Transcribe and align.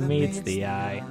than 0.00 0.08
meets 0.08 0.40
the 0.40 0.66
eye. 0.66 1.04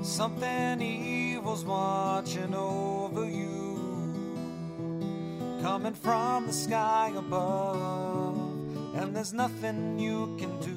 Something 0.02 0.82
evil's 0.82 1.64
watching 1.64 2.54
over 2.54 3.26
you, 3.28 3.78
coming 5.62 5.94
from 5.94 6.46
the 6.46 6.52
sky 6.52 7.12
above, 7.16 8.36
and 8.96 9.16
there's 9.16 9.32
nothing 9.32 9.98
you 9.98 10.36
can 10.38 10.60
do. 10.60 10.76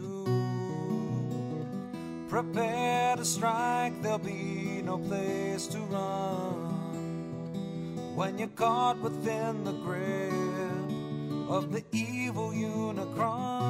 Prepare 2.29 3.17
to 3.17 3.25
strike, 3.25 4.01
there'll 4.01 4.17
be 4.17 4.81
no 4.83 4.97
place 4.97 5.67
to 5.67 5.79
run 5.79 6.62
when 8.15 8.37
you're 8.37 8.47
caught 8.49 8.99
within 8.99 9.63
the 9.63 9.71
grip 9.71 10.31
of 11.49 11.71
the 11.71 11.83
evil 11.91 12.51
Unicron. 12.51 13.63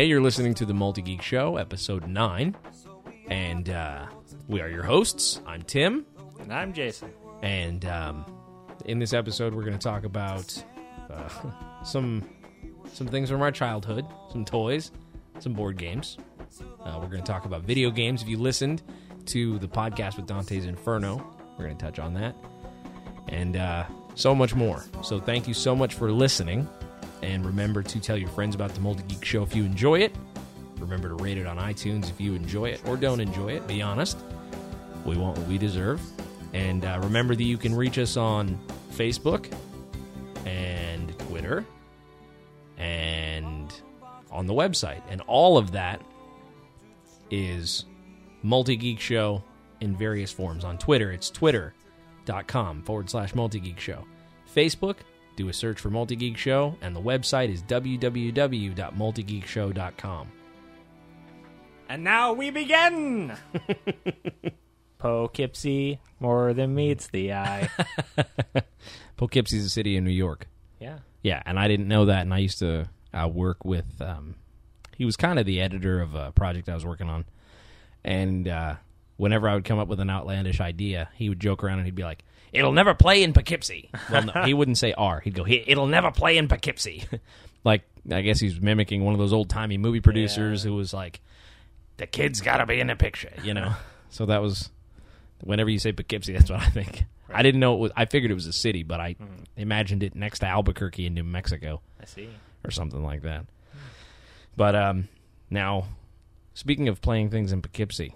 Hey, 0.00 0.06
you're 0.06 0.22
listening 0.22 0.54
to 0.54 0.64
the 0.64 0.72
Multi 0.72 1.02
Geek 1.02 1.20
Show, 1.20 1.58
episode 1.58 2.06
9. 2.06 2.56
And 3.28 3.68
uh, 3.68 4.06
we 4.48 4.62
are 4.62 4.68
your 4.70 4.82
hosts. 4.82 5.42
I'm 5.46 5.60
Tim. 5.60 6.06
and 6.40 6.50
I'm 6.50 6.72
Jason. 6.72 7.10
And 7.42 7.84
um, 7.84 8.24
in 8.86 8.98
this 8.98 9.12
episode, 9.12 9.52
we're 9.52 9.62
going 9.62 9.78
to 9.78 9.78
talk 9.78 10.04
about 10.04 10.64
uh, 11.10 11.28
some 11.84 12.26
some 12.94 13.08
things 13.08 13.28
from 13.28 13.42
our 13.42 13.52
childhood, 13.52 14.06
some 14.32 14.46
toys, 14.46 14.90
some 15.38 15.52
board 15.52 15.76
games. 15.76 16.16
Uh, 16.82 16.98
we're 16.98 17.08
going 17.08 17.22
to 17.22 17.30
talk 17.30 17.44
about 17.44 17.64
video 17.64 17.90
games. 17.90 18.22
If 18.22 18.28
you 18.28 18.38
listened 18.38 18.82
to 19.26 19.58
the 19.58 19.68
podcast 19.68 20.16
with 20.16 20.26
Dante's 20.26 20.64
Inferno, 20.64 21.22
we're 21.58 21.66
going 21.66 21.76
to 21.76 21.84
touch 21.84 21.98
on 21.98 22.14
that. 22.14 22.34
And 23.28 23.54
uh, 23.54 23.84
so 24.14 24.34
much 24.34 24.54
more. 24.54 24.82
So 25.02 25.20
thank 25.20 25.46
you 25.46 25.52
so 25.52 25.76
much 25.76 25.92
for 25.92 26.10
listening. 26.10 26.66
And 27.22 27.44
remember 27.44 27.82
to 27.82 28.00
tell 28.00 28.16
your 28.16 28.28
friends 28.30 28.54
about 28.54 28.74
the 28.74 28.80
Multi 28.80 29.02
Geek 29.04 29.24
Show 29.24 29.42
if 29.42 29.54
you 29.54 29.64
enjoy 29.64 30.00
it. 30.00 30.14
Remember 30.78 31.08
to 31.08 31.14
rate 31.14 31.38
it 31.38 31.46
on 31.46 31.58
iTunes 31.58 32.08
if 32.08 32.20
you 32.20 32.34
enjoy 32.34 32.70
it 32.70 32.80
or 32.86 32.96
don't 32.96 33.20
enjoy 33.20 33.48
it. 33.48 33.66
Be 33.66 33.82
honest. 33.82 34.18
We 35.04 35.16
want 35.16 35.38
what 35.38 35.46
we 35.46 35.58
deserve. 35.58 36.00
And 36.52 36.84
uh, 36.84 36.98
remember 37.02 37.34
that 37.34 37.44
you 37.44 37.58
can 37.58 37.74
reach 37.74 37.98
us 37.98 38.16
on 38.16 38.58
Facebook 38.92 39.52
and 40.46 41.16
Twitter 41.18 41.64
and 42.78 43.72
on 44.30 44.46
the 44.46 44.54
website. 44.54 45.02
And 45.10 45.20
all 45.22 45.58
of 45.58 45.72
that 45.72 46.00
is 47.30 47.84
Multi 48.42 48.76
Geek 48.76 49.00
Show 49.00 49.44
in 49.80 49.96
various 49.96 50.32
forms. 50.32 50.64
On 50.64 50.78
Twitter, 50.78 51.10
it's 51.10 51.30
twitter.com 51.30 52.82
forward 52.82 53.10
slash 53.10 53.34
multi 53.34 53.60
geek 53.60 53.80
show. 53.80 54.04
Facebook, 54.54 54.96
do 55.36 55.48
a 55.48 55.52
search 55.52 55.80
for 55.80 55.90
Multi 55.90 56.16
Geek 56.16 56.36
Show, 56.36 56.76
and 56.80 56.94
the 56.94 57.00
website 57.00 57.48
is 57.50 57.62
www.multigeekshow.com. 57.62 60.32
And 61.88 62.04
now 62.04 62.32
we 62.32 62.50
begin. 62.50 63.32
Poughkeepsie, 64.98 65.98
more 66.20 66.52
than 66.52 66.74
meets 66.74 67.08
the 67.08 67.32
eye. 67.32 67.68
Poughkeepsie's 69.16 69.64
a 69.64 69.70
city 69.70 69.96
in 69.96 70.04
New 70.04 70.10
York. 70.10 70.46
yeah. 70.78 70.98
Yeah, 71.22 71.42
and 71.44 71.58
I 71.58 71.68
didn't 71.68 71.86
know 71.88 72.06
that, 72.06 72.22
and 72.22 72.32
I 72.32 72.38
used 72.38 72.60
to 72.60 72.88
uh, 73.12 73.28
work 73.28 73.62
with. 73.62 74.00
Um, 74.00 74.36
he 74.96 75.04
was 75.04 75.18
kind 75.18 75.38
of 75.38 75.44
the 75.44 75.60
editor 75.60 76.00
of 76.00 76.14
a 76.14 76.32
project 76.32 76.66
I 76.70 76.74
was 76.74 76.86
working 76.86 77.10
on, 77.10 77.26
and 78.02 78.48
uh, 78.48 78.76
whenever 79.18 79.46
I 79.46 79.52
would 79.54 79.66
come 79.66 79.78
up 79.78 79.86
with 79.86 80.00
an 80.00 80.08
outlandish 80.08 80.62
idea, 80.62 81.10
he 81.14 81.28
would 81.28 81.38
joke 81.38 81.62
around 81.62 81.80
and 81.80 81.84
he'd 81.86 81.94
be 81.94 82.04
like, 82.04 82.24
"It'll 82.52 82.72
never 82.72 82.94
play 82.94 83.22
in 83.22 83.32
Poughkeepsie." 83.32 83.90
Well, 84.10 84.24
no, 84.24 84.42
he 84.44 84.54
wouldn't 84.54 84.78
say 84.78 84.92
"R." 84.92 85.20
He'd 85.20 85.34
go, 85.34 85.46
"It'll 85.46 85.86
never 85.86 86.10
play 86.10 86.36
in 86.36 86.48
Poughkeepsie." 86.48 87.04
like 87.64 87.82
I 88.10 88.22
guess 88.22 88.40
he's 88.40 88.60
mimicking 88.60 89.04
one 89.04 89.14
of 89.14 89.20
those 89.20 89.32
old 89.32 89.48
timey 89.50 89.78
movie 89.78 90.00
producers 90.00 90.62
who 90.62 90.74
was 90.74 90.92
like, 90.92 91.20
"The 91.98 92.06
kid's 92.06 92.40
got 92.40 92.58
to 92.58 92.66
be 92.66 92.80
in 92.80 92.88
the 92.88 92.96
picture," 92.96 93.32
you 93.42 93.54
know. 93.54 93.74
so 94.10 94.26
that 94.26 94.42
was 94.42 94.70
whenever 95.42 95.70
you 95.70 95.78
say 95.78 95.92
Poughkeepsie, 95.92 96.32
that's 96.32 96.50
what 96.50 96.60
I 96.60 96.68
think. 96.68 97.04
I 97.32 97.42
didn't 97.42 97.60
know 97.60 97.74
it 97.74 97.78
was. 97.78 97.92
I 97.96 98.06
figured 98.06 98.30
it 98.30 98.34
was 98.34 98.46
a 98.46 98.52
city, 98.52 98.82
but 98.82 99.00
I 99.00 99.16
imagined 99.56 100.02
it 100.02 100.14
next 100.14 100.40
to 100.40 100.46
Albuquerque 100.46 101.06
in 101.06 101.14
New 101.14 101.24
Mexico 101.24 101.80
I 102.00 102.04
see. 102.06 102.28
or 102.64 102.70
something 102.70 103.02
like 103.02 103.22
that. 103.22 103.46
But 104.56 104.74
um, 104.74 105.08
now, 105.48 105.86
speaking 106.54 106.88
of 106.88 107.00
playing 107.00 107.30
things 107.30 107.52
in 107.52 107.62
Poughkeepsie, 107.62 108.14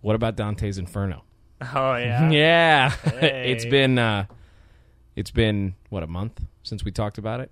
what 0.00 0.16
about 0.16 0.36
Dante's 0.36 0.78
Inferno? 0.78 1.24
Oh, 1.74 1.96
yeah. 1.96 2.30
yeah, 2.30 2.90
Hey. 3.18 3.52
it's 3.52 3.64
been 3.64 3.98
uh, 3.98 4.26
it's 5.14 5.30
been 5.30 5.74
what 5.88 6.02
a 6.02 6.06
month 6.06 6.44
since 6.62 6.84
we 6.84 6.90
talked 6.92 7.18
about 7.18 7.40
it. 7.40 7.50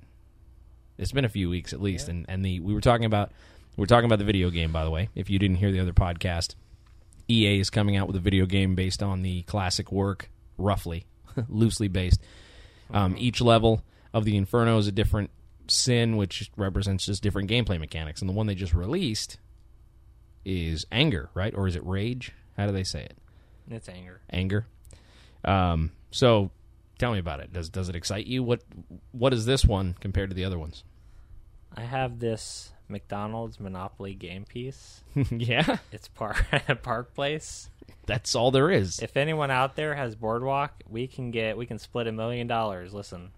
It's 0.98 1.12
been 1.12 1.24
a 1.24 1.28
few 1.30 1.48
weeks 1.48 1.72
at 1.72 1.80
least, 1.80 2.08
and 2.08 2.26
and 2.28 2.44
the 2.44 2.60
we 2.60 2.74
were 2.74 2.80
talking 2.80 3.06
about 3.06 3.32
we 3.76 3.82
were 3.82 3.86
talking 3.86 4.04
about 4.06 4.18
the 4.18 4.24
video 4.24 4.50
game. 4.50 4.72
By 4.72 4.84
the 4.84 4.90
way, 4.90 5.08
if 5.14 5.30
you 5.30 5.38
didn't 5.38 5.56
hear 5.56 5.72
the 5.72 5.80
other 5.80 5.92
podcast, 5.92 6.54
EA 7.28 7.58
is 7.58 7.70
coming 7.70 7.96
out 7.96 8.06
with 8.06 8.16
a 8.16 8.20
video 8.20 8.46
game 8.46 8.74
based 8.74 9.02
on 9.02 9.22
the 9.22 9.42
classic 9.42 9.90
work, 9.90 10.28
roughly, 10.58 11.06
loosely 11.48 11.88
based. 11.88 12.20
Um, 12.90 13.16
each 13.18 13.40
level 13.40 13.82
of 14.12 14.24
the 14.24 14.36
Inferno 14.36 14.76
is 14.78 14.86
a 14.86 14.92
different 14.92 15.30
sin, 15.66 16.16
which 16.16 16.50
represents 16.56 17.06
just 17.06 17.22
different 17.22 17.50
gameplay 17.50 17.80
mechanics. 17.80 18.20
And 18.20 18.28
the 18.28 18.34
one 18.34 18.46
they 18.46 18.54
just 18.54 18.74
released 18.74 19.38
is 20.44 20.84
anger, 20.92 21.30
right? 21.34 21.54
Or 21.56 21.66
is 21.66 21.74
it 21.74 21.84
rage? 21.86 22.32
How 22.56 22.66
do 22.66 22.72
they 22.72 22.84
say 22.84 23.02
it? 23.04 23.16
It's 23.70 23.88
anger. 23.88 24.20
Anger. 24.30 24.66
Um, 25.44 25.92
so 26.10 26.50
tell 26.98 27.12
me 27.12 27.18
about 27.18 27.40
it. 27.40 27.52
Does 27.52 27.68
does 27.68 27.88
it 27.88 27.96
excite 27.96 28.26
you? 28.26 28.42
What 28.42 28.62
what 29.12 29.32
is 29.34 29.46
this 29.46 29.64
one 29.64 29.94
compared 30.00 30.30
to 30.30 30.34
the 30.34 30.44
other 30.44 30.58
ones? 30.58 30.84
I 31.76 31.82
have 31.82 32.18
this 32.20 32.72
McDonald's 32.88 33.58
Monopoly 33.58 34.14
game 34.14 34.44
piece. 34.44 35.02
yeah, 35.30 35.78
It's 35.92 36.08
Park 36.08 36.44
Park 36.82 37.14
Place. 37.14 37.68
that's 38.06 38.34
all 38.34 38.50
there 38.50 38.70
is. 38.70 39.00
If 39.00 39.16
anyone 39.16 39.50
out 39.50 39.74
there 39.76 39.94
has 39.94 40.14
Boardwalk, 40.14 40.82
we 40.88 41.06
can 41.06 41.30
get 41.30 41.56
we 41.56 41.66
can 41.66 41.78
split 41.78 42.06
a 42.06 42.12
million 42.12 42.46
dollars. 42.46 42.94
Listen, 42.94 43.30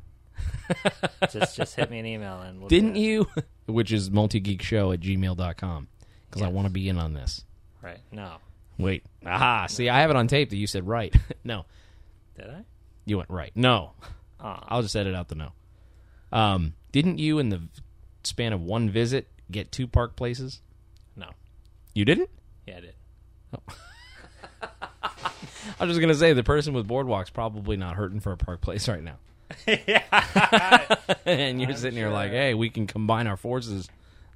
just 1.33 1.57
just 1.57 1.77
hit 1.77 1.91
me 1.91 1.99
an 1.99 2.07
email 2.07 2.41
and 2.41 2.61
we'll 2.61 2.69
Didn't 2.69 2.97
you? 2.97 3.27
Which 3.67 3.93
is 3.93 4.11
multigeekshow 4.11 4.93
at 4.95 5.01
gmail.com. 5.01 5.89
Because 6.29 6.43
I 6.43 6.49
want 6.49 6.67
to 6.67 6.73
be 6.73 6.89
in 6.89 6.99
on 6.99 7.15
this. 7.15 7.45
Right? 7.81 8.01
No, 8.13 8.37
Wait. 8.79 9.05
Aha. 9.25 9.67
See, 9.67 9.89
I 9.89 10.01
have 10.01 10.11
it 10.11 10.17
on 10.17 10.27
tape 10.29 10.51
that 10.51 10.57
you 10.57 10.67
said 10.67 10.87
right. 10.87 11.15
no. 11.45 11.65
did 12.37 12.51
I? 12.51 12.65
You 13.05 13.19
went 13.19 13.31
right. 13.31 13.53
No. 13.55 13.93
Oh, 14.41 14.59
I'll 14.69 14.83
just 14.83 14.97
edit 14.97 15.15
out 15.15 15.29
the 15.29 15.35
no. 15.35 15.53
Um, 16.33 16.75
didn't 16.93 17.19
you, 17.19 17.39
in 17.39 17.49
the 17.49 17.63
span 18.25 18.53
of 18.53 18.61
one 18.61 18.91
visit, 18.91 19.29
get 19.51 19.73
two 19.73 19.87
park 19.87 20.17
places? 20.17 20.61
no. 21.17 21.29
You 21.95 22.05
didn't? 22.05 22.29
Yeah, 22.67 22.77
I 22.77 22.81
did. 22.81 22.95
I 24.63 25.85
was 25.85 25.91
just 25.91 26.01
going 26.01 26.13
to 26.13 26.19
say 26.19 26.33
the 26.33 26.45
person 26.45 26.75
with 26.75 26.87
Boardwalk's 26.87 27.31
probably 27.31 27.77
not 27.77 27.97
hurting 27.97 28.21
for 28.21 28.33
a 28.33 28.37
park 28.37 28.61
place 28.61 28.89
right 28.89 29.03
now. 29.03 29.17
yeah. 29.67 30.97
and 31.25 31.61
you're 31.61 31.75
sitting 31.75 31.97
here 31.97 32.11
like, 32.11 32.31
hey, 32.33 32.55
we 32.55 32.71
can 32.71 32.87
combine 32.87 33.27
our 33.27 33.37
forces. 33.37 33.89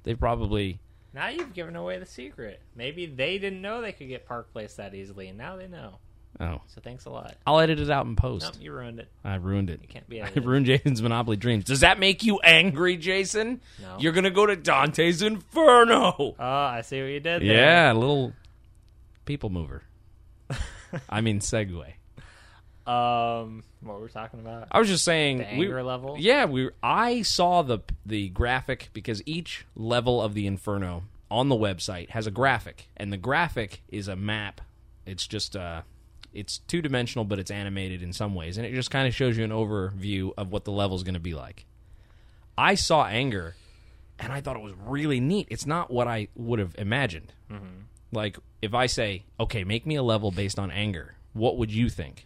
They 0.03 0.15
probably. 0.15 0.79
Now 1.13 1.29
you've 1.29 1.53
given 1.53 1.75
away 1.75 1.99
the 1.99 2.05
secret. 2.05 2.61
Maybe 2.75 3.05
they 3.05 3.37
didn't 3.37 3.61
know 3.61 3.81
they 3.81 3.91
could 3.91 4.07
get 4.07 4.25
Park 4.25 4.51
Place 4.53 4.75
that 4.75 4.95
easily, 4.95 5.27
and 5.27 5.37
now 5.37 5.57
they 5.57 5.67
know. 5.67 5.99
Oh. 6.39 6.61
So 6.67 6.81
thanks 6.81 7.05
a 7.05 7.09
lot. 7.09 7.35
I'll 7.45 7.59
edit 7.59 7.79
it 7.79 7.89
out 7.89 8.05
in 8.05 8.15
post. 8.15 8.45
Nope, 8.45 8.55
you 8.61 8.71
ruined 8.71 8.99
it. 8.99 9.09
I 9.23 9.35
ruined 9.35 9.69
it. 9.69 9.81
You 9.81 9.87
can't 9.87 10.07
be 10.07 10.21
I 10.23 10.29
ruined 10.35 10.65
Jason's 10.65 11.01
Monopoly 11.01 11.35
dreams. 11.35 11.65
Does 11.65 11.81
that 11.81 11.99
make 11.99 12.23
you 12.23 12.39
angry, 12.39 12.97
Jason? 12.97 13.61
No. 13.81 13.97
You're 13.99 14.13
going 14.13 14.23
to 14.23 14.31
go 14.31 14.45
to 14.45 14.55
Dante's 14.55 15.21
Inferno. 15.21 16.15
Oh, 16.17 16.35
I 16.39 16.81
see 16.81 17.01
what 17.01 17.07
you 17.07 17.19
did 17.19 17.41
there. 17.41 17.53
Yeah, 17.55 17.91
a 17.91 17.95
little 17.95 18.33
people 19.25 19.49
mover. 19.49 19.83
I 21.09 21.21
mean, 21.21 21.39
segue. 21.39 21.93
Um, 22.87 23.63
what 23.81 23.97
were 23.99 24.05
we 24.05 24.09
talking 24.09 24.39
about? 24.39 24.67
I 24.71 24.79
was 24.79 24.87
just 24.87 25.03
saying, 25.05 25.37
The 25.39 25.43
we- 25.57 25.65
anger 25.65 25.83
level? 25.83 26.15
Yeah, 26.19 26.45
we. 26.45 26.69
I 26.81 27.21
saw 27.21 27.61
the 27.61 27.79
the 28.05 28.29
graphic 28.29 28.89
because 28.93 29.21
each 29.25 29.65
level 29.75 30.21
of 30.21 30.33
the 30.33 30.47
Inferno 30.47 31.03
on 31.29 31.47
the 31.49 31.55
website 31.55 32.09
has 32.09 32.27
a 32.27 32.31
graphic, 32.31 32.87
and 32.97 33.13
the 33.13 33.17
graphic 33.17 33.81
is 33.89 34.07
a 34.07 34.15
map. 34.15 34.61
It's 35.05 35.25
just 35.27 35.55
uh, 35.55 35.81
it's 36.33 36.57
two 36.59 36.81
dimensional, 36.81 37.23
but 37.25 37.39
it's 37.39 37.51
animated 37.51 38.01
in 38.01 38.13
some 38.13 38.33
ways, 38.35 38.57
and 38.57 38.65
it 38.65 38.73
just 38.73 38.89
kind 38.91 39.07
of 39.07 39.13
shows 39.13 39.37
you 39.37 39.43
an 39.43 39.51
overview 39.51 40.31
of 40.37 40.51
what 40.51 40.65
the 40.65 40.71
level 40.71 40.95
is 40.97 41.03
going 41.03 41.13
to 41.13 41.19
be 41.19 41.33
like. 41.33 41.65
I 42.57 42.75
saw 42.75 43.05
anger, 43.05 43.55
and 44.19 44.31
I 44.33 44.41
thought 44.41 44.55
it 44.55 44.61
was 44.61 44.73
really 44.85 45.19
neat. 45.19 45.47
It's 45.49 45.65
not 45.65 45.89
what 45.91 46.07
I 46.07 46.27
would 46.35 46.59
have 46.59 46.75
imagined. 46.77 47.33
Like 48.11 48.37
if 48.61 48.73
I 48.73 48.87
say, 48.87 49.23
"Okay, 49.39 49.63
make 49.63 49.85
me 49.85 49.95
a 49.95 50.03
level 50.03 50.31
based 50.31 50.57
on 50.59 50.69
anger," 50.71 51.15
what 51.33 51.57
would 51.57 51.71
you 51.71 51.89
think? 51.89 52.25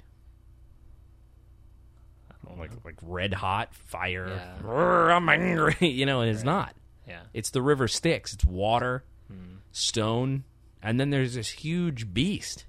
Like 2.57 2.71
like 2.83 2.95
red 3.01 3.33
hot 3.33 3.73
fire. 3.75 4.27
Yeah. 4.27 4.57
"Rrr, 4.61 5.15
I'm 5.15 5.27
angry, 5.29 5.75
you 5.89 6.05
know, 6.05 6.21
and 6.21 6.29
it's 6.31 6.43
not. 6.43 6.75
Yeah. 7.07 7.21
It's 7.33 7.49
the 7.51 7.61
river 7.61 7.87
Styx. 7.87 8.33
It's 8.33 8.45
water, 8.45 9.03
hmm. 9.27 9.57
stone, 9.71 10.43
and 10.81 10.99
then 10.99 11.09
there's 11.09 11.35
this 11.35 11.49
huge 11.49 12.13
beast, 12.13 12.65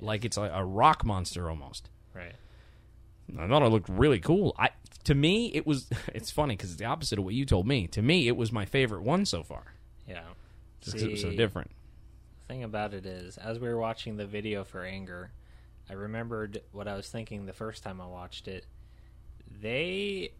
like 0.00 0.24
it's 0.24 0.36
a, 0.36 0.42
a 0.42 0.64
rock 0.64 1.04
monster 1.04 1.48
almost. 1.50 1.90
Right. 2.14 2.34
I 3.38 3.48
thought 3.48 3.62
it 3.62 3.68
looked 3.68 3.88
really 3.88 4.20
cool. 4.20 4.54
I 4.58 4.70
to 5.04 5.14
me 5.14 5.50
it 5.54 5.66
was. 5.66 5.88
It's 6.14 6.30
funny 6.30 6.56
because 6.56 6.70
it's 6.70 6.78
the 6.78 6.86
opposite 6.86 7.18
of 7.18 7.24
what 7.24 7.34
you 7.34 7.44
told 7.44 7.66
me. 7.66 7.86
To 7.88 8.02
me, 8.02 8.28
it 8.28 8.36
was 8.36 8.52
my 8.52 8.64
favorite 8.64 9.02
one 9.02 9.24
so 9.26 9.42
far, 9.42 9.74
Yeah. 10.08 10.22
just 10.80 10.94
'cause 10.96 11.02
it 11.02 11.10
was 11.10 11.20
so 11.20 11.30
See, 11.30 11.36
different. 11.36 11.70
thing 12.48 12.62
about 12.62 12.94
it 12.94 13.04
is, 13.04 13.36
as 13.38 13.58
we 13.58 13.68
were 13.68 13.78
watching 13.78 14.16
the 14.16 14.26
video 14.26 14.62
for 14.64 14.84
Anger, 14.84 15.32
I 15.90 15.94
remembered 15.94 16.62
what 16.72 16.86
I 16.88 16.94
was 16.94 17.08
thinking 17.08 17.44
the 17.46 17.52
first 17.52 17.82
time 17.82 18.00
I 18.00 18.06
watched 18.06 18.46
it. 18.48 18.66
They. 19.60 20.32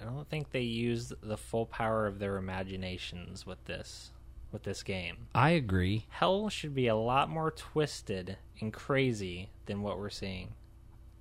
I 0.00 0.04
don't 0.04 0.28
think 0.28 0.50
they 0.50 0.60
used 0.60 1.14
the 1.22 1.36
full 1.38 1.66
power 1.66 2.06
of 2.06 2.18
their 2.18 2.36
imaginations 2.36 3.46
with 3.46 3.64
this 3.64 4.10
with 4.52 4.62
this 4.62 4.82
game. 4.82 5.16
I 5.34 5.50
agree. 5.50 6.06
Hell 6.08 6.48
should 6.48 6.74
be 6.74 6.86
a 6.86 6.96
lot 6.96 7.28
more 7.30 7.50
twisted 7.50 8.36
and 8.60 8.72
crazy 8.72 9.50
than 9.66 9.82
what 9.82 9.98
we're 9.98 10.10
seeing. 10.10 10.52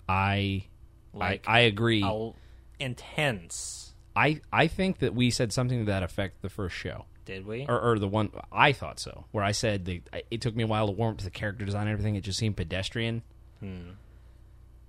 I 0.07 0.65
Like 1.13 1.45
I, 1.47 1.57
I 1.57 1.59
agree. 1.61 2.03
I'll- 2.03 2.35
intense. 2.79 3.93
I 4.15 4.41
I 4.51 4.67
think 4.67 4.99
that 4.99 5.13
we 5.15 5.29
said 5.31 5.51
something 5.53 5.79
to 5.79 5.85
that 5.85 6.03
effect 6.03 6.41
the 6.41 6.49
first 6.49 6.75
show. 6.75 7.05
Did 7.25 7.47
we? 7.47 7.65
or, 7.67 7.79
or 7.79 7.97
the 7.97 8.07
one 8.07 8.29
I 8.51 8.71
thought 8.71 8.99
so, 8.99 9.25
where 9.31 9.43
I 9.43 9.51
said 9.51 9.85
they, 9.85 10.03
it 10.29 10.41
took 10.41 10.55
me 10.55 10.61
a 10.63 10.67
while 10.67 10.85
to 10.85 10.91
warm 10.91 11.13
up 11.13 11.17
to 11.17 11.25
the 11.25 11.31
character 11.31 11.65
design 11.65 11.83
and 11.87 11.91
everything. 11.91 12.15
It 12.15 12.23
just 12.23 12.37
seemed 12.37 12.55
pedestrian. 12.55 13.23
Hmm. 13.59 13.91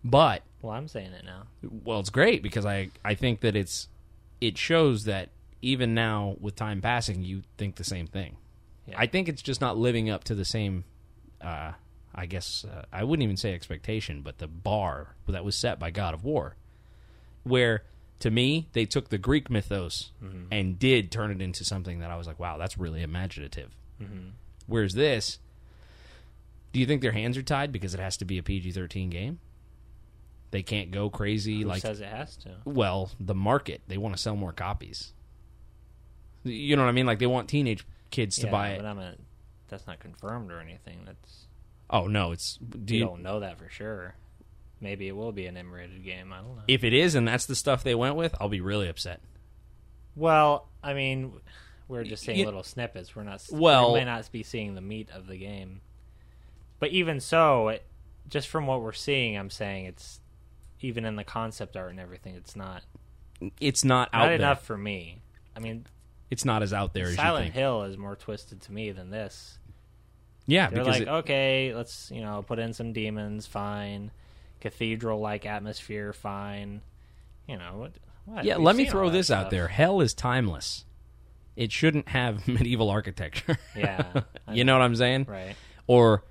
But 0.09 0.43
Well, 0.63 0.73
I'm 0.73 0.87
saying 0.89 1.13
it 1.13 1.25
now. 1.25 1.43
well, 1.85 1.99
it's 2.01 2.11
great 2.11 2.43
because 2.43 2.65
I 2.65 2.91
I 3.05 3.15
think 3.15 3.41
that 3.41 3.57
it's 3.57 3.89
it 4.41 4.57
shows 4.57 5.05
that 5.05 5.31
even 5.63 5.95
now 5.95 6.37
with 6.41 6.55
time 6.55 6.81
passing, 6.81 7.23
you 7.25 7.43
think 7.59 7.75
the 7.77 7.85
same 7.85 8.07
thing. 8.07 8.37
Yeah. 8.87 8.95
I 8.99 9.07
think 9.07 9.29
it's 9.29 9.43
just 9.43 9.61
not 9.61 9.77
living 9.77 10.09
up 10.09 10.23
to 10.25 10.35
the 10.35 10.45
same. 10.45 10.85
Uh, 11.41 11.73
I 12.15 12.27
guess 12.27 12.65
uh, 12.65 12.85
I 12.93 13.03
wouldn't 13.05 13.25
even 13.25 13.37
say 13.37 13.53
expectation, 13.53 14.23
but 14.23 14.39
the 14.39 14.47
bar 14.47 15.17
that 15.29 15.45
was 15.45 15.57
set 15.57 15.79
by 15.79 15.91
God 15.91 16.15
of 16.15 16.25
War, 16.25 16.57
where 17.43 17.83
to 18.21 18.31
me 18.31 18.69
they 18.73 18.85
took 18.87 19.09
the 19.11 19.19
Greek 19.19 19.51
mythos 19.51 20.13
and 20.51 20.79
did 20.79 21.11
turn 21.11 21.31
it 21.31 21.43
into 21.43 21.65
something 21.65 21.99
that 21.99 22.11
I 22.11 22.17
was 22.17 22.27
like, 22.27 22.39
wow, 22.39 22.57
that's 22.59 22.79
really 22.79 23.03
imaginative. 23.03 23.75
Whereas 24.67 24.95
this, 24.95 25.39
do 26.73 26.81
you 26.81 26.87
think 26.87 27.03
their 27.03 27.13
hands 27.13 27.37
are 27.37 27.43
tied 27.43 27.73
because 27.73 27.93
it 27.93 28.01
has 28.01 28.17
to 28.19 28.25
be 28.25 28.39
a 28.39 28.43
PG 28.43 28.73
thirteen 28.73 29.11
game? 29.11 29.41
They 30.51 30.63
can't 30.63 30.91
go 30.91 31.11
crazy 31.11 31.63
Who 31.63 31.69
like 31.69 31.83
says 31.83 32.01
it 32.01 32.09
has 32.09 32.37
to? 32.39 32.57
well, 32.65 33.11
the 33.21 33.35
market. 33.35 33.83
They 33.89 33.99
want 33.99 34.15
to 34.17 34.23
sell 34.23 34.37
more 34.37 34.53
copies. 34.53 35.13
You 36.45 36.77
know 36.77 36.83
what 36.83 36.89
I 36.89 36.93
mean? 36.93 37.07
Like 37.07 37.19
they 37.19 37.27
want 37.27 37.49
teenage 37.49 37.85
kids 38.11 38.37
to 38.37 38.47
yeah, 38.47 38.53
buy 38.53 38.69
it. 38.71 38.79
but 38.79 38.87
I'm 38.87 38.99
a, 38.99 39.15
that's 39.69 39.87
not 39.87 39.99
confirmed 39.99 40.51
or 40.53 40.61
anything. 40.61 41.01
That's 41.05 41.47
Oh 41.91 42.07
no, 42.07 42.33
it's 42.33 42.57
do 42.59 42.95
you 42.95 43.01
you, 43.01 43.07
don't 43.07 43.23
know 43.23 43.41
that 43.41 43.59
for 43.59 43.69
sure. 43.69 44.15
Maybe 44.81 45.09
it 45.09 45.17
will 45.17 45.33
be 45.33 45.47
an 45.47 45.57
M-rated 45.57 46.05
game. 46.05 46.33
I 46.33 46.39
don't 46.39 46.57
know. 46.57 46.63
if 46.69 46.85
it 46.85 46.93
is 46.93 47.15
and 47.15 47.27
that's 47.27 47.47
the 47.47 47.55
stuff 47.57 47.83
they 47.83 47.95
went 47.95 48.15
with, 48.17 48.35
I'll 48.41 48.49
be 48.49 48.61
really 48.61 48.89
upset. 48.89 49.21
well, 50.15 50.69
I 50.83 50.95
mean, 50.95 51.33
we're 51.89 52.05
just 52.05 52.23
seeing 52.25 52.45
little 52.45 52.63
snippets. 52.63 53.17
We're 53.17 53.25
not. 53.25 53.43
Well- 53.51 53.93
we 53.93 54.01
may 54.01 54.05
not 54.05 54.31
be 54.31 54.43
seeing 54.43 54.75
the 54.75 54.81
meat 54.81 55.09
of 55.13 55.27
the 55.27 55.37
game. 55.37 55.81
But 56.79 56.91
even 56.91 57.21
so, 57.21 57.69
it, 57.69 57.85
just 58.29 58.49
from 58.49 58.67
what 58.67 58.83
we're 58.83 58.93
seeing, 58.93 59.37
I'm 59.37 59.49
saying 59.51 59.87
it's 59.87 60.21
even 60.81 61.05
in 61.05 61.17
the 61.17 61.25
concept 61.25 61.77
art 61.77 61.91
and 61.91 62.01
everything. 62.01 62.35
It's 62.35 62.57
not 62.57 62.83
It's 63.61 63.85
not 63.85 64.09
out 64.13 64.21
not 64.21 64.27
there. 64.27 64.35
enough 64.37 64.63
for 64.65 64.77
me. 64.77 65.23
I 65.57 65.61
mean, 65.61 65.87
It's 66.31 66.45
not 66.45 66.63
as 66.63 66.73
out 66.73 66.93
there 66.95 67.05
as 67.05 67.11
you 67.13 67.17
Silent. 67.17 67.53
Hill 67.55 67.83
is 67.85 67.97
more 67.97 68.17
twisted 68.17 68.61
to 68.63 68.73
me 68.73 68.91
than 68.93 69.11
this. 69.11 69.59
Yeah, 70.47 70.71
They're 70.71 70.85
like, 70.85 71.03
it- 71.03 71.09
okay, 71.09 71.73
let's 71.75 72.11
you 72.11 72.21
know 72.23 72.43
put 72.47 72.59
in 72.59 72.73
some 72.73 72.93
demons, 72.93 73.47
fine. 73.47 74.11
Cathedral 74.61 75.21
like 75.21 75.45
atmosphere, 75.47 76.13
fine. 76.13 76.81
You 77.47 77.57
know 77.59 77.77
what? 77.79 77.93
what? 78.25 78.45
yeah. 78.45 78.57
We've 78.57 78.65
Let 78.65 78.77
me 78.77 78.87
throw 78.87 79.11
this 79.11 79.31
out 79.31 79.51
there. 79.51 79.69
Hell 79.69 80.01
is 80.01 80.15
timeless. 80.15 80.85
It 81.57 81.73
shouldn't 81.73 82.09
have 82.11 82.47
medieval 82.49 82.91
architecture. 82.91 83.59
Yeah, 83.75 84.23
you 84.53 84.65
know 84.65 84.75
what 84.79 84.83
I'm 84.85 84.97
saying? 84.97 85.27
right? 85.29 85.57
Or, 85.87 86.23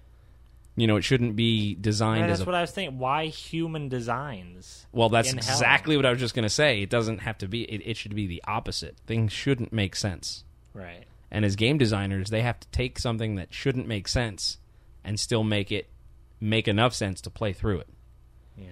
you 0.76 0.88
know, 0.88 0.96
it 0.98 1.04
shouldn't 1.04 1.36
be 1.36 1.76
designed 1.76 2.22
Right, 2.24 2.30
as 2.32 2.40
that's 2.40 2.46
a 2.46 2.50
what 2.50 2.56
I 2.56 2.62
was 2.62 2.72
thinking. 2.72 3.00
Why 3.00 3.28
human 3.28 3.88
designs? 3.90 4.86
Well, 4.92 5.10
that's 5.10 5.32
in 5.32 5.38
hell. 5.38 5.54
exactly 5.56 5.96
what 5.96 6.06
I 6.06 6.10
was 6.12 6.20
just 6.20 6.36
going 6.36 6.44
to 6.44 6.50
say. 6.50 6.82
It 6.82 6.90
doesn't 6.90 7.20
have 7.20 7.38
to 7.40 7.48
be. 7.48 7.64
It, 7.64 7.82
it 7.86 7.98
should 7.98 8.14
be 8.16 8.28
the 8.28 8.44
opposite. 8.48 8.98
Things 9.08 9.32
shouldn't 9.32 9.72
make 9.72 9.96
sense. 9.96 10.44
Right. 10.74 11.06
And 11.32 11.46
as 11.46 11.56
game 11.56 11.78
designers, 11.78 12.30
they 12.30 12.42
have 12.42 12.60
to 12.60 12.68
take 12.70 13.00
something 13.00 13.36
that 13.36 13.54
shouldn't 13.54 13.88
make 13.88 14.08
sense 14.08 14.58
and 15.04 15.20
still 15.20 15.44
make 15.44 15.72
it 15.72 15.88
make 16.42 16.68
enough 16.68 16.94
sense 16.94 17.22
to 17.22 17.30
play 17.30 17.54
through 17.54 17.80
it. 17.80 17.88
Yeah. 18.58 18.68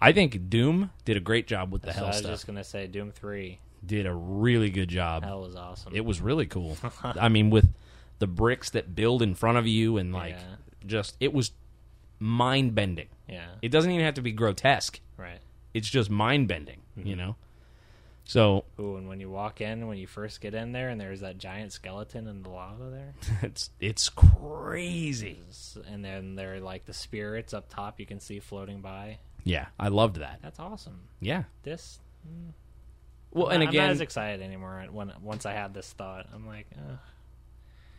I 0.00 0.12
think 0.12 0.48
Doom 0.50 0.90
did 1.04 1.16
a 1.16 1.20
great 1.20 1.46
job 1.46 1.72
with 1.72 1.82
the 1.82 1.92
hell 1.92 2.04
I 2.04 2.08
was 2.08 2.18
stuff. 2.18 2.30
just 2.32 2.46
gonna 2.46 2.64
say 2.64 2.86
Doom 2.86 3.10
Three. 3.10 3.58
Did 3.84 4.06
a 4.06 4.14
really 4.14 4.70
good 4.70 4.88
job. 4.88 5.24
Hell 5.24 5.40
was 5.42 5.54
awesome. 5.56 5.94
It 5.94 6.04
was 6.04 6.20
really 6.20 6.46
cool. 6.46 6.76
I 7.04 7.28
mean, 7.28 7.50
with 7.50 7.68
the 8.18 8.26
bricks 8.26 8.70
that 8.70 8.94
build 8.94 9.22
in 9.22 9.34
front 9.34 9.58
of 9.58 9.66
you 9.66 9.96
and 9.98 10.12
like 10.12 10.34
Yeah. 10.34 10.54
Just 10.86 11.16
it 11.20 11.32
was 11.32 11.52
mind 12.18 12.74
bending. 12.74 13.08
yeah. 13.28 13.46
It 13.62 13.70
doesn't 13.70 13.90
even 13.90 14.04
have 14.04 14.14
to 14.14 14.22
be 14.22 14.32
grotesque. 14.32 15.00
right. 15.16 15.40
It's 15.74 15.88
just 15.88 16.10
mind 16.10 16.48
bending. 16.48 16.80
Mm-hmm. 16.98 17.08
You 17.08 17.16
know. 17.16 17.36
So 18.24 18.64
Ooh, 18.78 18.96
and 18.96 19.08
when 19.08 19.20
you 19.20 19.30
walk 19.30 19.60
in, 19.62 19.86
when 19.86 19.96
you 19.96 20.06
first 20.06 20.40
get 20.42 20.54
in 20.54 20.72
there, 20.72 20.90
and 20.90 21.00
there's 21.00 21.20
that 21.20 21.38
giant 21.38 21.72
skeleton 21.72 22.26
in 22.26 22.42
the 22.42 22.50
lava 22.50 22.90
there, 22.90 23.14
it's 23.42 23.70
it's 23.80 24.08
crazy. 24.08 25.40
And 25.90 26.04
then 26.04 26.34
there 26.34 26.54
are 26.56 26.60
like 26.60 26.84
the 26.84 26.92
spirits 26.92 27.54
up 27.54 27.68
top 27.68 27.98
you 28.00 28.06
can 28.06 28.20
see 28.20 28.40
floating 28.40 28.80
by. 28.80 29.18
Yeah, 29.44 29.66
I 29.78 29.88
loved 29.88 30.16
that. 30.16 30.40
That's 30.42 30.58
awesome. 30.58 31.00
Yeah. 31.20 31.44
This 31.62 32.00
Well, 33.30 33.46
I'm 33.46 33.52
and 33.52 33.60
not- 33.64 33.68
I'm 33.70 33.74
not 33.76 33.82
again, 33.84 33.90
as 33.90 34.00
excited 34.02 34.42
anymore 34.42 34.84
when 34.90 35.12
once 35.22 35.46
I 35.46 35.52
had 35.52 35.72
this 35.72 35.90
thought. 35.92 36.26
I'm 36.34 36.46
like, 36.46 36.66
Ugh. 36.76 36.98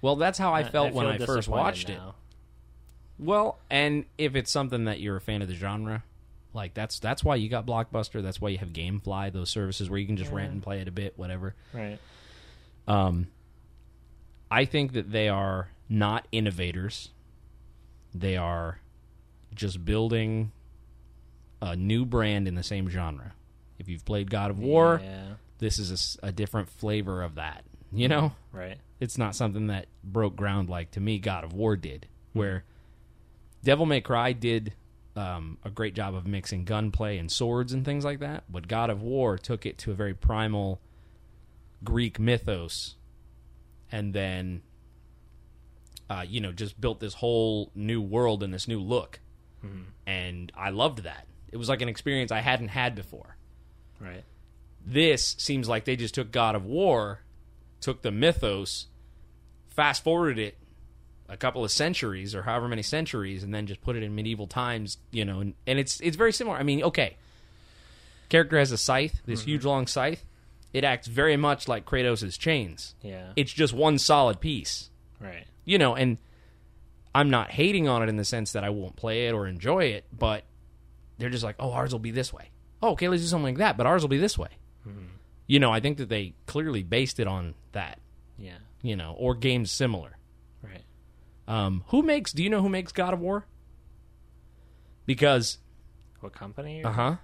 well, 0.02 0.16
that's 0.16 0.38
how 0.38 0.54
I 0.54 0.64
felt 0.64 0.94
when 0.94 1.08
I 1.08 1.18
first 1.18 1.48
watched 1.48 1.90
it. 1.90 2.00
Well, 3.20 3.60
and 3.70 4.06
if 4.18 4.36
it's 4.36 4.50
something 4.52 4.86
that 4.86 5.00
you're 5.02 5.18
a 5.18 5.22
fan 5.22 5.42
of 5.42 5.48
the 5.50 5.54
genre, 5.56 6.04
like 6.54 6.74
that's 6.74 7.00
that's 7.00 7.24
why 7.24 7.36
you 7.36 7.50
got 7.50 7.66
Blockbuster. 7.66 8.24
That's 8.24 8.40
why 8.42 8.50
you 8.50 8.58
have 8.60 8.70
GameFly, 8.74 9.34
those 9.34 9.50
services 9.50 9.90
where 9.90 10.00
you 10.00 10.08
can 10.08 10.18
just 10.18 10.32
rent 10.32 10.52
and 10.52 10.64
play 10.64 10.80
it 10.80 10.88
a 10.88 10.92
bit, 10.92 11.14
whatever. 11.18 11.54
Right. 11.74 12.00
Um, 12.88 13.28
I 14.50 14.66
think 14.66 14.94
that 14.94 15.12
they 15.12 15.30
are 15.30 15.70
not 15.90 16.28
innovators. 16.32 17.10
They 18.16 18.38
are 18.38 18.80
just 19.54 19.84
building 19.86 20.52
a 21.62 21.76
new 21.76 22.06
brand 22.06 22.48
in 22.48 22.56
the 22.56 22.64
same 22.64 22.90
genre. 22.90 23.34
If 23.78 23.88
you've 23.90 24.06
played 24.06 24.30
God 24.32 24.50
of 24.50 24.60
War, 24.60 25.02
Yeah. 25.04 25.34
this 25.60 25.78
is 25.78 26.18
a 26.24 26.32
different 26.32 26.70
flavor 26.70 27.22
of 27.22 27.36
that. 27.36 27.64
You 27.92 28.08
know, 28.08 28.34
Right. 28.52 28.78
it's 29.00 29.18
not 29.18 29.36
something 29.36 29.68
that 29.68 29.88
broke 30.04 30.36
ground 30.36 30.70
like 30.70 30.92
to 30.92 31.00
me 31.00 31.20
God 31.20 31.44
of 31.44 31.54
War 31.54 31.76
did, 31.76 32.08
where 32.34 32.64
Devil 33.64 33.86
May 33.86 34.02
Cry 34.02 34.32
did 34.34 34.74
um, 35.16 35.58
a 35.64 35.70
great 35.70 35.94
job 35.96 36.16
of 36.16 36.26
mixing 36.28 36.64
gunplay 36.64 37.18
and 37.18 37.32
swords 37.32 37.74
and 37.74 37.84
things 37.84 38.06
like 38.06 38.20
that, 38.20 38.44
but 38.50 38.68
God 38.68 38.90
of 38.90 39.02
War 39.02 39.38
took 39.38 39.66
it 39.66 39.78
to 39.80 39.92
a 39.92 39.94
very 39.94 40.14
primal 40.14 40.80
Greek 41.84 42.20
mythos, 42.20 42.96
and 43.92 44.14
then 44.14 44.62
uh, 46.10 46.24
you 46.28 46.40
know 46.42 46.52
just 46.52 46.80
built 46.80 47.00
this 47.00 47.16
whole 47.16 47.72
new 47.76 48.02
world 48.02 48.44
and 48.44 48.54
this 48.54 48.68
new 48.68 48.80
look, 48.80 49.20
and 50.08 50.52
I 50.56 50.70
loved 50.70 51.04
that. 51.04 51.28
It 51.52 51.58
was 51.58 51.68
like 51.68 51.82
an 51.82 51.90
experience 51.90 52.32
I 52.32 52.40
hadn't 52.40 52.70
had 52.70 52.96
before 52.96 53.36
Right. 54.00 54.24
this 54.86 55.36
seems 55.40 55.68
like 55.68 55.84
they 55.84 55.96
just 55.98 56.14
took 56.16 56.32
God 56.32 56.56
of 56.56 56.64
War, 56.64 57.22
took 57.82 58.02
the 58.04 58.12
mythos, 58.12 58.88
fast 59.70 60.04
forwarded 60.04 60.40
it 60.40 60.58
a 61.30 61.38
couple 61.38 61.64
of 61.64 61.72
centuries 61.72 62.34
or 62.34 62.44
however 62.44 62.68
many 62.68 62.82
centuries, 62.82 63.44
and 63.44 63.54
then 63.54 63.68
just 63.68 63.82
put 63.82 63.96
it 63.96 64.04
in 64.04 64.16
medieval 64.16 64.48
times. 64.48 64.98
You 65.12 65.26
know, 65.26 65.40
and, 65.40 65.54
and 65.68 65.80
it's 65.80 66.00
it's 66.02 66.18
very 66.18 66.34
similar. 66.34 66.58
I 66.58 66.64
mean, 66.64 66.84
okay, 66.84 67.18
character 68.30 68.58
has 68.58 68.72
a 68.72 68.78
scythe, 68.78 69.22
this 69.26 69.42
mm-hmm. 69.42 69.50
huge 69.50 69.66
long 69.66 69.88
scythe. 69.88 70.24
It 70.72 70.84
acts 70.84 71.08
very 71.08 71.36
much 71.36 71.68
like 71.68 71.86
Kratos' 71.86 72.38
chains. 72.38 72.94
Yeah. 73.02 73.34
It's 73.36 73.52
just 73.52 73.74
one 73.74 73.98
solid 73.98 74.40
piece. 74.40 74.90
right. 75.20 75.46
You 75.66 75.78
know, 75.78 75.96
and 75.96 76.18
I'm 77.14 77.30
not 77.30 77.52
hating 77.52 77.88
on 77.88 78.04
it 78.04 78.10
in 78.10 78.18
the 78.18 78.26
sense 78.26 78.54
that 78.54 78.64
I 78.64 78.70
won't 78.70 78.96
play 78.96 79.28
it 79.28 79.34
or 79.34 79.48
enjoy 79.48 79.86
it, 79.86 80.06
but 80.18 80.44
they're 81.18 81.30
just 81.30 81.44
like, 81.44 81.56
oh, 81.60 81.72
ours 81.72 81.92
will 81.92 82.00
be 82.00 82.12
this 82.12 82.32
way. 82.32 82.50
Oh, 82.82 82.92
okay, 82.92 83.10
let's 83.10 83.24
do 83.24 83.28
something 83.28 83.56
like 83.56 83.58
that, 83.58 83.78
but 83.78 83.86
ours 83.86 84.02
will 84.02 84.10
be 84.10 84.18
this 84.18 84.38
way. 84.38 84.50
Mm-hmm. 84.88 85.06
You 85.48 85.60
know, 85.60 85.72
I 85.72 85.80
think 85.80 85.98
that 85.98 86.10
they 86.10 86.34
clearly 86.46 86.84
based 86.84 87.20
it 87.20 87.28
on 87.28 87.56
that. 87.72 88.00
Yeah. 88.38 88.58
You 88.82 88.96
know, 88.96 89.16
or 89.18 89.36
games 89.36 89.72
similar. 89.72 90.18
Um, 91.50 91.84
who 91.88 92.04
makes? 92.04 92.32
Do 92.32 92.44
you 92.44 92.50
know 92.50 92.62
who 92.62 92.70
makes 92.70 92.92
God 92.92 93.14
of 93.14 93.20
War? 93.20 93.46
Because 95.06 95.58
What 96.22 96.32
company? 96.32 96.84
uh 96.84 96.92
huh. 96.92 97.16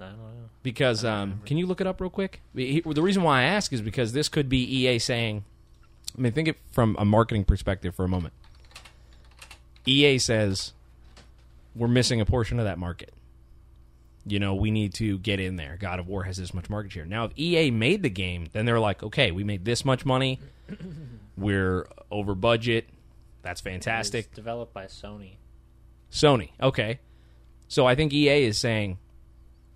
I 0.00 0.04
don't 0.06 0.16
know. 0.16 0.48
Because 0.62 1.04
um, 1.04 1.42
can 1.44 1.58
you 1.58 1.66
look 1.66 1.82
it 1.82 1.86
up 1.86 2.00
real 2.00 2.08
quick? 2.08 2.40
The 2.54 2.82
reason 2.82 3.22
why 3.22 3.40
I 3.40 3.42
ask 3.42 3.70
is 3.74 3.82
because 3.82 4.14
this 4.14 4.30
could 4.30 4.48
be 4.48 4.58
EA 4.64 4.98
saying. 4.98 5.44
I 6.16 6.20
mean, 6.20 6.32
think 6.32 6.48
it 6.48 6.56
from 6.72 6.96
a 6.98 7.04
marketing 7.04 7.44
perspective 7.44 7.94
for 7.94 8.04
a 8.04 8.08
moment. 8.08 8.32
EA 9.86 10.18
says 10.18 10.72
we're 11.76 11.88
missing 11.88 12.20
a 12.20 12.24
portion 12.24 12.58
of 12.58 12.64
that 12.64 12.78
market. 12.78 13.12
You 14.26 14.38
know, 14.38 14.54
we 14.54 14.70
need 14.70 14.94
to 14.94 15.18
get 15.18 15.38
in 15.40 15.56
there. 15.56 15.76
God 15.78 15.98
of 16.00 16.08
War 16.08 16.24
has 16.24 16.38
this 16.38 16.54
much 16.54 16.70
market 16.70 16.92
share. 16.92 17.04
Now, 17.04 17.24
if 17.24 17.38
EA 17.38 17.70
made 17.70 18.02
the 18.02 18.10
game, 18.10 18.46
then 18.52 18.64
they're 18.64 18.80
like, 18.80 19.02
okay, 19.02 19.30
we 19.30 19.44
made 19.44 19.64
this 19.66 19.84
much 19.84 20.04
money. 20.06 20.40
We're 21.36 21.86
over 22.10 22.34
budget. 22.34 22.88
That's 23.42 23.60
fantastic. 23.60 24.26
It's 24.26 24.34
developed 24.34 24.72
by 24.74 24.86
Sony. 24.86 25.36
Sony. 26.10 26.50
Okay. 26.60 27.00
So 27.68 27.86
I 27.86 27.94
think 27.94 28.12
EA 28.12 28.44
is 28.44 28.58
saying 28.58 28.98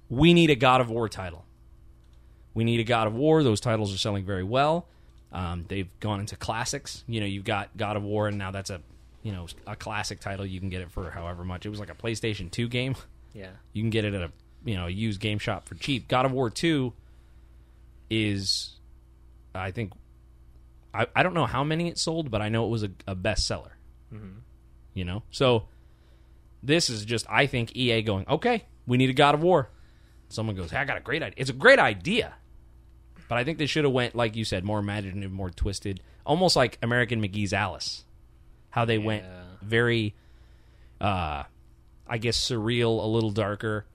we 0.09 0.35
need 0.35 0.51
a 0.51 0.57
God 0.57 0.81
of 0.81 0.91
War 0.91 1.09
title. 1.09 1.45
We 2.53 2.65
need 2.65 2.81
a 2.81 2.85
God 2.85 3.07
of 3.07 3.15
War. 3.15 3.43
Those 3.43 3.61
titles 3.61 3.95
are 3.95 3.99
selling 3.99 4.25
very 4.25 4.45
well. 4.45 4.87
Um, 5.33 5.65
they've 5.69 5.89
gone 6.01 6.21
into 6.21 6.37
classics. 6.37 7.03
You 7.07 7.21
know, 7.21 7.27
you've 7.27 7.45
got 7.45 7.77
God 7.77 7.97
of 7.97 8.05
War, 8.05 8.29
and 8.29 8.39
now 8.39 8.53
that's 8.53 8.71
a 8.71 8.81
you 9.23 9.33
know 9.33 9.47
a 9.67 9.75
classic 9.75 10.21
title. 10.21 10.47
You 10.47 10.61
can 10.61 10.71
get 10.71 10.81
it 10.81 10.91
for 10.91 11.11
however 11.11 11.45
much. 11.45 11.67
It 11.67 11.71
was 11.71 11.81
like 11.81 11.91
a 11.91 11.95
PlayStation 11.95 12.51
Two 12.51 12.69
game. 12.69 12.95
Yeah. 13.37 13.51
You 13.73 13.83
can 13.83 13.91
get 13.91 14.05
it 14.05 14.15
at 14.15 14.23
a 14.23 14.31
you 14.65 14.77
know 14.77 14.87
a 14.87 14.91
used 14.91 15.19
game 15.19 15.41
shop 15.41 15.69
for 15.69 15.75
cheap. 15.75 16.07
God 16.07 16.25
of 16.25 16.31
War 16.31 16.51
Two 16.51 16.93
is, 18.09 18.77
I 19.53 19.73
think, 19.73 19.93
I, 20.95 21.07
I 21.15 21.23
don't 21.23 21.35
know 21.35 21.47
how 21.47 21.65
many 21.65 21.89
it 21.89 21.99
sold, 21.99 22.31
but 22.31 22.41
I 22.41 22.49
know 22.49 22.67
it 22.67 22.71
was 22.71 22.85
a, 22.85 22.91
a 23.07 23.17
bestseller. 23.17 23.71
You 24.95 25.05
know, 25.05 25.25
so 25.33 25.65
this 26.63 26.89
is 26.89 27.05
just 27.05 27.27
I 27.29 27.47
think 27.47 27.75
EA 27.75 28.03
going 28.03 28.27
okay. 28.29 28.65
We 28.87 28.97
need 28.97 29.11
a 29.11 29.15
God 29.15 29.35
of 29.35 29.43
War. 29.43 29.71
Someone 30.29 30.55
goes, 30.55 30.71
hey, 30.71 30.77
I 30.79 30.85
got 30.85 30.97
a 30.97 31.01
great 31.01 31.23
idea. 31.23 31.35
It's 31.37 31.51
a 31.51 31.55
great 31.55 31.79
idea, 31.81 32.35
but 33.29 33.37
I 33.39 33.45
think 33.45 33.59
they 33.59 33.67
should 33.67 33.85
have 33.85 33.93
went 33.93 34.15
like 34.15 34.37
you 34.37 34.45
said, 34.45 34.65
more 34.65 34.79
imaginative, 34.79 35.33
more 35.33 35.51
twisted, 35.51 36.01
almost 36.25 36.55
like 36.55 36.79
American 36.81 37.21
McGee's 37.21 37.53
Alice. 37.53 38.05
How 38.71 38.85
they 38.85 38.99
went 38.99 39.25
very, 39.63 40.15
uh, 41.01 41.43
I 42.07 42.19
guess 42.19 42.37
surreal, 42.39 43.03
a 43.03 43.07
little 43.07 43.31
darker. 43.31 43.87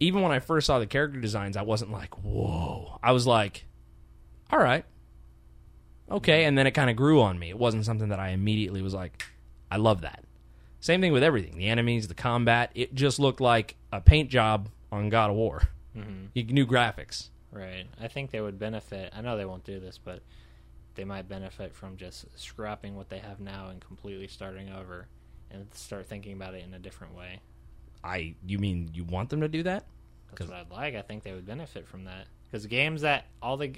Even 0.00 0.22
when 0.22 0.32
I 0.32 0.38
first 0.38 0.66
saw 0.66 0.78
the 0.78 0.86
character 0.86 1.20
designs, 1.20 1.58
I 1.58 1.62
wasn't 1.62 1.92
like, 1.92 2.22
whoa. 2.24 2.98
I 3.02 3.12
was 3.12 3.26
like, 3.26 3.66
all 4.50 4.58
right, 4.58 4.84
okay. 6.10 6.44
And 6.44 6.56
then 6.56 6.66
it 6.66 6.72
kind 6.72 6.90
of 6.90 6.96
grew 6.96 7.20
on 7.20 7.38
me. 7.38 7.50
It 7.50 7.58
wasn't 7.58 7.84
something 7.84 8.08
that 8.08 8.20
I 8.20 8.30
immediately 8.30 8.82
was 8.82 8.94
like, 8.94 9.24
I 9.70 9.76
love 9.76 10.00
that. 10.02 10.24
Same 10.80 11.00
thing 11.00 11.12
with 11.12 11.22
everything 11.22 11.56
the 11.56 11.66
enemies, 11.66 12.08
the 12.08 12.14
combat. 12.14 12.70
It 12.74 12.94
just 12.94 13.18
looked 13.18 13.40
like 13.40 13.76
a 13.92 14.00
paint 14.00 14.30
job 14.30 14.68
on 14.90 15.08
God 15.10 15.30
of 15.30 15.36
War. 15.36 15.62
Mm-hmm. 15.96 16.26
You 16.34 16.44
New 16.44 16.66
graphics. 16.66 17.28
Right. 17.52 17.86
I 18.00 18.08
think 18.08 18.30
they 18.30 18.40
would 18.40 18.58
benefit. 18.58 19.12
I 19.14 19.20
know 19.20 19.36
they 19.36 19.44
won't 19.44 19.64
do 19.64 19.80
this, 19.80 19.98
but 19.98 20.22
they 20.94 21.04
might 21.04 21.28
benefit 21.28 21.74
from 21.74 21.96
just 21.96 22.26
scrapping 22.38 22.96
what 22.96 23.08
they 23.08 23.18
have 23.18 23.40
now 23.40 23.68
and 23.68 23.80
completely 23.80 24.28
starting 24.28 24.70
over 24.70 25.06
and 25.50 25.66
start 25.74 26.06
thinking 26.06 26.32
about 26.32 26.54
it 26.54 26.64
in 26.64 26.74
a 26.74 26.78
different 26.78 27.14
way. 27.16 27.40
I. 28.02 28.34
You 28.46 28.58
mean 28.58 28.90
you 28.94 29.04
want 29.04 29.30
them 29.30 29.40
to 29.40 29.48
do 29.48 29.62
that? 29.64 29.86
That's 30.30 30.48
what 30.48 30.58
I'd 30.58 30.70
like. 30.70 30.94
I 30.94 31.02
think 31.02 31.24
they 31.24 31.32
would 31.32 31.46
benefit 31.46 31.86
from 31.86 32.04
that. 32.04 32.26
Because 32.44 32.66
games 32.66 33.02
that 33.02 33.26
all 33.42 33.56
the 33.56 33.74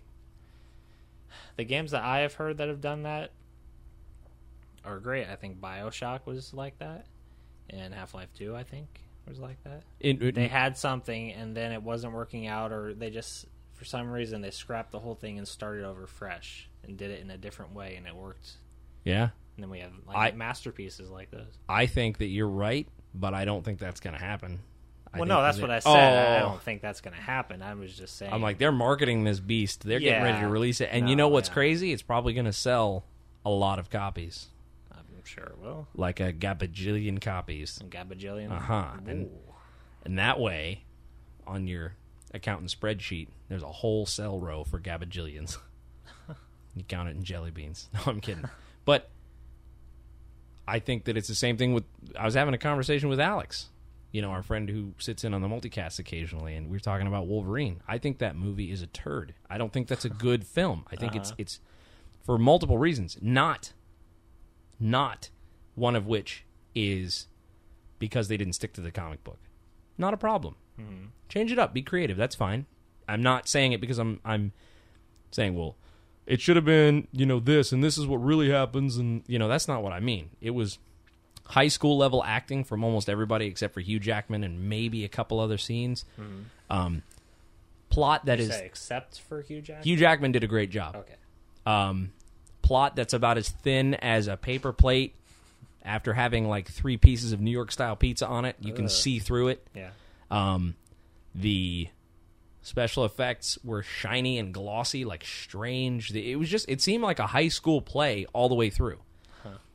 the 1.56 1.64
games 1.64 1.90
that 1.92 2.02
I 2.02 2.20
have 2.20 2.34
heard 2.34 2.58
that 2.58 2.68
have 2.68 2.80
done 2.80 3.02
that 3.04 3.30
are 4.84 4.98
great. 4.98 5.28
I 5.28 5.36
think 5.36 5.60
Bioshock 5.60 6.26
was 6.26 6.52
like 6.52 6.78
that, 6.78 7.06
and 7.70 7.94
Half 7.94 8.14
Life 8.14 8.28
Two 8.36 8.54
I 8.56 8.64
think 8.64 9.00
was 9.28 9.38
like 9.38 9.62
that. 9.64 9.82
It, 10.00 10.20
it- 10.22 10.34
They 10.34 10.48
had 10.48 10.76
something 10.76 11.30
and 11.32 11.56
then 11.56 11.72
it 11.72 11.82
wasn't 11.82 12.12
working 12.12 12.46
out, 12.46 12.72
or 12.72 12.92
they 12.94 13.10
just 13.10 13.46
for 13.74 13.84
some 13.84 14.10
reason 14.10 14.40
they 14.40 14.50
scrapped 14.50 14.90
the 14.92 14.98
whole 14.98 15.14
thing 15.14 15.38
and 15.38 15.46
started 15.46 15.84
over 15.84 16.06
fresh 16.06 16.68
and 16.84 16.96
did 16.96 17.10
it 17.10 17.20
in 17.20 17.30
a 17.30 17.38
different 17.38 17.74
way, 17.74 17.94
and 17.96 18.06
it 18.06 18.14
worked. 18.16 18.52
yeah. 19.04 19.30
And 19.56 19.62
then 19.64 19.70
we 19.70 19.80
have 19.80 19.92
I- 20.08 20.12
like 20.26 20.36
masterpieces 20.36 21.10
like 21.10 21.30
those. 21.30 21.58
I 21.68 21.84
think 21.86 22.18
that 22.18 22.26
you're 22.28 22.48
right, 22.48 22.88
but 23.14 23.34
I 23.34 23.44
don't 23.44 23.62
think 23.62 23.78
that's 23.78 24.00
going 24.00 24.16
to 24.16 24.22
happen. 24.24 24.60
I 25.14 25.18
well, 25.18 25.28
no, 25.28 25.42
that's 25.42 25.58
that- 25.58 25.62
what 25.62 25.70
I 25.70 25.78
said. 25.80 25.90
I 25.90 26.40
Oh. 26.40 26.48
don't 26.48 26.62
think 26.62 26.80
that's 26.82 27.00
going 27.00 27.14
to 27.14 27.22
happen. 27.22 27.60
I 27.62 27.74
was 27.74 27.94
just 27.96 28.16
saying. 28.16 28.32
I'm 28.32 28.40
like, 28.42 28.58
they're 28.58 28.72
marketing 28.72 29.24
this 29.24 29.40
beast. 29.40 29.84
They're 29.84 30.00
getting 30.00 30.22
ready 30.22 30.40
to 30.40 30.48
release 30.48 30.80
it. 30.80 30.88
And 30.92 31.08
you 31.10 31.16
know 31.16 31.28
what's 31.28 31.48
yeah. 31.48 31.54
crazy? 31.54 31.92
It's 31.92 32.02
probably 32.02 32.32
going 32.32 32.46
to 32.46 32.52
sell 32.52 33.04
a 33.44 33.50
lot 33.50 33.78
of 33.78 33.90
copies, 33.90 34.48
I'm 34.92 35.04
sure 35.24 35.44
it 35.44 35.58
will. 35.60 35.88
like 35.94 36.20
a 36.20 36.32
gabajillion 36.32 37.20
copies. 37.20 37.78
And 37.80 37.90
Gabajillion. 37.90 38.50
Uh-huh. 38.52 38.92
And- 39.06 39.26
Ooh. 39.26 39.30
And 40.04 40.18
that 40.18 40.40
way, 40.40 40.84
on 41.46 41.66
your 41.68 41.94
accountant 42.34 42.70
spreadsheet, 42.70 43.28
there's 43.48 43.62
a 43.62 43.70
whole 43.70 44.06
cell 44.06 44.40
row 44.40 44.64
for 44.64 44.80
gabajillions. 44.80 45.58
you 46.74 46.82
count 46.88 47.08
it 47.08 47.16
in 47.16 47.22
jelly 47.22 47.50
beans. 47.50 47.88
No, 47.94 48.00
I'm 48.06 48.20
kidding. 48.20 48.48
But 48.84 49.10
I 50.66 50.78
think 50.78 51.04
that 51.04 51.16
it's 51.16 51.28
the 51.28 51.34
same 51.34 51.56
thing 51.56 51.74
with. 51.74 51.84
I 52.18 52.24
was 52.24 52.34
having 52.34 52.54
a 52.54 52.58
conversation 52.58 53.08
with 53.08 53.20
Alex, 53.20 53.68
you 54.12 54.20
know, 54.20 54.30
our 54.30 54.42
friend 54.42 54.68
who 54.68 54.92
sits 54.98 55.24
in 55.24 55.32
on 55.32 55.40
the 55.40 55.48
multicast 55.48 55.98
occasionally, 55.98 56.54
and 56.54 56.68
we 56.68 56.76
are 56.76 56.80
talking 56.80 57.06
about 57.06 57.26
Wolverine. 57.26 57.80
I 57.88 57.98
think 57.98 58.18
that 58.18 58.36
movie 58.36 58.70
is 58.70 58.82
a 58.82 58.86
turd. 58.86 59.34
I 59.48 59.56
don't 59.58 59.72
think 59.72 59.88
that's 59.88 60.04
a 60.04 60.10
good 60.10 60.46
film. 60.46 60.84
I 60.92 60.96
think 60.96 61.16
it's 61.16 61.30
uh-huh. 61.30 61.36
it's 61.38 61.60
for 62.22 62.38
multiple 62.38 62.76
reasons. 62.76 63.16
Not, 63.22 63.72
not 64.78 65.30
one 65.74 65.96
of 65.96 66.06
which 66.06 66.44
is 66.74 67.26
because 67.98 68.28
they 68.28 68.36
didn't 68.36 68.52
stick 68.52 68.74
to 68.74 68.82
the 68.82 68.90
comic 68.90 69.24
book. 69.24 69.38
Not 69.96 70.12
a 70.12 70.18
problem. 70.18 70.56
Mm-hmm. 70.78 71.06
Change 71.28 71.50
it 71.50 71.58
up. 71.58 71.72
Be 71.72 71.82
creative. 71.82 72.16
That's 72.16 72.34
fine. 72.34 72.66
I'm 73.08 73.22
not 73.22 73.48
saying 73.48 73.72
it 73.72 73.80
because 73.80 73.98
I'm 73.98 74.20
I'm 74.24 74.52
saying 75.30 75.54
well, 75.54 75.76
it 76.26 76.40
should 76.40 76.56
have 76.56 76.64
been 76.66 77.08
you 77.12 77.24
know 77.24 77.40
this 77.40 77.72
and 77.72 77.82
this 77.82 77.96
is 77.96 78.06
what 78.06 78.18
really 78.18 78.50
happens 78.50 78.98
and 78.98 79.22
you 79.26 79.38
know 79.38 79.48
that's 79.48 79.68
not 79.68 79.82
what 79.82 79.92
I 79.92 80.00
mean. 80.00 80.30
It 80.40 80.50
was 80.50 80.78
high 81.44 81.68
school 81.68 81.96
level 81.98 82.22
acting 82.24 82.64
from 82.64 82.84
almost 82.84 83.08
everybody 83.10 83.46
except 83.46 83.74
for 83.74 83.80
Hugh 83.80 83.98
Jackman 84.00 84.44
and 84.44 84.68
maybe 84.68 85.04
a 85.04 85.08
couple 85.08 85.40
other 85.40 85.58
scenes. 85.58 86.04
Um, 86.70 87.02
plot 87.90 88.24
that 88.26 88.40
is 88.40 88.50
except 88.50 89.20
for 89.20 89.42
Hugh 89.42 89.60
Jackman. 89.60 89.84
Hugh 89.84 89.96
Jackman 89.96 90.32
did 90.32 90.44
a 90.44 90.46
great 90.46 90.70
job 90.70 90.96
Okay. 90.96 91.14
um, 91.66 92.12
plot 92.62 92.96
that's 92.96 93.12
about 93.12 93.36
as 93.38 93.48
thin 93.48 93.94
as 93.94 94.28
a 94.28 94.36
paper 94.36 94.72
plate. 94.72 95.14
After 95.84 96.12
having 96.14 96.48
like 96.48 96.68
three 96.70 96.96
pieces 96.96 97.32
of 97.32 97.40
New 97.40 97.50
York 97.50 97.72
style 97.72 97.96
pizza 97.96 98.24
on 98.26 98.44
it, 98.44 98.54
you 98.60 98.72
can 98.72 98.88
see 98.88 99.18
through 99.18 99.48
it. 99.48 99.66
Yeah. 99.74 99.90
Um, 100.30 100.76
the 101.34 101.88
special 102.62 103.04
effects 103.04 103.58
were 103.64 103.82
shiny 103.82 104.38
and 104.38 104.54
glossy, 104.54 105.04
like 105.04 105.24
strange. 105.24 106.14
It 106.14 106.36
was 106.36 106.48
just, 106.48 106.68
it 106.68 106.80
seemed 106.80 107.02
like 107.02 107.18
a 107.18 107.26
high 107.26 107.48
school 107.48 107.82
play 107.82 108.26
all 108.32 108.48
the 108.48 108.54
way 108.54 108.70
through. 108.70 109.00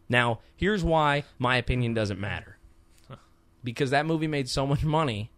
Now, 0.09 0.39
here's 0.55 0.83
why 0.83 1.23
my 1.37 1.57
opinion 1.57 1.93
doesn't 1.93 2.19
matter. 2.19 2.57
Because 3.63 3.89
that 3.91 4.05
movie 4.05 4.27
made 4.27 4.47
so 4.49 4.65
much 4.65 4.83
money 4.83 5.31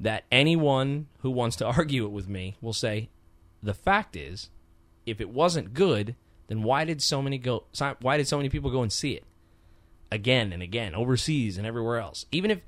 that 0.00 0.24
anyone 0.32 1.06
who 1.18 1.30
wants 1.30 1.56
to 1.56 1.66
argue 1.66 2.04
it 2.04 2.10
with 2.10 2.28
me 2.28 2.56
will 2.60 2.72
say, 2.72 3.10
the 3.62 3.74
fact 3.74 4.16
is, 4.16 4.48
if 5.06 5.20
it 5.20 5.28
wasn't 5.28 5.74
good, 5.74 6.16
then 6.48 6.62
why 6.62 6.84
did 6.84 7.02
so 7.02 7.22
many 7.22 7.38
go? 7.38 7.64
Why 8.00 8.16
did 8.16 8.26
so 8.26 8.36
many 8.36 8.48
people 8.48 8.70
go 8.70 8.82
and 8.82 8.92
see 8.92 9.12
it 9.12 9.24
again 10.10 10.52
and 10.52 10.62
again 10.62 10.94
overseas 10.94 11.58
and 11.58 11.66
everywhere 11.66 11.98
else? 11.98 12.26
Even 12.32 12.50
if 12.50 12.60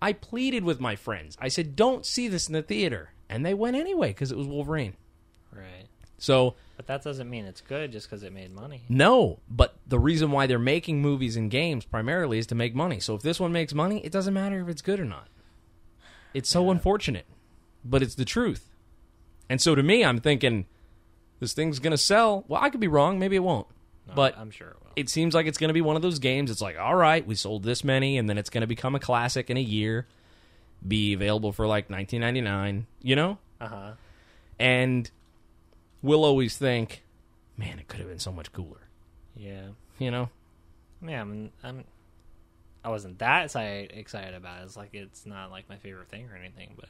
I 0.00 0.12
pleaded 0.12 0.62
with 0.62 0.80
my 0.80 0.94
friends, 0.94 1.36
I 1.40 1.48
said, 1.48 1.74
"Don't 1.74 2.06
see 2.06 2.28
this 2.28 2.46
in 2.46 2.52
the 2.52 2.62
theater," 2.62 3.14
and 3.28 3.44
they 3.44 3.54
went 3.54 3.76
anyway 3.76 4.08
because 4.08 4.30
it 4.30 4.38
was 4.38 4.46
Wolverine. 4.46 4.94
Right. 5.50 5.88
So 6.18 6.54
But 6.78 6.86
that 6.86 7.02
doesn't 7.02 7.28
mean 7.28 7.44
it's 7.44 7.60
good 7.60 7.92
just 7.92 8.08
because 8.08 8.22
it 8.22 8.32
made 8.32 8.52
money. 8.54 8.82
no, 8.88 9.40
but 9.50 9.76
the 9.86 9.98
reason 9.98 10.30
why 10.30 10.46
they're 10.46 10.58
making 10.60 11.02
movies 11.02 11.36
and 11.36 11.50
games 11.50 11.84
primarily 11.84 12.38
is 12.38 12.46
to 12.46 12.54
make 12.54 12.74
money. 12.74 13.00
So 13.00 13.14
if 13.16 13.20
this 13.22 13.38
one 13.40 13.52
makes 13.52 13.74
money, 13.74 14.00
it 14.04 14.12
doesn't 14.12 14.32
matter 14.32 14.60
if 14.62 14.68
it's 14.68 14.80
good 14.80 14.98
or 15.00 15.04
not. 15.04 15.26
It's 16.32 16.48
so 16.48 16.70
unfortunate, 16.70 17.26
but 17.84 18.00
it's 18.00 18.14
the 18.14 18.24
truth. 18.24 18.70
And 19.50 19.60
so 19.60 19.74
to 19.74 19.82
me, 19.82 20.04
I'm 20.04 20.20
thinking 20.20 20.66
this 21.40 21.52
thing's 21.52 21.78
going 21.80 21.90
to 21.90 21.98
sell. 21.98 22.44
Well, 22.48 22.62
I 22.62 22.70
could 22.70 22.80
be 22.80 22.86
wrong, 22.88 23.18
maybe 23.18 23.34
it 23.36 23.40
won't. 23.42 23.66
No, 24.06 24.14
but 24.14 24.38
I'm 24.38 24.50
sure 24.52 24.68
it 24.68 24.76
will. 24.80 24.92
it 24.94 25.08
seems 25.08 25.34
like 25.34 25.46
it's 25.46 25.58
going 25.58 25.68
to 25.68 25.74
be 25.74 25.80
one 25.80 25.96
of 25.96 26.02
those 26.02 26.18
games. 26.20 26.48
It's 26.50 26.60
like, 26.62 26.78
all 26.78 26.94
right, 26.94 27.26
we 27.26 27.34
sold 27.34 27.64
this 27.64 27.82
many, 27.82 28.16
and 28.18 28.28
then 28.30 28.38
it's 28.38 28.50
going 28.50 28.60
to 28.62 28.66
become 28.68 28.94
a 28.94 29.00
classic 29.00 29.50
in 29.50 29.56
a 29.56 29.60
year, 29.60 30.06
be 30.86 31.12
available 31.12 31.50
for 31.52 31.66
like 31.66 31.88
19.99. 31.88 32.84
You 33.02 33.16
know, 33.16 33.38
Uh 33.60 33.66
huh. 33.68 33.90
and 34.60 35.10
we'll 36.02 36.24
always 36.24 36.56
think, 36.56 37.02
man, 37.56 37.78
it 37.78 37.88
could 37.88 38.00
have 38.00 38.08
been 38.08 38.18
so 38.18 38.32
much 38.32 38.52
cooler. 38.52 38.88
Yeah. 39.36 39.68
You 39.98 40.10
know, 40.10 40.30
Yeah. 41.06 41.20
I'm. 41.20 41.50
I'm 41.62 41.84
I 42.84 42.90
wasn't 42.90 43.18
that 43.18 43.44
excited, 43.44 44.34
about 44.34 44.60
it. 44.60 44.64
It's 44.64 44.76
like 44.76 44.90
it's 44.94 45.26
not 45.26 45.50
like 45.50 45.68
my 45.68 45.76
favorite 45.76 46.08
thing 46.08 46.28
or 46.30 46.36
anything, 46.36 46.74
but 46.76 46.88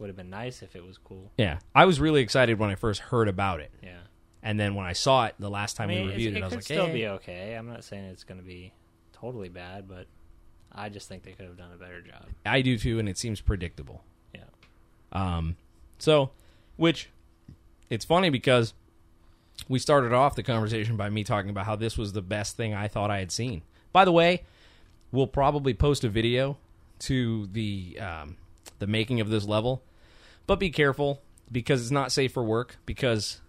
would 0.00 0.08
have 0.08 0.16
been 0.16 0.28
nice 0.30 0.62
if 0.62 0.74
it 0.74 0.84
was 0.84 0.98
cool. 0.98 1.30
Yeah, 1.38 1.58
I 1.74 1.84
was 1.84 2.00
really 2.00 2.20
excited 2.22 2.58
when 2.58 2.68
I 2.70 2.74
first 2.74 3.00
heard 3.00 3.28
about 3.28 3.60
it, 3.60 3.70
Yeah. 3.82 3.98
and 4.42 4.58
then 4.58 4.74
when 4.74 4.86
I 4.86 4.92
saw 4.94 5.26
it 5.26 5.34
the 5.38 5.48
last 5.50 5.78
I 5.78 5.84
time 5.84 5.88
mean, 5.90 6.06
we 6.06 6.12
reviewed 6.12 6.34
it, 6.34 6.38
it 6.38 6.42
I 6.42 6.46
was 6.46 6.54
like, 6.54 6.64
still 6.64 6.86
"Eh." 6.86 6.92
be 6.92 7.06
okay. 7.06 7.54
I'm 7.54 7.68
not 7.68 7.84
saying 7.84 8.04
it's 8.04 8.24
going 8.24 8.40
to 8.40 8.46
be 8.46 8.72
totally 9.12 9.50
bad, 9.50 9.86
but 9.86 10.06
I 10.72 10.88
just 10.88 11.06
think 11.08 11.22
they 11.22 11.32
could 11.32 11.46
have 11.46 11.56
done 11.58 11.70
a 11.72 11.76
better 11.76 12.00
job. 12.00 12.26
I 12.46 12.60
do 12.62 12.76
too, 12.78 12.98
and 12.98 13.08
it 13.08 13.18
seems 13.18 13.40
predictable. 13.42 14.02
Yeah. 14.34 14.44
Um, 15.12 15.56
so, 15.98 16.30
which 16.76 17.10
it's 17.90 18.04
funny 18.04 18.30
because 18.30 18.72
we 19.68 19.78
started 19.78 20.12
off 20.12 20.36
the 20.36 20.42
conversation 20.42 20.96
by 20.96 21.10
me 21.10 21.24
talking 21.24 21.50
about 21.50 21.66
how 21.66 21.76
this 21.76 21.98
was 21.98 22.12
the 22.12 22.22
best 22.22 22.56
thing 22.56 22.72
I 22.72 22.88
thought 22.88 23.10
I 23.10 23.18
had 23.18 23.30
seen. 23.30 23.62
By 23.92 24.04
the 24.04 24.12
way, 24.12 24.44
we'll 25.12 25.26
probably 25.26 25.74
post 25.74 26.04
a 26.04 26.08
video 26.08 26.56
to 27.00 27.46
the 27.48 27.98
um, 28.00 28.36
the 28.78 28.86
making 28.86 29.20
of 29.20 29.28
this 29.28 29.44
level, 29.44 29.82
but 30.46 30.58
be 30.58 30.70
careful 30.70 31.20
because 31.50 31.82
it's 31.82 31.90
not 31.90 32.12
safe 32.12 32.32
for 32.32 32.42
work. 32.42 32.76
Because 32.86 33.40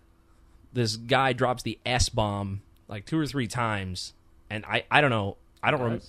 this 0.74 0.96
guy 0.96 1.34
drops 1.34 1.64
the 1.64 1.80
S 1.86 2.10
bomb 2.10 2.62
like 2.88 3.06
two 3.06 3.20
or 3.20 3.28
three 3.28 3.48
times, 3.48 4.14
and 4.50 4.66
I 4.66 4.86
I 4.90 5.02
don't 5.02 5.12
know 5.12 5.38
I 5.62 5.72
don't 5.72 5.82
remember. 5.82 6.04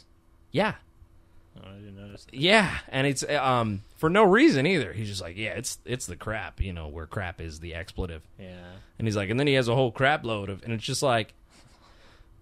Yeah, 0.50 0.74
Oh, 1.56 1.68
I 1.68 1.74
didn't 1.74 1.96
notice. 1.96 2.24
that. 2.24 2.34
yeah, 2.34 2.78
and 2.88 3.06
it's 3.06 3.22
um 3.28 3.82
for 3.96 4.08
no 4.08 4.24
reason 4.24 4.66
either. 4.66 4.92
He's 4.92 5.08
just 5.08 5.20
like, 5.20 5.36
yeah, 5.36 5.50
it's 5.50 5.78
it's 5.84 6.06
the 6.06 6.16
crap, 6.16 6.60
you 6.60 6.72
know, 6.72 6.88
where 6.88 7.06
crap 7.06 7.40
is 7.40 7.60
the 7.60 7.74
expletive. 7.74 8.22
Yeah. 8.38 8.64
And 8.98 9.06
he's 9.06 9.16
like, 9.16 9.30
and 9.30 9.38
then 9.38 9.46
he 9.46 9.54
has 9.54 9.68
a 9.68 9.74
whole 9.74 9.90
crap 9.92 10.24
load 10.24 10.48
of, 10.48 10.62
and 10.62 10.72
it's 10.72 10.84
just 10.84 11.02
like, 11.02 11.34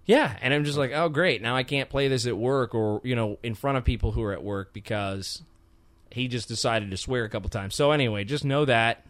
yeah, 0.04 0.36
and 0.42 0.52
I'm 0.54 0.64
just 0.64 0.78
like, 0.78 0.92
oh 0.92 1.08
great, 1.08 1.42
now 1.42 1.56
I 1.56 1.62
can't 1.62 1.88
play 1.88 2.08
this 2.08 2.26
at 2.26 2.36
work 2.36 2.74
or 2.74 3.00
you 3.04 3.16
know 3.16 3.38
in 3.42 3.54
front 3.54 3.78
of 3.78 3.84
people 3.84 4.12
who 4.12 4.22
are 4.22 4.32
at 4.32 4.42
work 4.42 4.72
because 4.72 5.42
he 6.10 6.28
just 6.28 6.48
decided 6.48 6.90
to 6.90 6.96
swear 6.96 7.24
a 7.24 7.28
couple 7.28 7.48
times. 7.50 7.74
So 7.74 7.92
anyway, 7.92 8.24
just 8.24 8.44
know 8.44 8.64
that. 8.64 9.04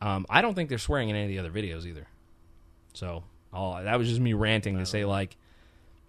Um, 0.00 0.26
I 0.28 0.42
don't 0.42 0.54
think 0.54 0.68
they're 0.68 0.78
swearing 0.78 1.08
in 1.08 1.16
any 1.16 1.24
of 1.24 1.28
the 1.30 1.38
other 1.38 1.50
videos 1.50 1.86
either. 1.86 2.06
So 2.92 3.24
all 3.52 3.82
that 3.82 3.98
was 3.98 4.08
just 4.08 4.20
me 4.20 4.32
ranting 4.34 4.78
to 4.78 4.86
say 4.86 5.04
like, 5.04 5.36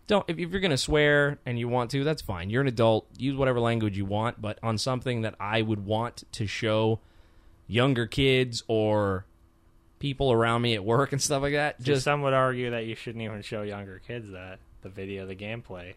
don't 0.07 0.25
if, 0.27 0.37
you're 0.37 0.61
gonna 0.61 0.77
swear 0.77 1.37
and 1.45 1.59
you 1.59 1.67
want 1.67 1.91
to, 1.91 2.03
that's 2.03 2.21
fine. 2.21 2.49
You're 2.49 2.61
an 2.61 2.67
adult. 2.67 3.07
Use 3.17 3.35
whatever 3.35 3.59
language 3.59 3.97
you 3.97 4.05
want, 4.05 4.41
but 4.41 4.57
on 4.63 4.77
something 4.77 5.21
that 5.21 5.35
I 5.39 5.61
would 5.61 5.85
want 5.85 6.23
to 6.33 6.47
show 6.47 6.99
younger 7.67 8.07
kids 8.07 8.63
or 8.67 9.25
people 9.99 10.31
around 10.31 10.61
me 10.61 10.73
at 10.75 10.85
work 10.85 11.11
and 11.11 11.21
stuff 11.21 11.41
like 11.41 11.53
that. 11.53 11.77
Just 11.79 11.85
Just 11.87 12.03
some 12.05 12.21
would 12.21 12.33
argue 12.33 12.71
that 12.71 12.85
you 12.85 12.95
shouldn't 12.95 13.23
even 13.23 13.41
show 13.41 13.61
younger 13.63 13.99
kids 14.05 14.29
that 14.31 14.59
the 14.81 14.89
video, 14.89 15.25
the 15.25 15.35
gameplay. 15.35 15.93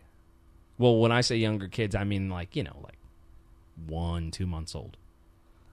well, 0.79 0.97
when 0.99 1.12
I 1.12 1.21
say 1.21 1.37
younger 1.37 1.69
kids, 1.69 1.95
I 1.95 2.05
mean 2.05 2.29
like 2.29 2.57
you 2.57 2.64
know 2.64 2.76
like 2.83 2.99
one, 3.87 4.31
two 4.31 4.47
months 4.47 4.75
old. 4.75 4.97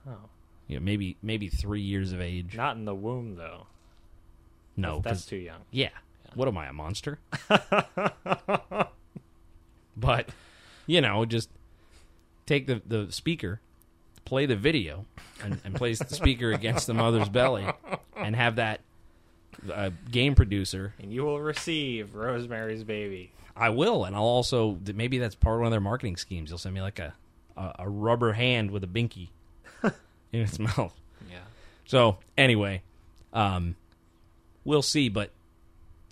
Oh, 0.08 0.30
yeah, 0.68 0.80
maybe 0.80 1.18
maybe 1.24 1.50
three 1.50 1.82
years 1.82 2.12
of 2.12 2.22
age. 2.22 2.56
not 2.56 2.76
in 2.78 2.86
the 2.86 2.96
womb 2.96 3.36
though. 3.36 3.66
no, 4.76 5.02
that's 5.04 5.26
too 5.26 5.38
young. 5.38 5.62
yeah. 5.72 5.90
What 6.38 6.48
am 6.48 6.58
I, 6.58 6.68
a 6.68 6.74
monster? 6.74 7.18
but 9.98 10.30
you 10.86 11.02
know, 11.02 11.26
just 11.26 11.50
take 12.46 12.68
the 12.68 12.80
the 12.86 13.12
speaker, 13.12 13.60
play 14.24 14.46
the 14.46 14.56
video, 14.56 15.06
and, 15.44 15.60
and 15.66 15.74
place 15.74 15.98
the 15.98 16.14
speaker 16.14 16.52
against 16.52 16.86
the 16.86 16.94
mother's 16.94 17.28
belly, 17.28 17.66
and 18.16 18.36
have 18.36 18.58
that 18.58 18.82
uh, 19.74 19.90
game 20.12 20.36
producer 20.36 20.94
And 21.02 21.12
you 21.12 21.24
will 21.24 21.42
receive 21.42 22.14
Rosemary's 22.14 22.84
Baby. 22.84 23.32
I 23.56 23.70
will, 23.70 24.06
and 24.06 24.16
I'll 24.16 24.22
also 24.22 24.78
maybe 24.94 25.18
that's 25.18 25.34
part 25.34 25.56
of 25.56 25.62
one 25.62 25.68
of 25.68 25.72
their 25.72 25.82
marketing 25.82 26.18
schemes. 26.18 26.52
They'll 26.52 26.60
send 26.60 26.76
me 26.76 26.82
like 26.82 27.00
a 27.00 27.16
a, 27.58 27.74
a 27.80 27.90
rubber 27.90 28.34
hand 28.34 28.70
with 28.70 28.84
a 28.84 28.88
binky 28.88 29.30
in 29.84 30.42
its 30.42 30.60
mouth. 30.60 30.94
Yeah. 31.28 31.40
So 31.86 32.20
anyway, 32.38 32.84
um, 33.34 33.76
we'll 34.64 34.84
see. 34.84 35.10
But 35.10 35.32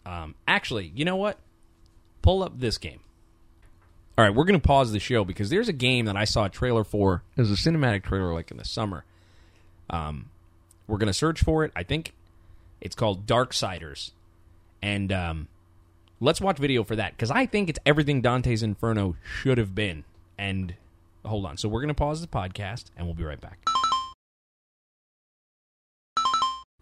um, 0.06 0.36
actually, 0.48 0.92
you 0.96 1.06
know 1.06 1.16
what? 1.16 1.40
Pull 2.22 2.44
up 2.44 2.60
this 2.60 2.78
game. 2.78 3.00
All 4.18 4.24
right, 4.24 4.34
we're 4.34 4.46
going 4.46 4.60
to 4.60 4.66
pause 4.66 4.92
the 4.92 5.00
show 5.00 5.26
because 5.26 5.50
there's 5.50 5.68
a 5.68 5.74
game 5.74 6.06
that 6.06 6.16
I 6.16 6.24
saw 6.24 6.46
a 6.46 6.50
trailer 6.50 6.84
for. 6.84 7.24
There's 7.36 7.52
a 7.52 7.56
cinematic 7.56 8.04
trailer 8.04 8.34
like 8.34 8.50
in 8.50 8.58
the 8.58 8.66
summer. 8.66 9.04
Um, 9.90 10.30
we're 10.88 10.98
going 10.98 11.08
to 11.08 11.14
search 11.14 11.44
for 11.44 11.66
it. 11.66 11.72
I 11.76 11.84
think 11.84 12.14
it's 12.80 12.96
called 12.96 13.26
Dark 13.26 13.52
Darksiders, 13.52 14.12
and 14.82 15.12
um, 15.12 15.48
let's 16.20 16.40
watch 16.40 16.58
video 16.58 16.84
for 16.84 16.96
that 16.96 17.12
because 17.12 17.32
I 17.32 17.46
think 17.46 17.70
it's 17.70 17.80
everything 17.86 18.22
Dante's 18.22 18.64
Inferno 18.64 19.16
should 19.24 19.58
have 19.58 19.76
been. 19.76 20.06
And 20.38 20.76
hold 21.26 21.46
on, 21.46 21.58
so 21.58 21.68
we're 21.68 21.82
going 21.82 21.90
to 21.90 21.94
pause 21.94 22.22
the 22.22 22.28
podcast 22.28 22.86
and 22.96 23.06
we'll 23.06 23.16
be 23.16 23.24
right 23.24 23.40
back. 23.40 23.75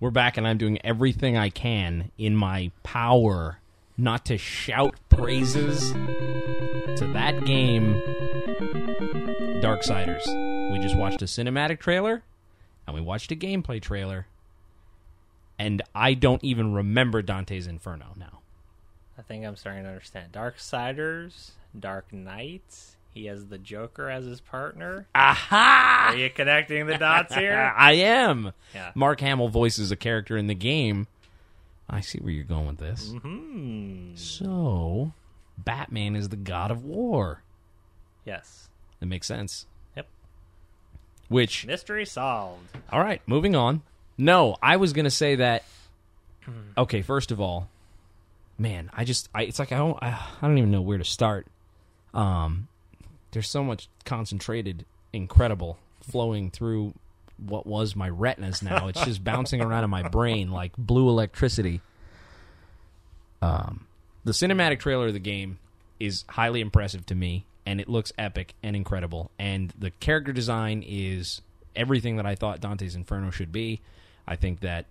We're 0.03 0.11
back, 0.11 0.35
and 0.35 0.45
I'm 0.45 0.57
doing 0.57 0.79
everything 0.83 1.37
I 1.37 1.47
can 1.47 2.11
in 2.17 2.35
my 2.35 2.71
power 2.83 3.59
not 3.97 4.25
to 4.25 4.37
shout 4.37 4.95
praises 5.07 5.93
to 5.93 7.09
that 7.13 7.45
game, 7.45 8.01
Darksiders. 9.61 10.27
We 10.73 10.79
just 10.79 10.97
watched 10.97 11.21
a 11.21 11.25
cinematic 11.25 11.79
trailer, 11.79 12.21
and 12.85 12.93
we 12.93 12.99
watched 12.99 13.31
a 13.31 13.35
gameplay 13.37 13.81
trailer, 13.81 14.27
and 15.57 15.81
I 15.95 16.15
don't 16.15 16.43
even 16.43 16.73
remember 16.73 17.21
Dante's 17.21 17.65
Inferno 17.65 18.07
now. 18.17 18.41
I 19.17 19.21
think 19.21 19.45
I'm 19.45 19.55
starting 19.55 19.83
to 19.83 19.89
understand. 19.89 20.33
Darksiders, 20.33 21.51
Dark 21.79 22.11
Knights. 22.11 22.97
He 23.13 23.25
has 23.25 23.45
the 23.45 23.57
Joker 23.59 24.09
as 24.09 24.25
his 24.25 24.41
partner. 24.41 25.07
Aha! 25.13 26.07
Are 26.09 26.15
you 26.15 26.29
connecting 26.31 26.87
the 26.87 26.97
dots 26.97 27.35
here? 27.35 27.73
I 27.77 27.93
am. 27.93 28.53
Yeah. 28.73 28.91
Mark 28.95 29.19
Hamill 29.21 29.49
voices 29.49 29.91
a 29.91 29.95
character 29.95 30.35
in 30.35 30.47
the 30.47 30.55
game. 30.55 31.07
I 31.89 31.99
see 32.01 32.17
where 32.19 32.31
you're 32.31 32.43
going 32.43 32.67
with 32.67 32.77
this. 32.79 33.13
Hmm. 33.21 34.15
So, 34.15 35.11
Batman 35.57 36.15
is 36.15 36.29
the 36.29 36.35
god 36.37 36.71
of 36.71 36.83
war. 36.85 37.43
Yes. 38.25 38.69
That 38.99 39.05
makes 39.05 39.27
sense. 39.27 39.67
Yep. 39.95 40.07
Which, 41.27 41.67
Mystery 41.67 42.05
solved. 42.05 42.75
all 42.91 42.99
right, 43.01 43.21
moving 43.27 43.55
on. 43.55 43.83
No, 44.17 44.55
I 44.61 44.77
was 44.77 44.93
going 44.93 45.05
to 45.05 45.11
say 45.11 45.35
that. 45.35 45.63
Okay, 46.77 47.01
first 47.03 47.31
of 47.31 47.39
all, 47.39 47.69
man, 48.57 48.89
I 48.91 49.05
just, 49.05 49.29
I, 49.33 49.43
it's 49.43 49.59
like 49.59 49.71
I 49.71 49.77
don't, 49.77 49.97
I, 50.01 50.07
I 50.41 50.47
don't 50.47 50.57
even 50.57 50.71
know 50.71 50.81
where 50.81 50.97
to 50.97 51.05
start. 51.05 51.47
Um, 52.13 52.67
there's 53.33 53.49
so 53.49 53.63
much 53.63 53.89
concentrated, 54.05 54.85
incredible 55.11 55.77
flowing 56.01 56.51
through 56.51 56.93
what 57.37 57.65
was 57.65 57.95
my 57.95 58.09
retinas 58.09 58.61
now. 58.61 58.87
It's 58.87 59.03
just 59.03 59.23
bouncing 59.23 59.61
around 59.61 59.83
in 59.83 59.89
my 59.89 60.07
brain 60.07 60.51
like 60.51 60.71
blue 60.77 61.09
electricity. 61.09 61.81
Um, 63.41 63.87
the 64.23 64.31
cinematic 64.31 64.79
trailer 64.79 65.07
of 65.07 65.13
the 65.13 65.19
game 65.19 65.59
is 65.99 66.23
highly 66.29 66.61
impressive 66.61 67.05
to 67.07 67.15
me, 67.15 67.45
and 67.65 67.81
it 67.81 67.89
looks 67.89 68.13
epic 68.17 68.53
and 68.63 68.75
incredible. 68.75 69.31
And 69.37 69.73
the 69.77 69.91
character 69.91 70.31
design 70.31 70.83
is 70.87 71.41
everything 71.75 72.17
that 72.17 72.25
I 72.25 72.35
thought 72.35 72.61
Dante's 72.61 72.95
Inferno 72.95 73.31
should 73.31 73.51
be. 73.51 73.81
I 74.27 74.35
think 74.35 74.61
that, 74.61 74.85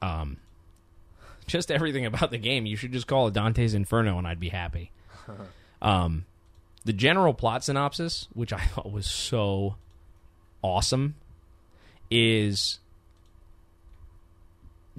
um, 0.00 0.36
just 1.46 1.70
everything 1.70 2.06
about 2.06 2.30
the 2.30 2.38
game, 2.38 2.66
you 2.66 2.76
should 2.76 2.92
just 2.92 3.06
call 3.06 3.26
it 3.26 3.34
Dante's 3.34 3.74
Inferno, 3.74 4.18
and 4.18 4.26
I'd 4.26 4.38
be 4.38 4.50
happy. 4.50 4.92
um, 5.82 6.24
the 6.84 6.92
general 6.92 7.34
plot 7.34 7.64
synopsis, 7.64 8.28
which 8.32 8.52
I 8.52 8.60
thought 8.60 8.90
was 8.90 9.06
so 9.06 9.76
awesome, 10.62 11.14
is 12.10 12.78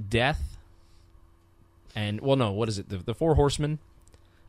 death 0.10 0.58
and 1.96 2.22
well 2.22 2.38
no 2.38 2.52
what 2.52 2.70
is 2.70 2.80
it? 2.80 2.89
The, 2.89 2.98
the 2.98 3.13
four 3.13 3.36
horsemen 3.36 3.80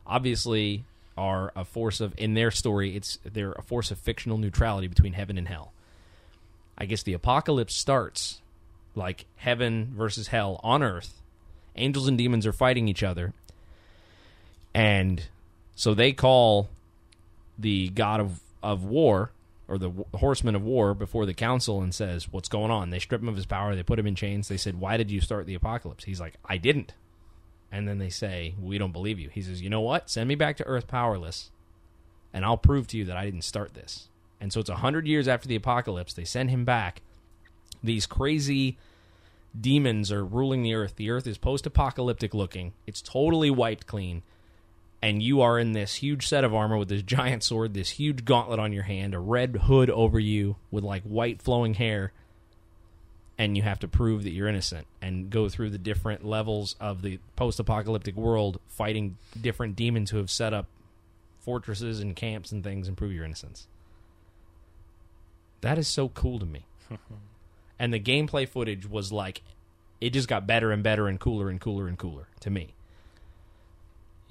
obviously 0.07 0.85
are 1.17 1.51
a 1.55 1.65
force 1.65 2.01
of 2.01 2.13
in 2.17 2.33
their 2.33 2.49
story 2.49 2.95
it's 2.95 3.19
they're 3.23 3.51
a 3.51 3.61
force 3.61 3.91
of 3.91 3.99
fictional 3.99 4.37
neutrality 4.37 4.87
between 4.87 5.13
heaven 5.13 5.37
and 5.37 5.47
hell. 5.47 5.73
I 6.77 6.85
guess 6.85 7.03
the 7.03 7.13
apocalypse 7.13 7.75
starts 7.75 8.41
like 8.95 9.25
heaven 9.35 9.93
versus 9.95 10.27
hell 10.27 10.59
on 10.63 10.81
earth. 10.81 11.21
Angels 11.75 12.07
and 12.07 12.17
demons 12.17 12.45
are 12.45 12.53
fighting 12.53 12.87
each 12.87 13.03
other. 13.03 13.33
And 14.73 15.23
so 15.75 15.93
they 15.93 16.13
call 16.13 16.69
the 17.57 17.89
god 17.89 18.19
of, 18.19 18.39
of 18.61 18.83
war 18.83 19.31
or 19.67 19.77
the 19.77 19.91
horseman 20.15 20.55
of 20.55 20.63
war 20.63 20.93
before 20.93 21.25
the 21.25 21.33
council 21.33 21.81
and 21.81 21.93
says 21.93 22.31
what's 22.31 22.49
going 22.49 22.71
on? 22.71 22.89
They 22.89 22.99
strip 22.99 23.21
him 23.21 23.29
of 23.29 23.35
his 23.35 23.45
power 23.45 23.75
they 23.75 23.83
put 23.83 23.99
him 23.99 24.07
in 24.07 24.15
chains 24.15 24.47
they 24.47 24.57
said 24.57 24.79
why 24.79 24.97
did 24.97 25.11
you 25.11 25.21
start 25.21 25.45
the 25.45 25.55
apocalypse? 25.55 26.03
He's 26.03 26.19
like 26.19 26.35
i 26.45 26.57
didn't. 26.57 26.93
And 27.71 27.87
then 27.87 27.97
they 27.97 28.09
say 28.09 28.53
we 28.61 28.77
don't 28.77 28.91
believe 28.91 29.19
you. 29.19 29.29
He 29.29 29.41
says 29.41 29.61
you 29.61 29.69
know 29.69 29.81
what? 29.81 30.09
Send 30.09 30.27
me 30.27 30.35
back 30.35 30.57
to 30.57 30.65
earth 30.65 30.87
powerless 30.87 31.51
and 32.33 32.43
i'll 32.43 32.57
prove 32.57 32.87
to 32.87 32.97
you 32.97 33.05
that 33.05 33.17
i 33.17 33.25
didn't 33.25 33.43
start 33.43 33.73
this. 33.73 34.09
And 34.41 34.51
so 34.51 34.59
it's 34.59 34.69
a 34.69 34.75
hundred 34.77 35.07
years 35.07 35.27
after 35.27 35.47
the 35.47 35.55
apocalypse 35.55 36.13
they 36.13 36.25
send 36.25 36.49
him 36.49 36.65
back. 36.65 37.01
These 37.83 38.05
crazy 38.05 38.77
demons 39.59 40.11
are 40.11 40.25
ruling 40.25 40.63
the 40.63 40.73
earth. 40.73 40.95
The 40.95 41.09
earth 41.09 41.27
is 41.27 41.37
post-apocalyptic 41.37 42.33
looking. 42.33 42.73
It's 42.87 43.01
totally 43.01 43.51
wiped 43.51 43.87
clean 43.87 44.23
and 45.03 45.21
you 45.21 45.41
are 45.41 45.59
in 45.59 45.73
this 45.73 45.95
huge 45.95 46.25
set 46.25 46.45
of 46.45 46.53
armor 46.53 46.77
with 46.77 46.87
this 46.87 47.01
giant 47.01 47.43
sword, 47.43 47.73
this 47.73 47.89
huge 47.89 48.23
gauntlet 48.23 48.57
on 48.57 48.71
your 48.71 48.83
hand, 48.83 49.13
a 49.13 49.19
red 49.19 49.53
hood 49.63 49.89
over 49.89 50.17
you 50.17 50.55
with 50.71 50.81
like 50.81 51.03
white 51.03 51.41
flowing 51.41 51.73
hair, 51.73 52.13
and 53.37 53.57
you 53.57 53.63
have 53.63 53.79
to 53.79 53.87
prove 53.89 54.23
that 54.23 54.31
you're 54.31 54.47
innocent 54.47 54.87
and 55.01 55.29
go 55.29 55.49
through 55.49 55.71
the 55.71 55.77
different 55.77 56.23
levels 56.23 56.77
of 56.79 57.01
the 57.01 57.19
post-apocalyptic 57.35 58.15
world 58.15 58.61
fighting 58.69 59.17
different 59.39 59.75
demons 59.75 60.09
who 60.09 60.17
have 60.19 60.31
set 60.31 60.53
up 60.53 60.67
fortresses 61.41 61.99
and 61.99 62.15
camps 62.15 62.53
and 62.53 62.63
things 62.63 62.87
and 62.87 62.95
prove 62.95 63.11
your 63.11 63.25
innocence. 63.25 63.67
That 65.59 65.77
is 65.77 65.89
so 65.89 66.07
cool 66.07 66.39
to 66.39 66.45
me. 66.45 66.65
and 67.77 67.93
the 67.93 67.99
gameplay 67.99 68.47
footage 68.47 68.89
was 68.89 69.11
like 69.11 69.41
it 69.99 70.11
just 70.11 70.29
got 70.29 70.47
better 70.47 70.71
and 70.71 70.81
better 70.81 71.09
and 71.09 71.19
cooler 71.19 71.49
and 71.49 71.59
cooler 71.59 71.89
and 71.89 71.97
cooler 71.97 72.29
to 72.39 72.49
me. 72.49 72.73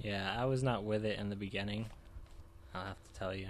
Yeah, 0.03 0.35
I 0.37 0.45
was 0.47 0.63
not 0.63 0.85
with 0.85 1.05
it 1.05 1.19
in 1.19 1.31
the 1.31 1.37
beginning. 1.37 1.87
I'll 2.75 2.85
have 2.85 3.03
to 3.13 3.19
tell 3.19 3.35
you. 3.35 3.49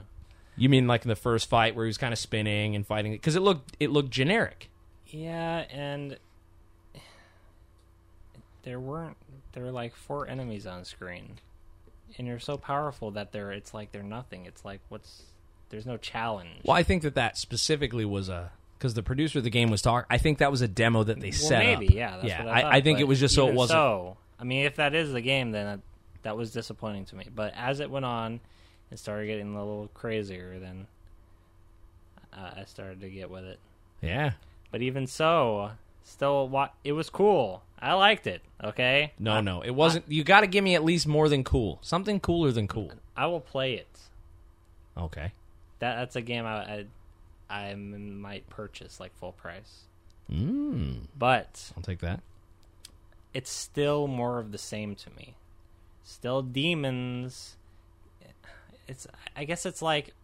You 0.57 0.69
mean 0.69 0.87
like 0.87 1.05
in 1.05 1.09
the 1.09 1.17
first 1.17 1.49
fight 1.49 1.75
where 1.75 1.85
he 1.87 1.89
was 1.89 1.99
kind 1.99 2.13
of 2.13 2.19
spinning 2.19 2.77
and 2.77 2.87
fighting 2.87 3.13
because 3.13 3.37
it 3.37 3.41
looked 3.41 3.75
it 3.81 3.91
looked 3.91 4.11
generic. 4.11 4.69
Yeah, 5.07 5.65
and 5.71 6.19
there 8.63 8.79
weren't 8.79 9.17
there 9.53 9.63
were 9.63 9.71
like 9.71 9.95
four 9.95 10.27
enemies 10.29 10.67
on 10.67 10.85
screen. 10.85 11.39
And 12.19 12.27
you're 12.27 12.39
so 12.39 12.59
powerful 12.59 13.11
that 13.13 13.33
they're 13.33 13.53
it's 13.53 13.73
like 13.73 13.93
they're 13.93 14.03
nothing. 14.03 14.45
It's 14.45 14.65
like 14.65 14.81
what's 14.91 15.23
there's 15.71 15.87
no 15.87 15.97
challenge. 15.97 16.61
Well, 16.65 16.77
I 16.77 16.83
think 16.83 17.03
that 17.03 17.15
that 17.15 17.39
specifically 17.39 18.05
was 18.05 18.29
a 18.29 18.53
because 18.79 18.95
the 18.95 19.03
producer 19.03 19.39
of 19.39 19.45
the 19.45 19.51
game 19.51 19.71
was 19.71 19.81
talking. 19.81 20.07
I 20.11 20.19
think 20.19 20.39
that 20.39 20.51
was 20.51 20.61
a 20.61 20.69
demo 20.69 21.05
that 21.05 21.21
they 21.21 21.31
Well, 21.31 21.39
set 21.39 21.65
maybe, 21.65 21.89
up. 21.89 21.95
yeah. 21.95 22.17
That's 22.17 22.29
yeah. 22.29 22.45
what 22.45 22.53
I, 22.53 22.63
thought, 22.63 22.73
I, 22.75 22.81
think 22.81 23.01
it 23.01 23.05
was 23.05 23.21
just 23.21 23.35
so 23.35 23.49
it 23.49 23.55
wasn't. 23.55 23.77
So, 23.77 24.17
I 24.41 24.45
mean, 24.45 24.67
if 24.67 24.77
that 24.77 24.93
is 24.93 25.13
the 25.13 25.21
game, 25.21 25.53
then 25.53 25.81
that, 26.23 26.37
was 26.37 26.53
disappointing 26.53 27.05
to 27.07 27.17
me. 27.17 27.27
But 27.35 27.53
as 27.57 27.81
it 27.81 27.91
went 27.91 28.05
on, 28.05 28.41
it 28.91 28.99
started 28.99 29.27
getting 29.27 29.55
a 29.55 29.59
little 29.59 29.89
crazier. 29.95 30.59
Then 30.59 30.87
uh, 32.33 32.51
I 32.59 32.65
started 32.65 33.01
to 33.01 33.09
get 33.11 33.31
with 33.31 33.45
it. 33.45 33.59
Yeah. 34.01 34.33
But 34.71 34.83
even 34.83 35.07
so, 35.07 35.73
still, 36.03 36.49
wa- 36.49 36.71
it 36.85 36.93
was 36.93 37.11
cool. 37.11 37.63
I 37.79 37.95
liked 37.95 38.27
it. 38.27 38.43
Okay. 38.63 39.13
No, 39.19 39.33
I, 39.35 39.41
no, 39.41 39.61
it 39.63 39.71
wasn't. 39.73 40.05
you 40.09 40.25
got 40.25 40.41
to 40.41 40.47
give 40.47 40.63
me 40.65 40.75
at 40.75 40.85
least 40.85 41.07
more 41.07 41.29
than 41.29 41.43
cool. 41.45 41.79
Something 41.83 42.21
cooler 42.21 42.53
than 42.53 42.69
cool. 42.69 42.93
I 43.17 43.27
will 43.27 43.41
play 43.41 43.75
it. 43.75 43.99
Okay. 44.97 45.33
That 45.81 45.97
that's 45.97 46.17
a 46.17 46.23
game 46.23 46.47
I 46.47 46.85
I 47.51 47.75
might 47.75 48.49
purchase 48.49 49.01
like 49.01 49.15
full 49.17 49.33
price. 49.33 49.83
Mm, 50.31 51.01
But 51.19 51.73
I'll 51.77 51.83
take 51.83 51.99
that. 51.99 52.21
it's 53.35 53.51
still 53.51 54.07
more 54.07 54.39
of 54.39 54.53
the 54.53 54.59
same 54.59 54.95
to 54.95 55.11
me. 55.11 55.35
Still 56.05 56.43
demons. 56.43 57.57
It's 58.89 59.07
I 59.37 59.45
guess 59.45 59.67
it's 59.67 59.83
like 59.83 60.15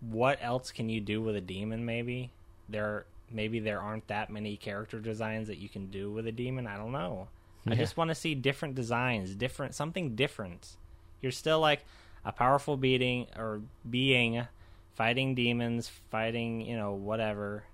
what 0.00 0.38
else 0.40 0.72
can 0.72 0.88
you 0.88 1.00
do 1.00 1.20
with 1.22 1.36
a 1.36 1.40
demon 1.40 1.84
maybe? 1.84 2.30
There 2.68 3.06
maybe 3.30 3.60
there 3.60 3.80
aren't 3.80 4.08
that 4.08 4.30
many 4.30 4.56
character 4.56 5.00
designs 5.00 5.48
that 5.48 5.58
you 5.58 5.68
can 5.68 5.90
do 5.90 6.10
with 6.10 6.26
a 6.26 6.32
demon. 6.32 6.66
I 6.66 6.76
don't 6.76 6.92
know. 6.92 7.28
I 7.68 7.74
just 7.74 7.96
want 7.96 8.10
to 8.10 8.14
see 8.14 8.36
different 8.36 8.76
designs, 8.76 9.34
different 9.34 9.74
something 9.74 10.14
different. 10.14 10.76
You're 11.20 11.32
still 11.32 11.58
like 11.58 11.84
a 12.24 12.30
powerful 12.30 12.76
beating 12.76 13.26
or 13.36 13.60
being 13.88 14.46
fighting 14.94 15.34
demons, 15.34 15.90
fighting, 16.10 16.62
you 16.62 16.76
know, 16.76 16.92
whatever 16.92 17.64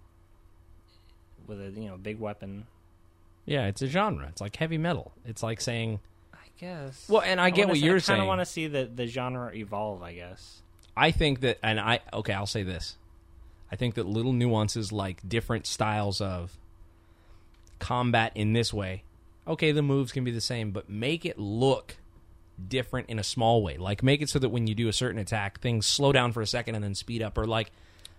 with 1.47 1.61
a, 1.61 1.71
you 1.71 1.89
know, 1.89 1.97
big 1.97 2.19
weapon. 2.19 2.67
Yeah, 3.45 3.67
it's 3.67 3.83
a 3.83 3.87
genre. 3.87 4.29
It's 4.29 4.41
like 4.41 4.57
heavy 4.57 4.79
metal. 4.79 5.13
It's 5.25 5.43
like 5.43 5.61
saying, 5.61 6.01
guess. 6.59 7.09
well, 7.09 7.23
and 7.23 7.41
I 7.41 7.51
get 7.51 7.69
what 7.69 7.79
you're 7.79 7.97
I 7.97 7.99
saying. 7.99 8.17
kind 8.19 8.23
of 8.23 8.29
want 8.29 8.41
to 8.41 8.47
see 8.47 8.67
the 8.67 8.85
the 8.93 9.07
genre 9.07 9.53
evolve. 9.55 10.03
I 10.03 10.15
guess. 10.15 10.63
I 10.97 11.11
think 11.11 11.41
that, 11.41 11.59
and 11.63 11.81
I 11.81 12.01
okay, 12.13 12.33
I'll 12.33 12.47
say 12.47 12.63
this. 12.63 12.97
I 13.71 13.77
think 13.77 13.95
that 13.95 14.07
little 14.07 14.33
nuances 14.33 14.93
like 14.93 15.27
different 15.27 15.67
styles 15.67 16.21
of 16.21 16.59
combat 17.79 18.33
in 18.35 18.53
this 18.53 18.73
way. 18.73 19.03
Okay, 19.47 19.73
the 19.73 19.83
moves 19.83 20.13
can 20.13 20.25
be 20.25 20.31
the 20.31 20.41
same, 20.41 20.71
but 20.71 20.89
make 20.89 21.25
it 21.25 21.39
look 21.39 21.97
different 22.69 23.09
in 23.09 23.19
a 23.19 23.25
small 23.25 23.63
way. 23.63 23.77
Like 23.77 24.03
make 24.03 24.23
it 24.23 24.29
so 24.29 24.39
that 24.39 24.51
when 24.51 24.67
you 24.67 24.75
do 24.75 24.89
a 24.89 24.93
certain 24.93 25.19
attack, 25.19 25.61
things 25.61 25.87
slow 25.87 26.13
down 26.13 26.33
for 26.33 26.43
a 26.43 26.47
second 26.47 26.75
and 26.75 26.85
then 26.85 26.95
speed 26.95 27.23
up, 27.23 27.37
or 27.39 27.47
like 27.47 27.71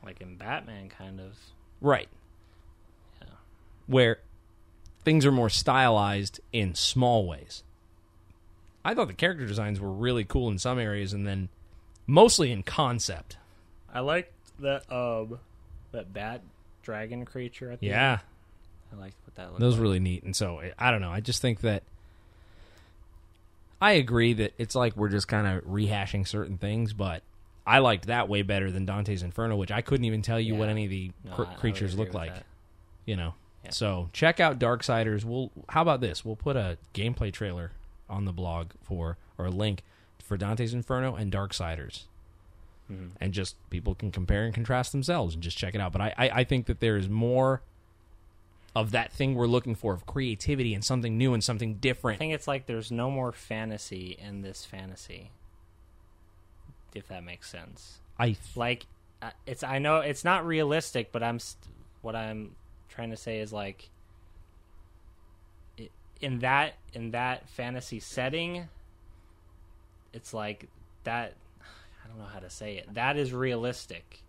Like 0.03 0.19
in 0.19 0.35
Batman, 0.35 0.89
kind 0.89 1.19
of. 1.21 1.37
right 1.79 2.09
Yeah. 3.21 3.27
where 3.87 4.19
things 5.05 5.25
are 5.25 5.31
more 5.31 5.49
stylized 5.49 6.39
in 6.51 6.75
small 6.75 7.25
ways. 7.27 7.63
I 8.85 8.93
thought 8.93 9.07
the 9.07 9.13
character 9.13 9.45
designs 9.45 9.79
were 9.79 9.91
really 9.91 10.23
cool 10.25 10.49
in 10.49 10.57
some 10.57 10.77
areas, 10.79 11.13
and 11.13 11.25
then 11.25 11.49
mostly 12.07 12.51
in 12.51 12.63
concept. 12.63 13.37
I 13.93 13.99
liked 14.01 14.31
that 14.59 14.91
um 14.91 15.39
that 15.91 16.13
bat 16.13 16.41
dragon 16.81 17.23
creature. 17.25 17.71
At 17.71 17.79
the 17.79 17.87
Yeah, 17.87 18.11
end. 18.11 18.21
I 18.93 19.01
liked 19.01 19.15
what 19.25 19.35
that 19.35 19.47
looked. 19.49 19.59
That 19.59 19.65
was 19.65 19.75
like. 19.75 19.81
really 19.83 19.99
neat. 19.99 20.23
And 20.23 20.35
so 20.35 20.61
I- 20.77 20.91
don't 20.91 21.01
know. 21.01 21.11
I 21.11 21.19
just 21.21 21.41
think 21.41 21.61
that 21.61 21.83
I 23.81 23.93
agree 23.93 24.33
that 24.33 24.53
it's 24.57 24.75
like 24.75 24.95
we're 24.95 25.09
just 25.09 25.27
kind 25.27 25.45
of 25.47 25.63
rehashing 25.65 26.27
certain 26.27 26.57
things, 26.57 26.93
but 26.93 27.21
I 27.65 27.79
liked 27.79 28.07
that 28.07 28.29
way 28.29 28.41
better 28.41 28.71
than 28.71 28.85
Dante's 28.85 29.23
Inferno, 29.23 29.55
which 29.55 29.71
I 29.71 29.81
couldn't 29.81 30.05
even 30.05 30.21
tell 30.21 30.39
you 30.39 30.55
what 30.55 30.69
any 30.69 30.85
of 30.85 30.89
the 30.89 31.11
No, 31.25 31.31
cr- 31.33 31.43
I- 31.45 31.53
creatures 31.55 31.97
look 31.97 32.13
like. 32.13 32.33
that. 32.33 32.45
You 33.05 33.15
know. 33.17 33.33
Yeah. 33.65 33.71
So 33.71 34.09
check 34.13 34.39
out 34.39 34.59
Darksiders. 34.59 35.23
We'll 35.25 35.51
how 35.69 35.81
about 35.81 36.01
this? 36.01 36.23
We'll 36.25 36.35
put 36.35 36.55
a 36.55 36.77
gameplay 36.93 37.31
trailer 37.31 37.71
on 38.13 38.25
the 38.25 38.31
blog 38.31 38.71
for 38.81 39.17
or 39.37 39.45
a 39.45 39.49
link 39.49 39.83
for 40.23 40.37
Dante's 40.37 40.73
Inferno 40.73 41.15
and 41.15 41.31
Darksiders. 41.31 42.03
Mhm. 42.91 43.11
And 43.19 43.33
just 43.33 43.55
people 43.69 43.95
can 43.95 44.11
compare 44.11 44.45
and 44.45 44.53
contrast 44.53 44.91
themselves 44.91 45.33
and 45.33 45.43
just 45.43 45.57
check 45.57 45.73
it 45.75 45.81
out. 45.81 45.91
But 45.91 46.01
I, 46.01 46.13
I, 46.17 46.29
I 46.29 46.43
think 46.43 46.65
that 46.67 46.79
there 46.79 46.97
is 46.97 47.09
more 47.09 47.61
of 48.75 48.91
that 48.91 49.11
thing 49.11 49.35
we're 49.35 49.45
looking 49.47 49.75
for 49.75 49.93
of 49.93 50.05
creativity 50.05 50.73
and 50.73 50.83
something 50.83 51.17
new 51.17 51.33
and 51.33 51.43
something 51.43 51.75
different. 51.75 52.17
I 52.17 52.19
think 52.19 52.33
it's 52.33 52.47
like 52.47 52.65
there's 52.65 52.91
no 52.91 53.09
more 53.11 53.31
fantasy 53.31 54.17
in 54.19 54.41
this 54.41 54.65
fantasy. 54.65 55.31
If 56.93 57.07
that 57.07 57.23
makes 57.23 57.49
sense. 57.49 57.99
I 58.19 58.35
like 58.55 58.85
uh, 59.21 59.31
it's 59.45 59.63
i 59.63 59.79
know 59.79 59.97
it's 59.97 60.23
not 60.25 60.45
realistic 60.45 61.11
but 61.13 61.23
i'm 61.23 61.39
st- 61.39 61.73
what 62.01 62.13
i'm 62.15 62.55
trying 62.89 63.09
to 63.09 63.15
say 63.17 63.39
is 63.39 63.53
like 63.53 63.89
in 66.23 66.39
that 66.39 66.75
in 66.93 67.11
that 67.11 67.47
fantasy 67.49 67.99
setting 67.99 68.67
it's 70.13 70.33
like 70.33 70.67
that 71.03 71.33
i 71.61 72.07
don't 72.07 72.17
know 72.17 72.25
how 72.31 72.39
to 72.39 72.49
say 72.49 72.77
it 72.77 72.93
that 72.93 73.17
is 73.17 73.33
realistic 73.33 74.21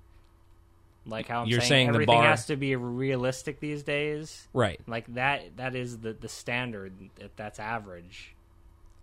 like 1.06 1.28
how 1.28 1.42
i'm 1.42 1.48
You're 1.48 1.60
saying, 1.60 1.68
saying 1.68 1.88
everything 1.88 2.16
bar- 2.16 2.24
has 2.24 2.46
to 2.46 2.56
be 2.56 2.74
realistic 2.76 3.60
these 3.60 3.82
days 3.82 4.48
right. 4.52 4.80
like 4.86 5.12
that 5.14 5.56
that 5.56 5.74
is 5.74 5.98
the 5.98 6.12
the 6.12 6.28
standard 6.28 6.92
that 7.16 7.36
that's 7.36 7.58
average 7.60 8.34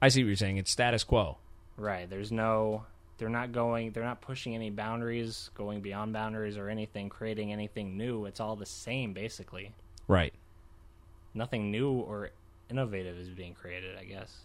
I 0.02 0.10
see 0.10 0.24
what 0.24 0.28
you're 0.28 0.36
saying. 0.36 0.58
It's 0.58 0.72
status 0.72 1.04
quo. 1.04 1.38
Right. 1.78 2.10
There's 2.10 2.32
no. 2.32 2.86
They're 3.18 3.30
not 3.30 3.52
going. 3.52 3.92
They're 3.92 4.04
not 4.04 4.22
pushing 4.22 4.56
any 4.56 4.72
boundaries, 4.72 5.52
going 5.54 5.82
beyond 5.82 6.12
boundaries 6.12 6.58
or 6.58 6.70
anything, 6.70 7.10
creating 7.10 7.54
anything 7.54 7.98
new. 7.98 8.26
It's 8.26 8.40
all 8.40 8.56
the 8.56 8.66
same, 8.66 9.14
basically. 9.14 9.74
Right. 10.08 10.34
Nothing 11.34 11.70
new 11.70 11.92
or 11.92 12.32
innovative 12.72 13.18
is 13.18 13.30
being 13.30 13.54
created. 13.54 13.96
I 14.00 14.06
guess. 14.06 14.36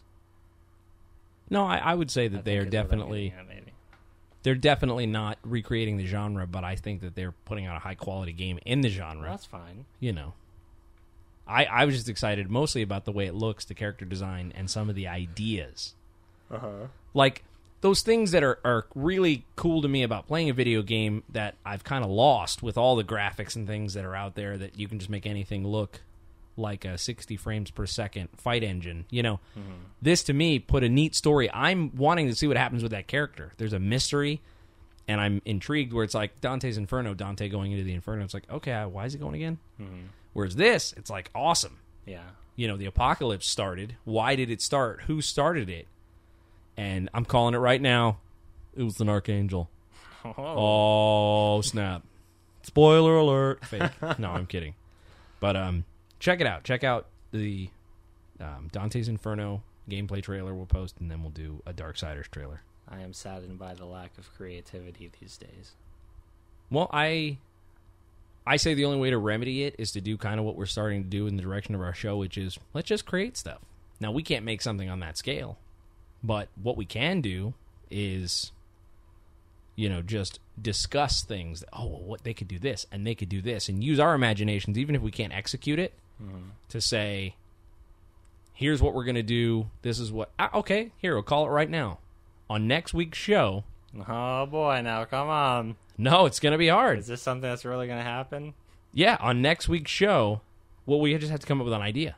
No, 1.48 1.64
I, 1.64 1.76
I 1.78 1.94
would 1.94 2.10
say 2.10 2.28
that 2.28 2.38
I 2.38 2.42
they 2.42 2.58
are 2.58 2.62
is 2.62 2.66
what 2.66 2.66
I'm 2.66 2.70
definitely 2.88 3.34
at, 3.38 3.46
maybe. 3.48 3.72
they're 4.42 4.54
definitely 4.56 5.06
not 5.06 5.38
recreating 5.44 5.96
the 5.96 6.06
genre, 6.06 6.46
but 6.46 6.64
I 6.64 6.76
think 6.76 7.00
that 7.02 7.14
they're 7.14 7.32
putting 7.44 7.66
out 7.66 7.76
a 7.76 7.80
high 7.80 7.94
quality 7.94 8.32
game 8.32 8.58
in 8.66 8.80
the 8.80 8.88
genre. 8.88 9.22
Well, 9.22 9.30
that's 9.30 9.46
fine. 9.46 9.84
you 10.00 10.12
know. 10.12 10.34
I, 11.48 11.64
I 11.66 11.84
was 11.84 11.94
just 11.94 12.08
excited 12.08 12.50
mostly 12.50 12.82
about 12.82 13.04
the 13.04 13.12
way 13.12 13.26
it 13.26 13.34
looks, 13.34 13.64
the 13.64 13.74
character 13.74 14.04
design, 14.04 14.52
and 14.56 14.68
some 14.68 14.88
of 14.90 14.96
the 14.96 15.06
ideas. 15.06 15.94
Uh 16.50 16.58
huh. 16.58 16.86
Like 17.14 17.44
those 17.82 18.02
things 18.02 18.32
that 18.32 18.42
are, 18.42 18.58
are 18.64 18.86
really 18.96 19.44
cool 19.54 19.80
to 19.82 19.86
me 19.86 20.02
about 20.02 20.26
playing 20.26 20.50
a 20.50 20.52
video 20.52 20.82
game 20.82 21.22
that 21.28 21.54
I've 21.64 21.84
kind 21.84 22.02
of 22.02 22.10
lost 22.10 22.64
with 22.64 22.76
all 22.76 22.96
the 22.96 23.04
graphics 23.04 23.54
and 23.54 23.64
things 23.64 23.94
that 23.94 24.04
are 24.04 24.16
out 24.16 24.34
there 24.34 24.58
that 24.58 24.76
you 24.76 24.88
can 24.88 24.98
just 24.98 25.08
make 25.08 25.24
anything 25.24 25.64
look 25.64 26.00
like 26.56 26.84
a 26.84 26.96
60 26.98 27.36
frames 27.36 27.70
per 27.70 27.86
second 27.86 28.28
fight 28.36 28.62
engine. 28.62 29.04
You 29.10 29.22
know, 29.22 29.40
this 30.00 30.22
to 30.24 30.32
me 30.32 30.58
put 30.58 30.82
a 30.84 30.88
neat 30.88 31.14
story. 31.14 31.50
I'm 31.52 31.94
wanting 31.96 32.28
to 32.28 32.34
see 32.34 32.46
what 32.46 32.56
happens 32.56 32.82
with 32.82 32.92
that 32.92 33.06
character. 33.06 33.52
There's 33.56 33.72
a 33.72 33.78
mystery, 33.78 34.40
and 35.08 35.20
I'm 35.20 35.42
intrigued 35.44 35.92
where 35.92 36.04
it's 36.04 36.14
like 36.14 36.40
Dante's 36.40 36.78
Inferno, 36.78 37.14
Dante 37.14 37.48
going 37.48 37.72
into 37.72 37.84
the 37.84 37.94
Inferno. 37.94 38.24
It's 38.24 38.34
like, 38.34 38.50
okay, 38.50 38.84
why 38.84 39.04
is 39.04 39.12
he 39.12 39.18
going 39.18 39.34
again? 39.34 39.58
Whereas 40.32 40.56
this, 40.56 40.94
it's 40.96 41.10
like 41.10 41.30
awesome. 41.34 41.78
Yeah. 42.04 42.22
You 42.56 42.68
know, 42.68 42.76
the 42.76 42.86
apocalypse 42.86 43.46
started. 43.46 43.96
Why 44.04 44.34
did 44.36 44.50
it 44.50 44.62
start? 44.62 45.02
Who 45.06 45.20
started 45.20 45.68
it? 45.68 45.86
And 46.76 47.08
I'm 47.14 47.24
calling 47.24 47.54
it 47.54 47.58
right 47.58 47.80
now. 47.80 48.18
It 48.74 48.82
was 48.82 49.00
an 49.00 49.08
archangel. 49.08 49.70
Oh 50.36 51.60
snap! 51.60 52.02
Spoiler 52.62 53.16
alert! 53.16 53.64
Fake. 53.64 53.90
no, 54.18 54.30
I'm 54.30 54.46
kidding. 54.46 54.74
But 55.40 55.56
um, 55.56 55.84
check 56.18 56.40
it 56.40 56.46
out. 56.46 56.64
Check 56.64 56.84
out 56.84 57.06
the 57.32 57.70
um, 58.40 58.68
Dante's 58.72 59.08
Inferno 59.08 59.62
gameplay 59.88 60.22
trailer. 60.22 60.54
We'll 60.54 60.66
post, 60.66 60.96
and 61.00 61.10
then 61.10 61.22
we'll 61.22 61.30
do 61.30 61.62
a 61.66 61.72
Darksiders 61.72 62.28
trailer. 62.30 62.62
I 62.88 63.00
am 63.00 63.12
saddened 63.12 63.58
by 63.58 63.74
the 63.74 63.84
lack 63.84 64.16
of 64.18 64.32
creativity 64.36 65.10
these 65.20 65.36
days. 65.36 65.72
Well, 66.70 66.88
I 66.92 67.38
I 68.46 68.56
say 68.56 68.74
the 68.74 68.84
only 68.84 68.98
way 68.98 69.10
to 69.10 69.18
remedy 69.18 69.64
it 69.64 69.74
is 69.78 69.90
to 69.92 70.00
do 70.00 70.16
kind 70.16 70.38
of 70.38 70.46
what 70.46 70.56
we're 70.56 70.66
starting 70.66 71.02
to 71.02 71.08
do 71.08 71.26
in 71.26 71.36
the 71.36 71.42
direction 71.42 71.74
of 71.74 71.80
our 71.80 71.94
show, 71.94 72.16
which 72.16 72.38
is 72.38 72.58
let's 72.74 72.88
just 72.88 73.06
create 73.06 73.36
stuff. 73.36 73.58
Now 74.00 74.12
we 74.12 74.22
can't 74.22 74.44
make 74.44 74.62
something 74.62 74.88
on 74.88 75.00
that 75.00 75.18
scale, 75.18 75.58
but 76.22 76.48
what 76.62 76.76
we 76.76 76.84
can 76.84 77.20
do 77.20 77.54
is 77.90 78.52
you 79.74 79.88
know 79.88 80.02
just 80.02 80.40
discuss 80.60 81.22
things 81.22 81.60
that, 81.60 81.68
oh 81.72 81.86
well, 81.86 82.02
what 82.02 82.24
they 82.24 82.34
could 82.34 82.48
do 82.48 82.58
this 82.58 82.86
and 82.90 83.06
they 83.06 83.14
could 83.14 83.28
do 83.28 83.42
this 83.42 83.68
and 83.68 83.82
use 83.84 84.00
our 84.00 84.14
imaginations 84.14 84.78
even 84.78 84.94
if 84.94 85.02
we 85.02 85.10
can't 85.10 85.32
execute 85.32 85.78
it 85.78 85.92
to 86.68 86.80
say 86.80 87.34
here's 88.52 88.80
what 88.82 88.94
we're 88.94 89.04
going 89.04 89.14
to 89.16 89.22
do 89.22 89.68
this 89.82 89.98
is 89.98 90.10
what 90.10 90.30
ah, 90.38 90.50
okay 90.54 90.90
here 90.98 91.14
we'll 91.14 91.22
call 91.22 91.46
it 91.46 91.50
right 91.50 91.68
now 91.70 91.98
on 92.48 92.66
next 92.66 92.94
week's 92.94 93.18
show 93.18 93.64
Oh 94.08 94.44
boy, 94.46 94.82
now 94.82 95.04
come 95.06 95.28
on. 95.28 95.76
no 95.96 96.26
it's 96.26 96.38
going 96.40 96.52
to 96.52 96.58
be 96.58 96.68
hard 96.68 96.98
Is 96.98 97.06
this 97.06 97.22
something 97.22 97.48
that's 97.48 97.64
really 97.64 97.86
going 97.86 97.98
to 97.98 98.04
happen? 98.04 98.52
Yeah, 98.92 99.16
on 99.20 99.40
next 99.42 99.68
week's 99.68 99.90
show, 99.90 100.40
well, 100.86 101.00
we 101.00 101.16
just 101.18 101.30
have 101.30 101.40
to 101.40 101.46
come 101.46 101.60
up 101.60 101.64
with 101.64 101.72
an 101.74 101.82
idea. 101.82 102.16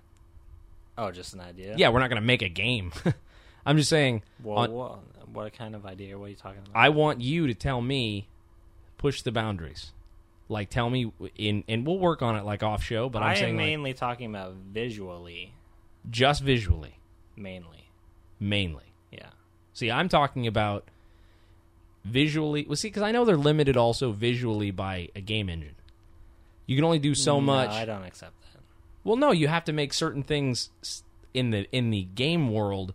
Oh, 0.97 1.11
just 1.11 1.35
an 1.35 1.41
idea. 1.41 1.75
Yeah, 1.77 1.89
we're 1.91 1.99
not 2.01 2.09
going 2.09 2.21
to 2.21 2.27
make 2.27 2.43
a 2.43 2.49
game. 2.49 2.93
I'm 3.67 3.77
just 3.77 3.89
saying, 3.91 4.23
Well, 4.43 4.59
on- 4.59 4.73
what, 4.73 4.99
what 5.33 5.53
kind 5.53 5.75
of 5.75 5.87
idea? 5.87 6.17
What 6.19 6.27
are 6.27 6.29
you 6.31 6.37
talking 6.37 6.59
about? 6.59 6.77
I 6.77 6.89
want 6.89 7.21
you 7.21 7.47
to 7.49 7.55
tell 7.55 7.81
me, 7.81 8.29
push 8.97 9.23
the 9.23 9.33
boundaries. 9.33 9.93
Like, 10.49 10.71
tell 10.71 10.89
me 10.89 11.13
in, 11.37 11.65
and 11.69 11.87
we'll 11.87 11.99
work 11.99 12.23
on 12.23 12.37
it 12.37 12.45
like 12.45 12.63
off 12.63 12.83
show. 12.83 13.09
But 13.09 13.23
I'm 13.23 13.31
I 13.31 13.35
saying 13.35 13.51
am 13.51 13.57
like, 13.57 13.67
mainly 13.67 13.95
talking 13.95 14.31
about 14.31 14.55
visually, 14.55 15.53
just 16.11 16.43
visually, 16.43 16.95
mainly. 17.37 17.91
mainly. 18.41 18.95
Yeah. 19.13 19.31
See, 19.75 19.91
I'm 19.91 20.09
talking 20.09 20.47
about 20.47 20.89
visually. 22.05 22.65
Well, 22.67 22.77
see, 22.77 22.89
because 22.89 23.03
I 23.03 23.13
know 23.13 23.25
they're 23.25 23.37
limited 23.37 23.77
also 23.77 24.13
visually 24.13 24.71
by 24.71 25.11
a 25.15 25.21
game 25.21 25.49
engine. 25.51 25.75
You 26.67 26.77
can 26.77 26.85
only 26.85 26.99
do 26.99 27.15
so 27.15 27.37
No, 27.37 27.41
much. 27.43 27.71
I 27.71 27.85
don't 27.85 28.05
accept 28.05 28.41
that. 28.41 28.61
Well, 29.05 29.17
no, 29.17 29.31
you 29.33 29.49
have 29.49 29.65
to 29.65 29.73
make 29.73 29.93
certain 29.93 30.23
things 30.23 30.71
in 31.35 31.51
the 31.51 31.67
in 31.73 31.91
the 31.91 32.05
game 32.15 32.53
world. 32.53 32.95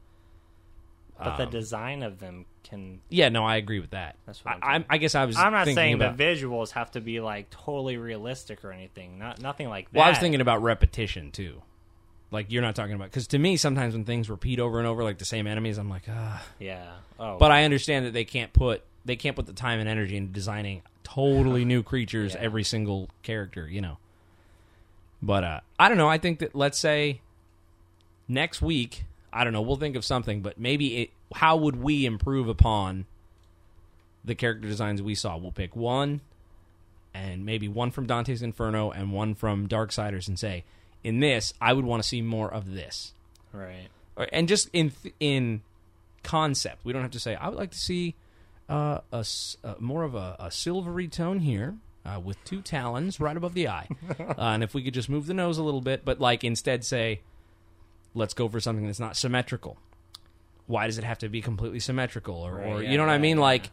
But 1.17 1.37
the 1.37 1.45
um, 1.45 1.49
design 1.51 2.03
of 2.03 2.19
them 2.19 2.45
can. 2.73 2.99
Yeah, 3.09 3.29
no, 3.29 3.45
I 3.45 3.57
agree 3.57 3.79
with 3.79 3.91
that. 3.91 4.15
That's 4.25 4.43
what 4.43 4.55
I'm 4.55 4.59
I, 4.63 4.67
I'm, 4.75 4.85
I 4.89 4.97
guess 4.97 5.15
I 5.15 5.25
was. 5.25 5.37
I'm 5.37 5.51
not 5.51 5.65
thinking 5.65 5.75
saying 5.75 5.93
about, 5.95 6.17
the 6.17 6.23
visuals 6.23 6.71
have 6.71 6.91
to 6.91 7.01
be 7.01 7.19
like 7.19 7.49
totally 7.49 7.97
realistic 7.97 8.63
or 8.65 8.71
anything. 8.71 9.19
Not 9.19 9.41
nothing 9.41 9.69
like 9.69 9.91
that. 9.91 9.97
Well, 9.97 10.05
I 10.07 10.09
was 10.09 10.19
thinking 10.19 10.41
about 10.41 10.61
repetition 10.61 11.31
too. 11.31 11.61
Like 12.31 12.47
you're 12.51 12.63
not 12.63 12.75
talking 12.75 12.95
about 12.95 13.09
because 13.11 13.27
to 13.27 13.37
me 13.39 13.57
sometimes 13.57 13.93
when 13.93 14.05
things 14.05 14.29
repeat 14.29 14.59
over 14.59 14.79
and 14.79 14.87
over 14.87 15.03
like 15.03 15.19
the 15.19 15.25
same 15.25 15.45
enemies, 15.45 15.77
I'm 15.77 15.89
like 15.89 16.03
ah. 16.09 16.43
Yeah. 16.59 16.91
Oh. 17.19 17.37
But 17.37 17.51
I 17.51 17.63
understand 17.63 18.05
that 18.05 18.13
they 18.13 18.25
can't 18.25 18.51
put 18.53 18.83
they 19.05 19.15
can't 19.15 19.35
put 19.35 19.45
the 19.45 19.53
time 19.53 19.79
and 19.79 19.87
energy 19.87 20.17
into 20.17 20.33
designing 20.33 20.81
totally 21.03 21.63
new 21.63 21.83
creatures 21.91 22.33
Yeah. 22.33 22.41
every 22.41 22.63
single 22.63 23.09
character, 23.21 23.67
you 23.67 23.81
know. 23.81 23.97
But 25.21 25.43
uh, 25.43 25.59
I 25.77 25.89
don't 25.89 25.97
know. 25.97 26.09
I 26.09 26.17
think 26.17 26.39
that 26.39 26.55
let's 26.55 26.77
say 26.79 27.21
next 28.27 28.61
week, 28.61 29.05
I 29.31 29.43
don't 29.43 29.53
know. 29.53 29.61
We'll 29.61 29.77
think 29.77 29.95
of 29.95 30.03
something, 30.03 30.41
but 30.41 30.59
maybe 30.59 31.03
it. 31.03 31.09
How 31.33 31.55
would 31.57 31.75
we 31.75 32.05
improve 32.05 32.47
upon 32.47 33.05
the 34.23 34.35
character 34.35 34.67
designs 34.67 35.01
we 35.01 35.15
saw? 35.15 35.37
We'll 35.37 35.51
pick 35.51 35.75
one, 35.75 36.21
and 37.13 37.45
maybe 37.45 37.67
one 37.67 37.91
from 37.91 38.07
Dante's 38.07 38.41
Inferno 38.41 38.91
and 38.91 39.11
one 39.11 39.35
from 39.35 39.67
Darksiders, 39.67 40.27
and 40.27 40.39
say, 40.39 40.63
in 41.03 41.19
this, 41.19 41.53
I 41.59 41.73
would 41.73 41.85
want 41.85 42.01
to 42.01 42.07
see 42.07 42.21
more 42.21 42.51
of 42.51 42.73
this 42.73 43.13
right. 43.51 43.89
or- 44.15 44.27
and 44.31 44.47
just 44.47 44.69
in 44.73 44.91
th- 44.91 45.13
in 45.19 45.61
concept. 46.23 46.85
We 46.85 46.93
don't 46.93 47.01
have 47.01 47.11
to 47.11 47.19
say 47.19 47.35
I 47.35 47.49
would 47.49 47.57
like 47.57 47.71
to 47.71 47.77
see 47.77 48.15
uh, 48.69 48.99
a 49.11 49.25
uh, 49.63 49.73
more 49.79 50.03
of 50.03 50.15
a, 50.15 50.37
a 50.39 50.49
silvery 50.51 51.09
tone 51.09 51.39
here 51.39 51.75
uh, 52.05 52.19
with 52.23 52.41
two 52.45 52.61
talons 52.61 53.19
right 53.19 53.35
above 53.35 53.53
the 53.53 53.67
eye, 53.67 53.89
uh, 54.19 54.33
and 54.37 54.63
if 54.63 54.73
we 54.73 54.81
could 54.83 54.93
just 54.93 55.09
move 55.09 55.25
the 55.27 55.33
nose 55.33 55.57
a 55.57 55.63
little 55.63 55.81
bit, 55.81 56.05
but 56.05 56.19
like 56.21 56.43
instead 56.45 56.85
say, 56.85 57.19
let's 58.13 58.33
go 58.33 58.47
for 58.47 58.59
something 58.61 58.85
that's 58.85 58.99
not 58.99 59.17
symmetrical. 59.17 59.77
Why 60.67 60.87
does 60.87 60.97
it 60.97 61.03
have 61.03 61.19
to 61.19 61.29
be 61.29 61.41
completely 61.41 61.79
symmetrical, 61.79 62.35
or, 62.35 62.55
Right, 62.55 62.67
or 62.67 62.83
yeah, 62.83 62.91
you 62.91 62.97
know 62.97 63.05
what 63.05 63.11
I 63.13 63.17
mean? 63.17 63.37
yeah. 63.37 63.43
Like. 63.43 63.71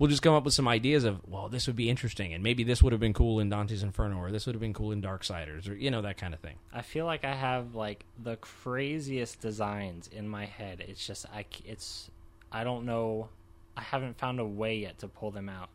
We'll 0.00 0.08
just 0.08 0.22
come 0.22 0.32
up 0.32 0.44
with 0.44 0.54
some 0.54 0.68
ideas 0.68 1.02
of, 1.02 1.28
well, 1.28 1.48
this 1.48 1.66
would 1.66 1.74
be 1.74 1.90
interesting, 1.90 2.32
and 2.32 2.40
maybe 2.40 2.62
this 2.62 2.84
would 2.84 2.92
have 2.92 3.00
been 3.00 3.12
cool 3.12 3.40
in 3.40 3.48
Dante's 3.48 3.82
Inferno, 3.82 4.18
or 4.18 4.30
this 4.30 4.46
would 4.46 4.54
have 4.54 4.60
been 4.60 4.72
cool 4.72 4.92
in 4.92 5.02
Darksiders, 5.02 5.68
or 5.68 5.74
you 5.74 5.90
know 5.90 6.02
that 6.02 6.16
kind 6.16 6.32
of 6.32 6.38
thing. 6.38 6.54
I 6.72 6.82
feel 6.82 7.04
like 7.04 7.24
I 7.24 7.34
have 7.34 7.74
like 7.74 8.04
the 8.22 8.36
craziest 8.36 9.40
designs 9.40 10.06
in 10.06 10.28
my 10.28 10.44
head. 10.44 10.84
It's 10.86 11.04
just 11.04 11.26
I 11.34 11.46
it's 11.64 12.12
I 12.52 12.62
don't 12.62 12.86
know. 12.86 13.28
I 13.76 13.80
haven't 13.80 14.18
found 14.18 14.38
a 14.38 14.44
way 14.44 14.76
yet 14.76 14.98
to 15.00 15.08
pull 15.08 15.32
them 15.32 15.48
out, 15.48 15.70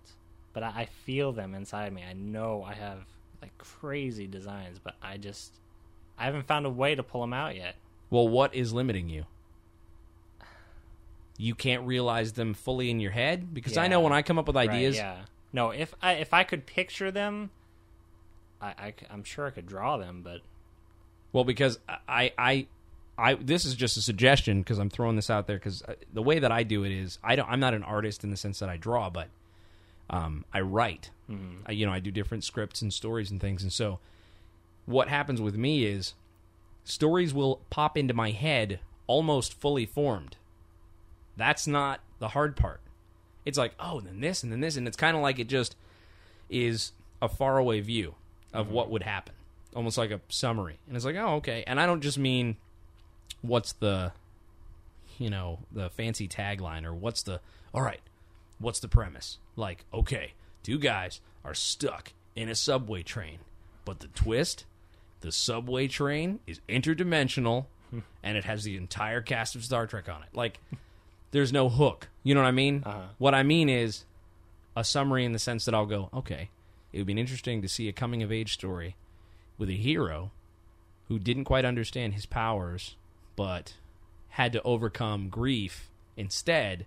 but 0.53 0.63
I, 0.63 0.67
I 0.67 0.85
feel 0.85 1.33
them 1.33 1.53
inside 1.53 1.91
me. 1.91 2.01
I 2.09 2.13
know 2.13 2.63
I 2.63 2.75
have 2.75 2.99
like 3.41 3.57
crazy 3.57 4.25
designs, 4.27 4.79
but 4.79 4.95
I 5.01 5.17
just 5.17 5.59
I 6.17 6.23
haven't 6.23 6.47
found 6.47 6.65
a 6.65 6.69
way 6.69 6.95
to 6.95 7.03
pull 7.03 7.19
them 7.19 7.33
out 7.33 7.57
yet. 7.57 7.75
Well, 8.09 8.29
what 8.29 8.55
is 8.55 8.71
limiting 8.71 9.09
you? 9.09 9.25
You 11.43 11.55
can't 11.55 11.85
realize 11.85 12.31
them 12.31 12.53
fully 12.53 12.89
in 12.89 13.01
your 13.01 13.11
head 13.11 13.53
because 13.53 13.75
I 13.75 13.89
know 13.89 13.99
when 13.99 14.13
I 14.13 14.21
come 14.21 14.39
up 14.39 14.47
with 14.47 14.55
Right, 14.55 14.69
ideas, 14.69 14.95
yeah. 14.95 15.17
No, 15.51 15.71
if 15.71 15.93
I 16.01 16.13
if 16.13 16.33
I 16.33 16.45
could 16.45 16.65
picture 16.65 17.11
them, 17.11 17.51
I, 18.61 18.67
I 18.67 18.93
am 19.11 19.25
sure 19.25 19.45
I 19.45 19.49
could 19.49 19.67
draw 19.67 19.97
them, 19.97 20.21
but 20.23 20.39
well, 21.33 21.43
because 21.43 21.79
I, 22.07 22.31
I, 22.37 22.67
I, 23.17 23.33
this 23.33 23.65
is 23.65 23.75
just 23.75 23.97
a 23.97 24.01
suggestion 24.01 24.61
because 24.61 24.77
I'm 24.77 24.89
throwing 24.89 25.17
this 25.17 25.29
out 25.29 25.47
there 25.47 25.57
because 25.57 25.83
the 26.13 26.21
way 26.21 26.39
that 26.39 26.51
I 26.51 26.63
do 26.63 26.85
it 26.85 26.93
is 26.93 27.19
I 27.21 27.35
don't, 27.35 27.49
I'm 27.49 27.59
not 27.59 27.73
an 27.73 27.83
artist 27.83 28.23
in 28.23 28.29
the 28.29 28.37
sense 28.37 28.59
that 28.59 28.69
I 28.69 28.77
draw, 28.77 29.09
but 29.09 29.27
um, 30.09 30.45
I 30.53 30.61
write. 30.61 31.09
I, 31.65 31.73
you 31.73 31.85
know, 31.85 31.91
I 31.91 31.99
do 31.99 32.11
different 32.11 32.45
scripts 32.45 32.81
and 32.81 32.93
stories 32.93 33.31
and 33.31 33.41
things, 33.41 33.63
and 33.63 33.73
so 33.73 33.99
what 34.85 35.09
happens 35.09 35.41
with 35.41 35.55
me 35.55 35.83
is 35.85 36.13
stories 36.85 37.33
will 37.33 37.61
pop 37.69 37.97
into 37.97 38.13
my 38.13 38.31
head 38.31 38.79
almost 39.07 39.59
fully 39.59 39.85
formed. 39.85 40.37
That's 41.37 41.67
not 41.67 42.01
the 42.19 42.29
hard 42.29 42.55
part. 42.55 42.79
It's 43.45 43.57
like, 43.57 43.73
oh, 43.79 43.99
and 43.99 44.07
then 44.07 44.21
this, 44.21 44.43
and 44.43 44.51
then 44.51 44.61
this, 44.61 44.77
and 44.77 44.87
it's 44.87 44.97
kind 44.97 45.15
of 45.15 45.21
like 45.21 45.39
it 45.39 45.47
just 45.47 45.75
is 46.49 46.91
a 47.21 47.27
faraway 47.27 47.81
view 47.81 48.15
of 48.53 48.67
mm-hmm. 48.67 48.75
what 48.75 48.89
would 48.89 49.03
happen, 49.03 49.35
almost 49.75 49.97
like 49.97 50.11
a 50.11 50.21
summary. 50.29 50.77
And 50.87 50.95
it's 50.95 51.05
like, 51.05 51.15
oh, 51.15 51.35
okay. 51.35 51.63
And 51.67 51.79
I 51.79 51.85
don't 51.85 52.01
just 52.01 52.17
mean 52.17 52.57
what's 53.41 53.73
the, 53.73 54.11
you 55.17 55.29
know, 55.29 55.59
the 55.71 55.89
fancy 55.89 56.27
tagline 56.27 56.85
or 56.85 56.93
what's 56.93 57.23
the, 57.23 57.41
all 57.73 57.81
right, 57.81 58.01
what's 58.59 58.79
the 58.79 58.87
premise? 58.87 59.39
Like, 59.55 59.85
okay, 59.93 60.33
two 60.63 60.79
guys 60.79 61.19
are 61.43 61.53
stuck 61.53 62.13
in 62.35 62.49
a 62.49 62.55
subway 62.55 63.03
train, 63.03 63.39
but 63.85 63.99
the 63.99 64.07
twist, 64.07 64.65
the 65.21 65.31
subway 65.31 65.87
train 65.87 66.39
is 66.47 66.61
interdimensional 66.69 67.65
hmm. 67.89 67.99
and 68.21 68.37
it 68.37 68.45
has 68.45 68.63
the 68.63 68.77
entire 68.77 69.21
cast 69.21 69.55
of 69.55 69.63
Star 69.63 69.87
Trek 69.87 70.07
on 70.07 70.23
it. 70.23 70.29
Like, 70.33 70.59
there's 71.33 71.51
no 71.51 71.67
hook. 71.67 72.07
You 72.23 72.33
know 72.33 72.41
what 72.41 72.47
I 72.47 72.51
mean? 72.51 72.83
Uh-huh. 72.85 73.01
What 73.17 73.35
I 73.35 73.43
mean 73.43 73.67
is 73.67 74.05
a 74.77 74.83
summary 74.83 75.25
in 75.25 75.33
the 75.33 75.39
sense 75.39 75.65
that 75.65 75.75
I'll 75.75 75.85
go, 75.85 76.09
okay, 76.13 76.49
it 76.93 76.99
would 76.99 77.07
be 77.07 77.19
interesting 77.19 77.61
to 77.61 77.67
see 77.67 77.89
a 77.89 77.93
coming 77.93 78.23
of 78.23 78.31
age 78.31 78.53
story 78.53 78.95
with 79.57 79.69
a 79.69 79.73
hero 79.73 80.31
who 81.09 81.19
didn't 81.19 81.43
quite 81.43 81.65
understand 81.65 82.13
his 82.13 82.25
powers, 82.25 82.95
but 83.35 83.73
had 84.29 84.53
to 84.53 84.61
overcome 84.63 85.27
grief 85.29 85.89
instead, 86.15 86.85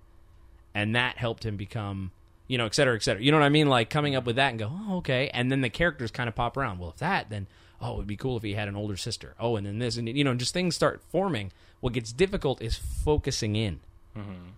and 0.74 0.96
that 0.96 1.18
helped 1.18 1.44
him 1.44 1.56
become, 1.56 2.12
you 2.48 2.56
know, 2.56 2.66
et 2.66 2.74
cetera, 2.74 2.96
et 2.96 3.02
cetera. 3.02 3.22
You 3.22 3.30
know 3.30 3.38
what 3.38 3.44
I 3.44 3.50
mean? 3.50 3.68
Like 3.68 3.90
coming 3.90 4.16
up 4.16 4.24
with 4.24 4.36
that 4.36 4.50
and 4.50 4.58
go, 4.58 4.70
oh, 4.72 4.96
okay. 4.98 5.28
And 5.34 5.52
then 5.52 5.60
the 5.60 5.68
characters 5.68 6.10
kind 6.10 6.28
of 6.28 6.34
pop 6.34 6.56
around. 6.56 6.78
Well, 6.78 6.90
if 6.90 6.96
that, 6.96 7.30
then, 7.30 7.46
oh, 7.80 7.94
it 7.94 7.96
would 7.98 8.06
be 8.06 8.16
cool 8.16 8.36
if 8.36 8.42
he 8.42 8.54
had 8.54 8.68
an 8.68 8.76
older 8.76 8.96
sister. 8.96 9.34
Oh, 9.38 9.56
and 9.56 9.66
then 9.66 9.78
this, 9.78 9.96
and, 9.96 10.08
you 10.08 10.24
know, 10.24 10.34
just 10.34 10.54
things 10.54 10.74
start 10.74 11.02
forming. 11.10 11.52
What 11.80 11.92
gets 11.92 12.12
difficult 12.12 12.62
is 12.62 12.76
focusing 12.76 13.54
in. 13.54 13.80
Mm-hmm. 14.16 14.50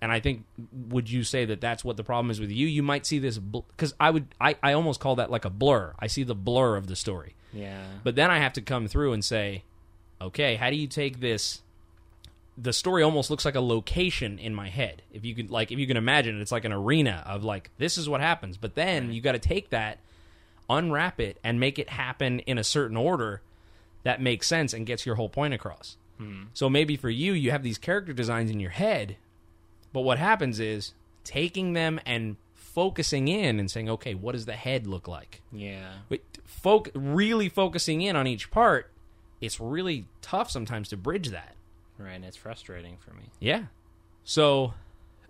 And 0.00 0.12
I 0.12 0.20
think, 0.20 0.44
would 0.88 1.10
you 1.10 1.24
say 1.24 1.46
that 1.46 1.60
that's 1.62 1.82
what 1.82 1.96
the 1.96 2.04
problem 2.04 2.30
is 2.30 2.38
with 2.38 2.50
you? 2.50 2.66
You 2.66 2.82
might 2.82 3.06
see 3.06 3.18
this 3.18 3.38
because 3.38 3.94
I 3.98 4.10
would, 4.10 4.26
I, 4.38 4.56
I 4.62 4.74
almost 4.74 5.00
call 5.00 5.16
that 5.16 5.30
like 5.30 5.46
a 5.46 5.50
blur. 5.50 5.94
I 5.98 6.08
see 6.08 6.24
the 6.24 6.34
blur 6.34 6.76
of 6.76 6.88
the 6.88 6.96
story, 6.96 7.34
yeah. 7.54 7.84
but 8.02 8.14
then 8.14 8.30
I 8.30 8.38
have 8.38 8.52
to 8.54 8.60
come 8.60 8.86
through 8.86 9.14
and 9.14 9.24
say, 9.24 9.62
okay, 10.20 10.56
how 10.56 10.68
do 10.68 10.76
you 10.76 10.86
take 10.86 11.20
this? 11.20 11.62
The 12.58 12.74
story 12.74 13.02
almost 13.02 13.30
looks 13.30 13.46
like 13.46 13.54
a 13.54 13.60
location 13.60 14.38
in 14.38 14.54
my 14.54 14.68
head. 14.68 15.02
If 15.10 15.24
you 15.24 15.34
could, 15.34 15.50
like, 15.50 15.72
if 15.72 15.78
you 15.78 15.86
can 15.86 15.96
imagine 15.96 16.36
it, 16.38 16.42
it's 16.42 16.52
like 16.52 16.66
an 16.66 16.72
arena 16.72 17.22
of 17.26 17.42
like 17.42 17.70
this 17.78 17.96
is 17.96 18.06
what 18.06 18.20
happens. 18.20 18.58
But 18.58 18.74
then 18.74 19.10
you 19.10 19.22
got 19.22 19.32
to 19.32 19.38
take 19.38 19.70
that, 19.70 20.00
unwrap 20.68 21.18
it, 21.18 21.38
and 21.42 21.58
make 21.58 21.78
it 21.78 21.88
happen 21.88 22.40
in 22.40 22.58
a 22.58 22.64
certain 22.64 22.98
order 22.98 23.40
that 24.02 24.20
makes 24.20 24.46
sense 24.46 24.74
and 24.74 24.84
gets 24.84 25.06
your 25.06 25.14
whole 25.14 25.30
point 25.30 25.54
across. 25.54 25.96
So 26.54 26.70
maybe 26.70 26.96
for 26.96 27.10
you, 27.10 27.32
you 27.32 27.50
have 27.50 27.62
these 27.62 27.78
character 27.78 28.12
designs 28.12 28.50
in 28.50 28.60
your 28.60 28.70
head, 28.70 29.16
but 29.92 30.00
what 30.02 30.18
happens 30.18 30.58
is 30.60 30.92
taking 31.24 31.72
them 31.72 32.00
and 32.06 32.36
focusing 32.54 33.28
in 33.28 33.60
and 33.60 33.70
saying, 33.70 33.88
okay, 33.88 34.14
what 34.14 34.32
does 34.32 34.46
the 34.46 34.54
head 34.54 34.86
look 34.86 35.06
like? 35.06 35.42
Yeah. 35.52 35.92
But 36.08 36.20
really 36.94 37.48
focusing 37.48 38.00
in 38.02 38.16
on 38.16 38.26
each 38.26 38.50
part, 38.50 38.90
it's 39.40 39.60
really 39.60 40.06
tough 40.22 40.50
sometimes 40.50 40.88
to 40.88 40.96
bridge 40.96 41.28
that. 41.28 41.54
Right, 41.98 42.14
and 42.14 42.24
it's 42.24 42.36
frustrating 42.36 42.96
for 42.98 43.12
me. 43.12 43.24
Yeah. 43.38 43.64
So, 44.24 44.74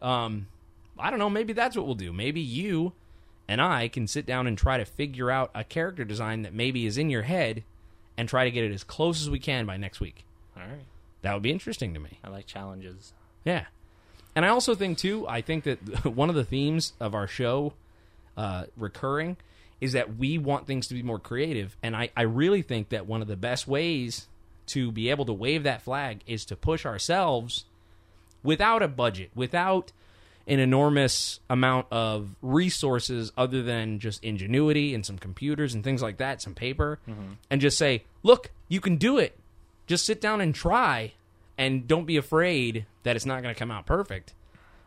Um, 0.01 0.47
I 0.99 1.11
don't 1.11 1.18
know. 1.18 1.31
Maybe 1.31 1.53
that's 1.55 1.77
what 1.77 1.87
we'll 1.87 1.94
do. 1.94 2.12
Maybe 2.12 2.40
you 2.40 2.92
and 3.49 3.61
I 3.61 3.88
can 3.88 4.07
sit 4.07 4.27
down 4.27 4.47
and 4.47 4.57
try 4.57 4.79
to 4.79 4.85
figure 4.85 5.31
out 5.31 5.51
a 5.55 5.64
character 5.64 6.05
design 6.05 6.42
that 6.42 6.55
maybe 6.55 6.87
is 6.87 6.97
in 6.99 7.11
your 7.11 7.23
head 7.23 7.64
and 8.16 8.29
try 8.29 8.44
to 8.44 8.51
get 8.51 8.64
it 8.64 8.73
as 8.73 8.85
close 8.85 9.20
as 9.20 9.29
we 9.29 9.38
can 9.38 9.66
by 9.66 9.77
next 9.77 10.01
week. 10.01 10.25
All 10.57 10.62
right. 10.62 10.85
That 11.23 11.33
would 11.35 11.43
be 11.43 11.51
interesting 11.51 11.95
to 11.95 12.01
me. 12.01 12.19
I 12.23 12.29
like 12.29 12.47
challenges. 12.47 13.12
Yeah. 13.45 13.64
And 14.37 14.45
I 14.45 14.49
also 14.49 14.75
think 14.75 14.99
too, 14.99 15.27
I 15.29 15.40
think 15.40 15.64
that 15.64 16.05
one 16.05 16.29
of 16.29 16.35
the 16.35 16.45
themes 16.45 16.93
of 17.01 17.14
our 17.14 17.27
show 17.27 17.75
uh, 18.37 18.64
recurring 18.77 19.37
is 19.81 19.93
that 19.93 20.17
we 20.17 20.38
want 20.38 20.67
things 20.67 20.87
to 20.88 20.95
be 20.95 21.03
more 21.03 21.19
creative. 21.19 21.77
And 21.83 21.97
I, 21.97 22.11
I 22.17 22.23
really 22.23 22.62
think 22.62 22.90
that 22.90 23.07
one 23.07 23.23
of 23.23 23.29
the 23.29 23.37
best 23.37 23.69
ways 23.69 24.29
to 24.67 24.90
be 24.90 25.11
able 25.11 25.25
to 25.27 25.33
wave 25.33 25.62
that 25.64 25.83
flag 25.83 26.21
is 26.27 26.45
to 26.47 26.57
push 26.57 26.87
ourselves 26.87 27.64
without 28.43 28.83
a 28.83 28.88
budget, 28.88 29.31
without 29.35 29.93
an 30.47 30.59
enormous 30.59 31.40
amount 31.49 31.87
of 31.90 32.37
resources 32.43 33.33
other 33.37 33.62
than 33.62 33.99
just 33.99 34.23
ingenuity 34.23 34.95
and 34.95 35.05
some 35.05 35.19
computers 35.19 35.75
and 35.75 35.83
things 35.83 36.03
like 36.03 36.19
that, 36.19 36.43
some 36.43 36.55
paper, 36.55 36.99
and 37.51 37.61
just 37.61 37.79
say, 37.79 38.05
look, 38.23 38.51
you 38.69 38.81
can 38.81 38.97
do 38.97 39.19
it. 39.19 39.38
Just 39.87 40.05
sit 40.05 40.20
down 40.20 40.40
and 40.40 40.55
try 40.55 41.12
and 41.59 41.87
don't 41.87 42.07
be 42.07 42.16
afraid 42.16 42.87
that 43.03 43.16
it's 43.16 43.27
not 43.27 43.42
going 43.42 43.55
to 43.55 43.59
come 43.59 43.70
out 43.70 43.87
perfect. 43.87 44.35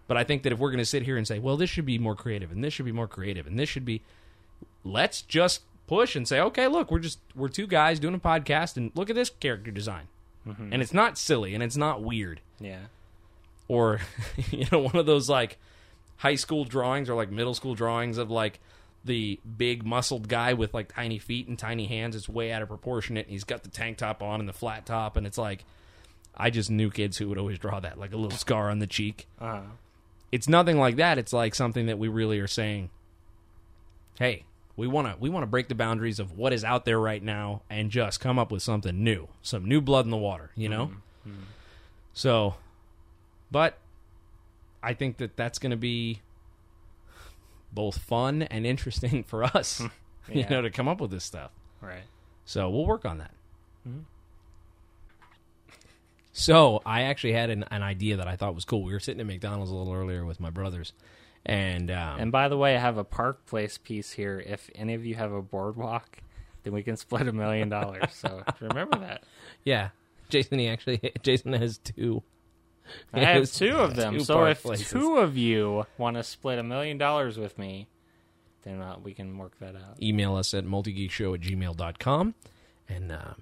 But 0.08 0.18
I 0.18 0.24
think 0.24 0.44
that 0.44 0.54
if 0.54 0.60
we're 0.60 0.70
going 0.72 0.80
to 0.80 0.86
sit 0.86 1.04
here 1.04 1.18
and 1.18 1.28
say, 1.28 1.38
well, 1.40 1.58
this 1.58 1.70
should 1.70 1.86
be 1.86 2.00
more 2.00 2.16
creative 2.16 2.52
and 2.52 2.64
this 2.64 2.74
should 2.74 2.86
be 2.86 2.92
more 2.92 3.08
creative 3.08 3.46
and 3.46 3.60
this 3.60 3.68
should 3.70 3.86
be, 3.86 4.02
let's 4.84 5.22
just 5.22 5.62
push 5.86 6.16
and 6.16 6.28
say, 6.28 6.40
okay, 6.40 6.68
look, 6.68 6.92
we're 6.92 7.00
just, 7.00 7.20
we're 7.36 7.48
two 7.50 7.68
guys 7.68 8.00
doing 8.00 8.16
a 8.16 8.20
podcast 8.20 8.78
and 8.78 8.92
look 8.96 9.10
at 9.10 9.16
this 9.16 9.30
character 9.30 9.72
design. 9.72 10.08
Mm-hmm. 10.48 10.72
And 10.74 10.82
it's 10.82 10.94
not 10.94 11.18
silly 11.18 11.54
and 11.54 11.62
it's 11.62 11.76
not 11.78 12.02
weird 12.02 12.40
Yeah. 12.60 12.86
or 13.68 14.00
you 14.52 14.66
know 14.72 14.80
one 14.80 14.96
of 14.96 15.06
those 15.06 15.30
like 15.30 15.58
high 16.18 16.36
school 16.36 16.64
drawings 16.64 17.10
or 17.10 17.16
like 17.16 17.30
middle 17.32 17.54
school 17.54 17.76
drawings 17.76 18.18
of 18.18 18.32
like 18.32 18.60
the 19.08 19.40
big 19.58 19.84
muscled 19.86 20.28
guy 20.28 20.54
with 20.54 20.74
like 20.74 20.94
tiny 20.94 21.18
feet 21.18 21.48
and 21.48 21.58
tiny 21.58 21.88
hands 21.88 22.16
it's 22.16 22.30
way 22.30 22.52
out 22.52 22.62
of 22.62 22.68
proportionate 22.68 23.26
and 23.26 23.32
he's 23.34 23.44
got 23.44 23.64
the 23.64 23.70
tank 23.70 23.98
top 23.98 24.22
on 24.22 24.40
and 24.40 24.48
the 24.48 24.54
flat 24.54 24.86
top 24.86 25.18
and 25.18 25.26
it's 25.26 25.38
like 25.38 25.66
i 26.36 26.50
just 26.50 26.70
knew 26.70 26.92
kids 26.92 27.18
who 27.18 27.28
would 27.28 27.38
always 27.40 27.58
draw 27.58 27.80
that 27.80 27.98
like 28.00 28.14
a 28.14 28.18
little 28.18 28.38
scar 28.38 28.70
on 28.70 28.80
the 28.80 28.86
cheek. 28.88 29.28
Uh-huh. 29.42 29.62
it's 30.32 30.48
nothing 30.48 30.78
like 30.78 30.98
that. 30.98 31.18
It's 31.18 31.34
like 31.34 31.56
something 31.56 31.88
that 31.88 31.98
we 31.98 32.08
really 32.08 32.40
are 32.40 32.48
saying 32.48 32.90
hey 34.20 34.44
we 34.76 34.88
want 34.88 35.08
to 35.08 35.16
we 35.20 35.30
want 35.30 35.44
to 35.44 35.48
break 35.48 35.68
the 35.68 35.76
boundaries 35.76 36.20
of 36.20 36.38
what 36.38 36.54
is 36.54 36.64
out 36.64 36.86
there 36.86 37.00
right 37.00 37.24
now 37.24 37.62
and 37.70 37.90
just 37.90 38.20
come 38.20 38.38
up 38.38 38.52
with 38.52 38.62
something 38.62 39.04
new 39.04 39.28
some 39.42 39.66
new 39.66 39.82
blood 39.82 40.06
in 40.06 40.12
the 40.12 40.18
water 40.18 40.52
you 40.56 40.70
know? 40.70 40.92
So 42.14 42.56
but 43.52 43.78
i 44.84 44.94
think 44.94 45.18
that 45.18 45.36
that's 45.36 45.58
going 45.60 45.72
to 45.72 45.78
be 45.78 46.22
both 47.72 47.98
fun 48.00 48.42
and 48.44 48.66
interesting 48.66 49.24
for 49.28 49.44
us 49.44 49.82
you 50.32 50.46
know 50.50 50.62
to 50.62 50.70
come 50.70 50.88
up 50.88 51.00
with 51.02 51.12
this 51.12 51.24
stuff 51.24 51.52
Right. 51.82 52.04
so 52.46 52.70
we'll 52.70 52.86
work 52.86 53.06
on 53.06 53.20
that. 53.20 53.32
So 56.34 56.82
I 56.86 57.04
actually 57.04 57.34
had 57.34 57.50
an, 57.50 57.64
an 57.72 57.82
idea 57.82 58.18
that 58.18 58.28
I 58.28 58.36
thought 58.36 58.54
was 58.54 58.66
cool. 58.66 58.84
We 58.84 58.94
were 58.94 59.00
sitting 59.00 59.20
at 59.20 59.26
McDonald's 59.26 59.72
a 59.72 59.76
little 59.76 59.94
earlier 59.94 60.24
with 60.26 60.40
my 60.40 60.50
brothers, 60.52 60.94
and 61.46 61.90
um, 61.90 62.20
And 62.20 62.32
by 62.32 62.48
the 62.48 62.58
way, 62.58 62.76
I 62.76 62.80
have 62.80 62.98
a 62.98 63.04
Park 63.04 63.46
Place 63.48 63.78
piece 63.78 64.12
here. 64.12 64.40
If 64.46 64.70
any 64.76 64.94
of 64.94 65.04
you 65.06 65.16
have 65.16 65.32
a 65.32 65.42
boardwalk, 65.42 66.20
then 66.64 66.74
we 66.74 66.84
can 66.84 66.96
split 66.96 67.28
a 67.28 67.32
million 67.34 67.70
dollars. 67.70 68.14
So 68.14 68.44
remember 68.60 69.00
that. 69.00 69.24
yeah, 69.64 69.90
Jason 70.30 70.60
he 70.60 70.68
actually 70.68 71.02
Jason 71.24 71.54
has 71.54 71.80
two. 71.80 72.22
I 73.14 73.20
have 73.20 73.52
two 73.52 73.76
of 73.76 73.96
them. 73.96 74.16
two 74.16 74.24
so 74.24 74.46
if 74.46 74.62
Places. 74.64 74.90
two 74.90 75.18
of 75.18 75.38
you 75.38 75.86
want 75.98 76.18
to 76.18 76.24
split 76.24 76.60
a 76.60 76.64
million 76.64 76.98
dollars 76.98 77.38
with 77.38 77.58
me, 77.58 77.88
then 78.64 78.82
uh, 78.82 78.98
we 79.02 79.14
can 79.14 79.38
work 79.38 79.58
that 79.60 79.76
out. 79.76 80.02
email 80.02 80.36
us 80.36 80.54
at 80.54 80.66
multigeekshow 80.66 81.36
at 81.36 81.42
gmail.com. 81.42 82.36
and 82.90 83.12
um, 83.12 83.42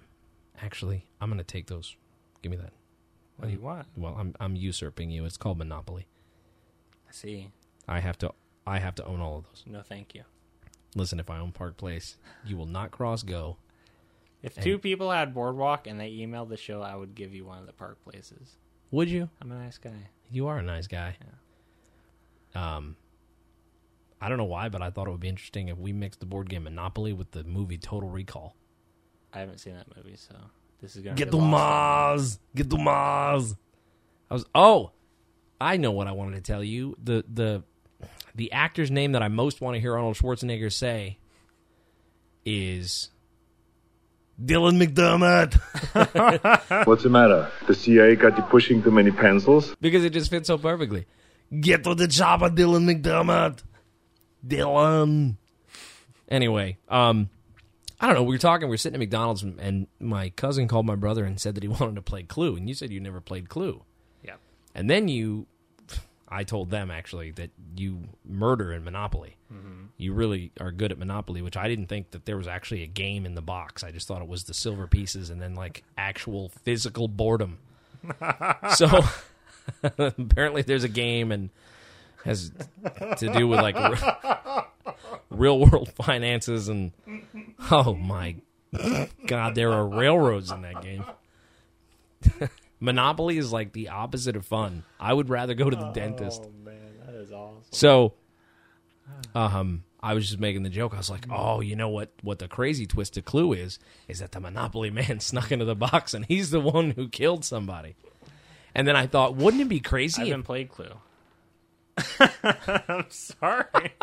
actually 0.62 1.06
I'm 1.22 1.30
going 1.30 1.38
to 1.40 1.44
take 1.44 1.68
those. 1.68 1.96
Give 2.42 2.52
me 2.52 2.58
that. 2.58 2.74
What 3.38 3.48
do 3.48 3.54
you 3.54 3.60
want? 3.60 3.88
Well, 3.98 4.16
I'm 4.18 4.34
I'm 4.40 4.56
usurping 4.56 5.10
you. 5.10 5.26
It's 5.26 5.38
called 5.38 5.58
Monopoly. 5.58 6.08
I 7.10 7.12
see. 7.12 7.50
I 7.88 8.00
have 8.00 8.18
to 8.20 8.32
I 8.66 8.80
have 8.80 8.96
to 8.96 9.06
own 9.06 9.20
all 9.20 9.38
of 9.40 9.44
those. 9.46 9.64
No, 9.68 9.82
thank 9.82 10.16
you. 10.16 10.24
Listen, 10.96 11.20
if 11.20 11.30
I 11.30 11.40
own 11.40 11.52
Park 11.52 11.76
Place, 11.76 12.18
you 12.46 12.56
will 12.56 12.66
not 12.66 12.92
cross 12.92 13.24
go. 13.24 13.58
If 14.42 14.56
two 14.62 14.78
people 14.78 15.12
had 15.12 15.34
boardwalk 15.34 15.88
and 15.88 16.00
they 16.00 16.12
emailed 16.12 16.50
the 16.50 16.58
show, 16.58 16.82
I 16.82 16.96
would 16.96 17.16
give 17.16 17.34
you 17.34 17.46
one 17.46 17.58
of 17.58 17.66
the 17.66 17.74
Park 17.74 17.98
Places. 18.04 18.56
Would 18.96 19.10
you? 19.10 19.30
I'm 19.42 19.52
a 19.52 19.56
nice 19.56 19.78
guy. 19.78 20.08
You 20.32 20.48
are 20.48 20.58
a 20.58 20.64
nice 20.64 20.88
guy. 20.88 21.18
Um, 22.56 22.96
I 24.22 24.30
don't 24.30 24.38
know 24.38 24.46
why, 24.46 24.70
but 24.70 24.82
I 24.82 24.90
thought 24.90 25.10
it 25.10 25.12
would 25.12 25.20
be 25.20 25.28
interesting 25.28 25.68
if 25.68 25.78
we 25.78 25.92
mixed 25.92 26.22
the 26.22 26.26
board 26.26 26.50
game 26.50 26.64
Monopoly 26.64 27.12
with 27.12 27.32
the 27.32 27.44
movie 27.44 27.78
Total 27.78 28.08
Recall. 28.08 28.56
I 29.34 29.40
haven't 29.40 29.58
seen 29.58 29.74
that 29.74 29.88
movie, 29.98 30.16
so 30.16 30.34
this 30.82 30.96
is 30.96 31.02
gonna 31.04 31.18
Get 31.18 31.26
be 31.26 31.32
to 31.32 31.38
lost 31.38 31.44
on 31.44 31.50
me. 31.50 31.52
Mars. 31.52 32.40
Get 32.56 32.70
to 32.70 32.78
Mars. 32.78 33.56
I 34.32 34.34
was. 34.34 34.46
Oh, 34.56 34.92
I 35.60 35.76
know 35.76 35.92
what 35.92 36.08
I 36.08 36.14
wanted 36.14 36.36
to 36.36 36.42
tell 36.42 36.64
you. 36.64 36.96
The 37.04 37.26
the 37.28 37.64
the 38.34 38.50
actor's 38.54 38.92
name 38.92 39.12
that 39.12 39.22
I 39.22 39.28
most 39.28 39.60
want 39.60 39.76
to 39.76 39.82
hear 39.82 39.96
Arnold 39.98 40.16
Schwarzenegger 40.16 40.72
say 40.72 41.20
is 42.46 43.10
Dylan 44.44 44.84
McDermott 44.84 45.56
What's 46.86 47.04
the 47.04 47.10
matter? 47.10 47.50
The 47.68 47.74
CIA 47.76 48.16
got 48.16 48.38
you 48.38 48.44
pushing 48.44 48.84
too 48.84 48.92
many 48.92 49.12
pencils? 49.12 49.76
because 49.80 50.04
it 50.04 50.12
just 50.12 50.30
fits 50.30 50.48
so 50.48 50.58
perfectly. 50.58 51.06
Get 51.58 51.84
to 51.86 51.96
the 51.96 52.08
chopper, 52.08 52.50
Dylan 52.50 52.84
McDermott. 52.84 53.64
Dylan. 54.46 55.38
Anyway, 56.28 56.78
um, 56.90 57.30
I 58.00 58.08
don't 58.08 58.16
know. 58.16 58.24
We 58.24 58.36
were 58.36 58.40
talking. 58.40 58.68
We 58.68 58.74
were 58.74 58.78
sitting 58.78 58.96
at 58.96 59.00
McDonald's, 59.00 59.44
and 59.44 59.88
my 60.00 60.30
cousin 60.30 60.68
called 60.68 60.86
my 60.86 60.96
brother 60.96 61.24
and 61.24 61.40
said 61.40 61.56
that 61.56 61.64
he 61.64 61.68
wanted 61.80 61.96
to 61.96 62.02
play 62.02 62.24
Clue, 62.24 62.56
and 62.56 62.68
you 62.68 62.76
said 62.76 62.92
you 62.92 63.00
never 63.00 63.22
played 63.22 63.48
Clue. 63.48 63.84
Yeah. 64.24 64.36
And 64.74 64.90
then 64.90 65.08
you, 65.08 65.48
I 66.36 66.44
told 66.44 66.70
them 66.70 66.92
actually 66.92 67.32
that 67.32 67.52
you 67.78 68.10
murder 68.28 68.74
in 68.74 68.84
Monopoly. 68.84 69.38
Mm-hmm. 69.52 69.86
You 69.98 70.14
really 70.14 70.52
are 70.60 70.72
good 70.72 70.92
at 70.92 70.98
Monopoly, 70.98 71.42
which 71.42 71.56
I 71.56 71.70
didn't 71.70 71.86
think 71.88 72.12
that 72.12 72.26
there 72.26 72.36
was 72.36 72.46
actually 72.46 72.84
a 72.84 72.88
game 72.88 73.26
in 73.26 73.36
the 73.36 73.42
box. 73.42 73.86
I 73.86 73.92
just 73.92 74.06
thought 74.06 74.22
it 74.22 74.28
was 74.28 74.44
the 74.44 74.54
silver 74.54 74.86
pieces 74.86 75.30
and 75.30 75.42
then 75.42 75.56
like 75.56 75.84
actual 75.98 76.50
physical 76.50 77.08
boredom. 77.08 77.60
so 78.76 79.02
apparently 79.98 80.62
there's 80.62 80.84
a 80.84 80.90
game 80.90 81.32
and 81.32 81.52
has 82.26 82.52
to 83.18 83.32
do 83.32 83.48
with 83.48 83.62
like 83.62 83.76
re- 83.76 84.64
real 85.30 85.60
world 85.60 85.94
finances 85.96 86.68
and 86.68 86.92
oh 87.72 87.96
my 87.96 88.36
god, 89.26 89.56
there 89.56 89.72
are 89.72 89.88
railroads 89.88 90.52
in 90.52 90.64
that 90.64 90.82
game. 90.82 91.06
Monopoly 92.86 93.38
is 93.38 93.52
like 93.52 93.74
the 93.74 93.90
opposite 93.90 94.36
of 94.36 94.46
fun. 94.46 94.84
I 95.00 95.14
would 95.14 95.30
rather 95.30 95.54
go 95.54 95.70
to 95.70 95.76
the 95.76 95.92
dentist. 95.92 96.44
Oh 96.46 96.52
man, 96.64 96.94
that 97.06 97.16
is 97.16 97.32
awesome. 97.32 97.64
So, 97.72 98.14
um, 99.34 99.84
I 100.02 100.14
was 100.14 100.28
just 100.28 100.40
making 100.40 100.64
the 100.64 100.70
joke. 100.70 100.94
I 100.94 100.98
was 100.98 101.10
like, 101.10 101.26
"Oh, 101.30 101.62
you 101.62 101.76
know 101.76 101.90
what? 101.90 102.12
What 102.22 102.40
the 102.40 102.48
crazy 102.48 102.86
twist 102.86 103.16
to 103.16 103.22
Clue 103.22 103.54
is 103.54 103.80
is 104.08 104.20
that 104.20 104.32
the 104.32 104.40
Monopoly 104.40 104.90
man 104.92 105.20
snuck 105.20 105.52
into 105.52 105.66
the 105.66 105.76
box 105.76 106.14
and 106.14 106.26
he's 106.26 106.52
the 106.52 106.62
one 106.62 106.92
who 106.92 107.10
killed 107.10 107.44
somebody." 107.44 107.96
And 108.76 108.86
then 108.86 108.98
I 108.98 109.08
thought, 109.08 109.36
wouldn't 109.36 109.62
it 109.62 109.70
be 109.70 109.80
crazy 109.80 110.24
I 110.24 110.26
haven't 110.26 110.44
played 110.44 110.70
Clue. 110.70 110.92
I'm 112.20 113.06
sorry. 113.10 113.94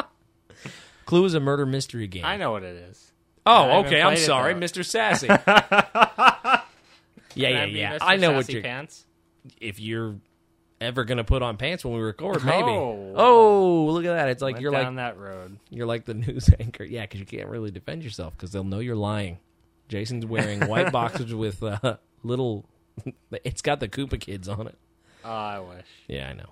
Clue 1.04 1.26
is 1.26 1.34
a 1.34 1.40
murder 1.40 1.66
mystery 1.66 2.06
game? 2.06 2.24
I 2.24 2.38
know 2.38 2.52
what 2.52 2.62
it 2.62 2.76
is. 2.76 3.12
Oh, 3.44 3.80
okay. 3.80 4.00
I'm 4.00 4.16
sorry. 4.16 4.54
Mr. 4.54 4.82
Sassy. 4.82 5.28
Yeah, 7.34 7.48
yeah, 7.48 7.64
yeah. 7.64 7.98
I 8.00 8.16
know 8.16 8.32
what 8.32 8.48
you're. 8.48 8.62
Pants. 8.62 9.06
If 9.60 9.80
you're 9.80 10.16
ever 10.80 11.04
gonna 11.04 11.24
put 11.24 11.42
on 11.42 11.56
pants 11.56 11.84
when 11.84 11.94
we 11.94 12.00
record, 12.00 12.44
maybe. 12.44 12.68
Oh. 12.68 13.14
Oh, 13.16 13.86
look 13.86 14.04
at 14.04 14.14
that! 14.14 14.28
It's 14.28 14.42
like 14.42 14.54
Went 14.54 14.62
you're 14.62 14.72
like 14.72 14.82
down 14.82 14.96
like 14.96 15.14
that 15.14 15.20
road. 15.20 15.58
You're 15.70 15.86
like 15.86 16.04
the 16.04 16.14
news 16.26 16.50
anchor. 16.58 16.84
Yeah, 16.84 17.02
because 17.02 17.20
you 17.20 17.26
can't 17.26 17.48
really 17.48 17.70
defend 17.70 18.02
yourself 18.02 18.36
because 18.36 18.52
they'll 18.52 18.64
know 18.64 18.80
you're 18.80 18.96
lying. 18.96 19.38
Jason's 19.88 20.26
wearing 20.26 20.60
white 20.68 20.92
boxers 20.92 21.34
with 21.34 21.62
uh, 21.62 21.96
little. 22.22 22.66
It's 23.42 23.62
got 23.62 23.80
the 23.80 23.88
Koopa 23.88 24.20
Kids 24.20 24.48
on 24.48 24.66
it. 24.66 24.76
Oh, 25.24 25.30
I 25.30 25.60
wish. 25.60 25.86
Yeah, 26.08 26.28
I 26.28 26.34
know. 26.34 26.50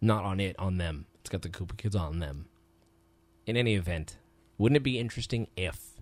Not 0.00 0.22
on 0.22 0.38
it, 0.38 0.56
on 0.60 0.78
them. 0.78 1.06
It's 1.20 1.28
got 1.28 1.42
the 1.42 1.48
Koopa 1.48 1.76
Kids 1.76 1.96
on 1.96 2.20
them. 2.20 2.46
In 3.46 3.56
any 3.56 3.74
event, 3.74 4.16
wouldn't 4.58 4.76
it 4.76 4.84
be 4.84 4.96
interesting 4.96 5.48
if 5.56 6.00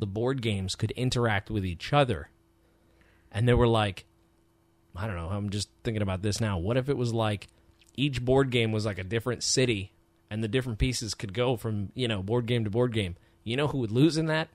the 0.00 0.06
board 0.06 0.42
games 0.42 0.74
could 0.74 0.90
interact 0.92 1.50
with 1.50 1.64
each 1.64 1.92
other 1.92 2.30
and 3.32 3.48
they 3.48 3.54
were 3.54 3.66
like, 3.66 4.04
I 4.94 5.06
don't 5.06 5.16
know, 5.16 5.28
I'm 5.28 5.50
just 5.50 5.68
thinking 5.82 6.02
about 6.02 6.22
this 6.22 6.40
now. 6.40 6.58
What 6.58 6.76
if 6.76 6.88
it 6.88 6.96
was 6.96 7.12
like 7.12 7.48
each 7.96 8.24
board 8.24 8.50
game 8.50 8.70
was 8.72 8.86
like 8.86 8.98
a 8.98 9.04
different 9.04 9.42
city 9.42 9.92
and 10.30 10.42
the 10.44 10.48
different 10.48 10.78
pieces 10.78 11.14
could 11.14 11.32
go 11.34 11.56
from, 11.56 11.90
you 11.94 12.06
know, 12.08 12.22
board 12.22 12.46
game 12.46 12.64
to 12.64 12.70
board 12.70 12.92
game? 12.92 13.16
You 13.44 13.56
know 13.56 13.66
who 13.66 13.78
would 13.78 13.90
lose 13.90 14.16
in 14.16 14.26
that? 14.26 14.48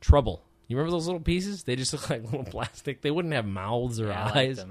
Trouble. 0.00 0.42
You 0.68 0.76
remember 0.76 0.92
those 0.92 1.06
little 1.06 1.20
pieces? 1.20 1.64
They 1.64 1.74
just 1.76 1.92
look 1.94 2.08
like 2.08 2.22
little 2.24 2.44
plastic. 2.44 3.00
They 3.00 3.10
wouldn't 3.10 3.34
have 3.34 3.46
mouths 3.46 4.00
or 4.00 4.08
Yeah, 4.08 4.22
I 4.22 4.24
like 4.26 4.36
eyes. 4.36 4.64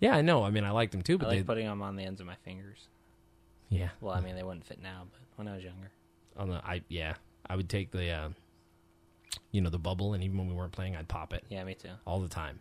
Yeah, 0.00 0.16
I 0.16 0.22
know. 0.22 0.42
I 0.42 0.50
mean, 0.50 0.64
I 0.64 0.70
like 0.70 0.90
them 0.90 1.02
too, 1.02 1.14
I 1.14 1.16
but 1.18 1.28
like 1.28 1.38
they, 1.38 1.42
putting 1.44 1.66
them 1.66 1.80
on 1.82 1.96
the 1.96 2.02
ends 2.04 2.20
of 2.20 2.26
my 2.26 2.34
fingers. 2.44 2.88
yeah, 3.68 3.90
Well, 4.00 4.14
I 4.14 4.20
mean, 4.20 4.34
they 4.36 4.42
wouldn't 4.42 4.66
fit 4.66 4.82
now, 4.82 5.04
but 5.10 5.20
when 5.36 5.48
I 5.48 5.54
was 5.54 5.64
younger. 5.64 5.90
on 6.36 6.48
the 6.50 6.56
I 6.66 6.82
yeah, 6.88 7.14
I 7.48 7.56
would 7.56 7.68
take 7.68 7.90
the 7.90 8.10
uh, 8.10 8.28
you 9.50 9.60
know 9.60 9.70
the 9.70 9.78
bubble, 9.78 10.14
and 10.14 10.22
even 10.22 10.38
when 10.38 10.48
we 10.48 10.54
weren't 10.54 10.72
playing, 10.72 10.96
I'd 10.96 11.08
pop 11.08 11.32
it 11.32 11.44
Yeah, 11.48 11.64
me 11.64 11.74
too. 11.74 11.90
all 12.06 12.20
the 12.20 12.28
time. 12.28 12.60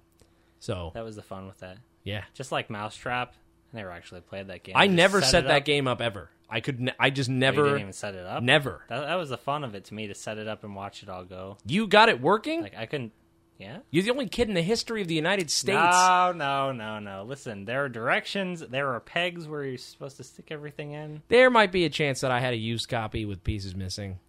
So 0.59 0.91
That 0.93 1.03
was 1.03 1.15
the 1.15 1.21
fun 1.21 1.47
with 1.47 1.59
that. 1.59 1.77
yeah, 2.03 2.23
Just 2.33 2.51
like 2.51 2.69
Mousetrap. 2.69 3.33
I 3.73 3.77
never 3.77 3.91
actually 3.91 4.21
played 4.21 4.47
that 4.47 4.63
game. 4.63 4.75
I 4.77 4.85
just 4.87 4.95
never 4.95 5.21
set 5.21 5.29
set 5.31 5.47
that 5.47 5.65
game 5.65 5.87
up 5.87 5.99
ever. 6.01 6.29
I 6.49 6.59
could, 6.59 6.93
I 6.99 7.09
just 7.09 7.29
never, 7.29 7.63
didn't 7.63 7.79
even 7.79 7.93
set 7.93 8.13
it 8.13 8.25
up. 8.25 8.43
never. 8.43 8.83
That, 8.87 9.01
that 9.07 9.15
was 9.15 9.29
the 9.29 9.37
fun 9.37 9.63
of 9.63 9.73
it 9.73 9.85
to 9.85 9.93
me 9.95 10.07
to 10.07 10.13
set 10.15 10.37
it 10.37 10.47
up 10.47 10.63
and 10.63 10.75
watch 10.75 11.01
it 11.01 11.09
all 11.09 11.23
go. 11.25 11.57
You 11.65 11.87
got 11.87 12.09
it 12.09 12.21
working. 12.21 12.61
Like 12.61 12.77
I 12.77 12.85
couldn't. 12.85 13.11
Yeah. 13.57 13.79
You're 13.91 14.03
the 14.03 14.11
only 14.11 14.27
kid 14.27 14.49
in 14.49 14.53
the 14.55 14.61
history 14.61 15.01
of 15.01 15.07
the 15.07 15.15
United 15.15 15.49
States. 15.49 15.77
No, 15.79 16.33
no, 16.35 16.71
no, 16.71 16.99
no. 16.99 17.23
Listen, 17.23 17.65
there 17.65 17.83
are 17.85 17.89
directions. 17.89 18.59
There 18.61 18.89
are 18.93 18.99
pegs 18.99 19.47
where 19.47 19.63
you're 19.63 19.77
supposed 19.77 20.17
to 20.17 20.23
stick 20.23 20.47
everything 20.51 20.91
in. 20.91 21.21
There 21.29 21.49
might 21.49 21.71
be 21.71 21.85
a 21.85 21.89
chance 21.89 22.21
that 22.21 22.31
I 22.31 22.39
had 22.39 22.53
a 22.53 22.57
used 22.57 22.87
copy 22.89 23.25
with 23.25 23.43
pieces 23.43 23.75
missing, 23.75 24.19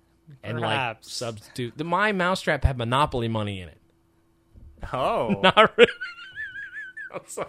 and 0.43 0.61
like 0.61 0.71
Perhaps. 0.71 1.13
substitute. 1.13 1.75
The 1.77 1.85
my 1.85 2.13
mousetrap 2.13 2.65
had 2.65 2.77
Monopoly 2.79 3.29
money 3.29 3.61
in 3.61 3.69
it. 3.69 3.79
Oh, 4.93 5.41
Not 5.43 5.77
really. 5.77 5.91
I'm 7.15 7.21
sorry. 7.27 7.49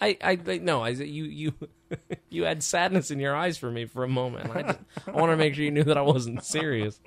I, 0.00 0.16
I, 0.22 0.38
I 0.46 0.58
no, 0.58 0.82
I 0.82 0.90
you, 0.90 1.24
you, 1.24 1.52
you 2.30 2.44
had 2.44 2.62
sadness 2.62 3.10
in 3.10 3.20
your 3.20 3.34
eyes 3.36 3.58
for 3.58 3.70
me 3.70 3.84
for 3.86 4.04
a 4.04 4.08
moment. 4.08 4.50
I, 4.54 4.62
just, 4.62 4.78
I 5.06 5.10
want 5.12 5.30
to 5.32 5.36
make 5.36 5.54
sure 5.54 5.64
you 5.64 5.70
knew 5.70 5.84
that 5.84 5.98
I 5.98 6.02
wasn't 6.02 6.44
serious. 6.44 6.98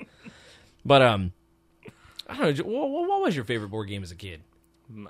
But 0.86 1.02
um, 1.02 1.34
I 2.28 2.38
don't 2.38 2.58
know. 2.58 2.64
What, 2.66 3.08
what 3.08 3.22
was 3.22 3.36
your 3.36 3.46
favorite 3.46 3.70
board 3.70 3.90
game 3.90 4.04
as 4.04 4.12
a 4.12 4.16
kid? 4.16 4.42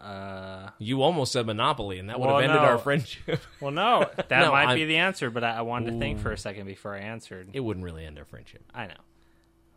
uh, 0.01 0.69
You 0.79 1.01
almost 1.03 1.31
said 1.31 1.45
Monopoly, 1.45 1.99
and 1.99 2.09
that 2.09 2.19
would 2.19 2.27
Well, 2.27 2.37
have 2.39 2.49
ended 2.49 2.61
no. 2.61 2.67
our 2.69 2.77
friendship. 2.77 3.39
well, 3.61 3.71
no, 3.71 4.09
that 4.15 4.29
No, 4.29 4.51
might 4.51 4.65
I'm- 4.67 4.75
be 4.77 4.85
the 4.85 4.97
answer, 4.97 5.29
but 5.29 5.43
I, 5.43 5.57
I 5.57 5.61
wanted 5.61 5.91
to 5.91 5.99
think 5.99 6.19
for 6.19 6.31
a 6.31 6.37
second 6.37 6.65
before 6.65 6.95
I 6.95 6.99
answered. 6.99 7.49
it 7.53 7.59
wouldn't 7.59 7.83
really 7.85 8.05
end 8.05 8.17
our 8.17 8.25
friendship. 8.25 8.63
I 8.73 8.87
know, 8.87 8.93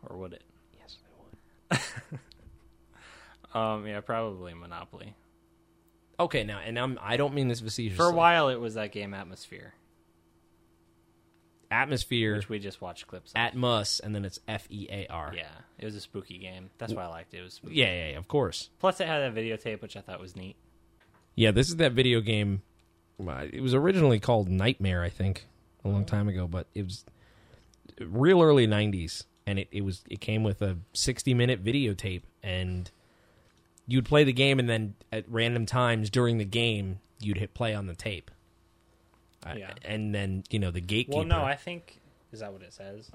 or 0.07 0.17
would 0.17 0.33
it? 0.33 0.43
Yes, 0.79 0.97
it 1.71 1.79
would. 2.11 2.19
Um, 3.53 3.85
yeah, 3.85 4.01
probably 4.01 4.55
Monopoly. 4.55 5.15
Okay, 6.19 6.43
now, 6.43 6.59
and 6.59 6.77
I'm, 6.79 6.97
I 7.01 7.17
don't 7.17 7.35
mean 7.35 7.47
this 7.49 7.59
facetiously. 7.59 7.97
For 7.97 8.09
a 8.09 8.11
while, 8.11 8.49
it 8.49 8.59
was 8.59 8.73
that 8.73 8.91
game 8.91 9.11
Atmosfear, 9.11 9.73
Atmosfear, 11.71 12.35
which 12.37 12.49
we 12.49 12.59
just 12.59 12.81
watched 12.81 13.07
clips. 13.07 13.31
of. 13.35 13.37
Atmos, 13.53 13.99
and 14.01 14.13
then 14.13 14.25
it's 14.25 14.39
F 14.47 14.67
E 14.69 14.87
A 14.91 15.07
R. 15.07 15.33
Yeah, 15.35 15.49
it 15.79 15.85
was 15.85 15.95
a 15.95 16.01
spooky 16.01 16.37
game. 16.37 16.69
That's 16.77 16.93
why 16.93 17.03
I 17.03 17.07
liked 17.07 17.33
it. 17.33 17.39
It 17.39 17.43
was 17.43 17.53
spooky. 17.55 17.75
yeah, 17.75 17.93
yeah, 17.93 18.09
yeah, 18.11 18.17
of 18.17 18.27
course. 18.27 18.69
Plus, 18.79 18.99
it 18.99 19.07
had 19.07 19.19
that 19.19 19.39
videotape, 19.39 19.81
which 19.81 19.95
I 19.97 20.01
thought 20.01 20.19
was 20.19 20.35
neat. 20.35 20.55
Yeah, 21.35 21.51
this 21.51 21.69
is 21.69 21.77
that 21.77 21.93
video 21.93 22.21
game. 22.21 22.61
It 23.19 23.61
was 23.61 23.73
originally 23.73 24.19
called 24.19 24.49
Nightmare, 24.49 25.03
I 25.03 25.09
think, 25.09 25.45
a 25.85 25.89
long 25.89 26.05
time 26.05 26.27
ago, 26.27 26.47
but 26.47 26.67
it 26.75 26.83
was 26.83 27.05
real 27.99 28.41
early 28.41 28.67
'90s, 28.67 29.25
and 29.45 29.59
it, 29.59 29.67
it 29.71 29.81
was 29.81 30.03
it 30.09 30.19
came 30.21 30.43
with 30.43 30.61
a 30.61 30.77
60 30.93 31.33
minute 31.33 31.63
videotape, 31.63 32.23
and 32.41 32.89
you'd 33.87 34.05
play 34.05 34.23
the 34.23 34.33
game, 34.33 34.59
and 34.59 34.69
then 34.69 34.95
at 35.11 35.25
random 35.27 35.65
times 35.65 36.09
during 36.09 36.37
the 36.37 36.45
game, 36.45 36.99
you'd 37.19 37.37
hit 37.37 37.53
play 37.53 37.73
on 37.73 37.87
the 37.87 37.95
tape. 37.95 38.31
Yeah. 39.57 39.73
and 39.83 40.15
then 40.15 40.43
you 40.49 40.57
know 40.59 40.71
the 40.71 40.79
gatekeeper. 40.79 41.17
Well, 41.17 41.25
no, 41.25 41.43
I 41.43 41.55
think 41.55 41.99
is 42.31 42.39
that 42.39 42.53
what 42.53 42.61
it 42.61 42.71
says. 42.73 43.11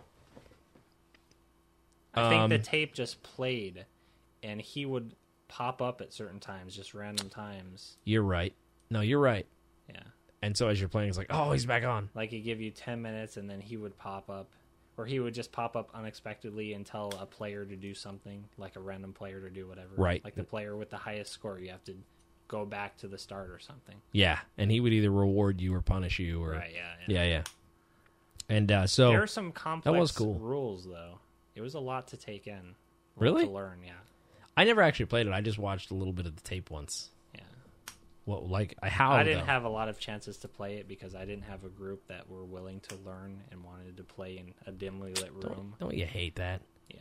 I 2.14 2.29
think 2.29 2.43
Um, 2.43 2.51
the 2.51 2.59
tape 2.59 2.95
just 2.95 3.22
played, 3.22 3.87
and 4.43 4.61
he 4.61 4.85
would 4.87 5.14
pop 5.49 5.81
up 5.81 6.01
at 6.01 6.12
certain 6.12 6.41
times, 6.41 6.74
just 6.76 6.93
random 6.95 7.29
times. 7.29 7.97
You're 8.05 8.22
right. 8.22 8.53
No, 8.91 9.01
you're 9.01 9.20
right. 9.20 9.47
Yeah, 9.89 10.01
And 10.43 10.57
so 10.57 10.68
as 10.68 10.79
you're 10.81 10.89
playing, 10.91 11.09
it's 11.09 11.16
like, 11.18 11.29
oh, 11.31 11.53
he's 11.53 11.64
back 11.66 11.85
on. 11.85 12.11
like 12.14 12.31
he'd 12.31 12.41
give 12.43 12.61
you 12.61 12.70
ten 12.70 13.01
minutes, 13.01 13.37
and 13.39 13.49
then 13.49 13.61
he 13.61 13.76
would 13.79 13.97
pop 13.97 14.29
up, 14.29 14.51
or 14.99 15.07
he 15.07 15.20
would 15.20 15.32
just 15.32 15.53
pop 15.53 15.76
up 15.76 15.90
unexpectedly 15.94 16.74
and 16.74 16.84
tell 16.84 17.12
a 17.20 17.24
player 17.24 17.64
to 17.64 17.76
do 17.76 17.94
something, 17.94 18.44
like 18.59 18.74
a 18.74 18.80
random 18.80 19.12
player 19.12 19.40
to 19.40 19.49
do 19.49 19.66
whatever. 19.66 19.94
Right. 19.96 20.22
Like 20.24 20.34
the 20.34 20.44
player 20.44 20.76
with 20.76 20.90
the 20.90 20.96
highest 20.96 21.32
score, 21.32 21.59
you 21.59 21.70
have 21.70 21.84
to 21.84 21.94
go 22.49 22.66
back 22.66 22.96
to 22.99 23.09
the 23.09 23.16
start 23.16 23.51
or 23.51 23.61
something. 23.61 23.94
Yeah, 24.11 24.40
and 24.59 24.70
he 24.70 24.80
would 24.80 24.92
either 24.92 25.11
reward 25.11 25.61
you 25.61 25.72
or 25.74 25.80
punish 25.80 26.18
you, 26.18 26.42
or 26.42 26.51
Right. 26.51 26.72
Yeah. 26.74 26.92
yeah. 27.07 27.22
yeah, 27.22 27.28
yeah. 27.30 27.42
And 28.49 28.72
uh, 28.72 28.86
so 28.86 29.11
there 29.11 29.22
are 29.22 29.26
some 29.28 29.53
complex 29.53 29.99
was 29.99 30.12
cool. 30.12 30.34
rules, 30.34 30.84
though. 30.84 31.20
It 31.55 31.61
was 31.61 31.74
a 31.74 31.80
lot 31.80 32.09
to 32.09 32.16
take 32.16 32.46
in. 32.46 32.74
Really? 33.16 33.44
To 33.44 33.51
learn, 33.51 33.80
yeah. 33.84 33.92
I 34.57 34.64
never 34.64 34.82
actually 34.82 35.07
played 35.07 35.28
it. 35.28 35.32
I 35.32 35.40
just 35.40 35.59
watched 35.59 35.92
a 35.92 35.94
little 35.94 36.12
bit 36.12 36.26
of 36.26 36.34
the 36.34 36.42
tape 36.42 36.70
once. 36.70 37.11
Like 38.37 38.74
I 38.83 38.89
how 38.89 39.12
I 39.12 39.22
didn't 39.24 39.41
though? 39.41 39.45
have 39.47 39.64
a 39.64 39.68
lot 39.68 39.89
of 39.89 39.99
chances 39.99 40.37
to 40.39 40.49
play 40.49 40.76
it 40.76 40.87
because 40.89 41.14
I 41.14 41.24
didn't 41.24 41.45
have 41.45 41.64
a 41.64 41.68
group 41.68 42.07
that 42.09 42.29
were 42.29 42.45
willing 42.45 42.81
to 42.81 42.97
learn 43.07 43.43
and 43.51 43.64
wanted 43.64 43.97
to 43.97 44.05
play 44.05 44.37
in 44.37 44.53
a 44.66 44.72
dimly 44.72 45.14
lit 45.14 45.33
room. 45.33 45.74
Don't, 45.79 45.79
don't 45.91 45.95
you 45.95 46.05
hate 46.07 46.37
that? 46.37 46.61
Yeah, 46.89 47.01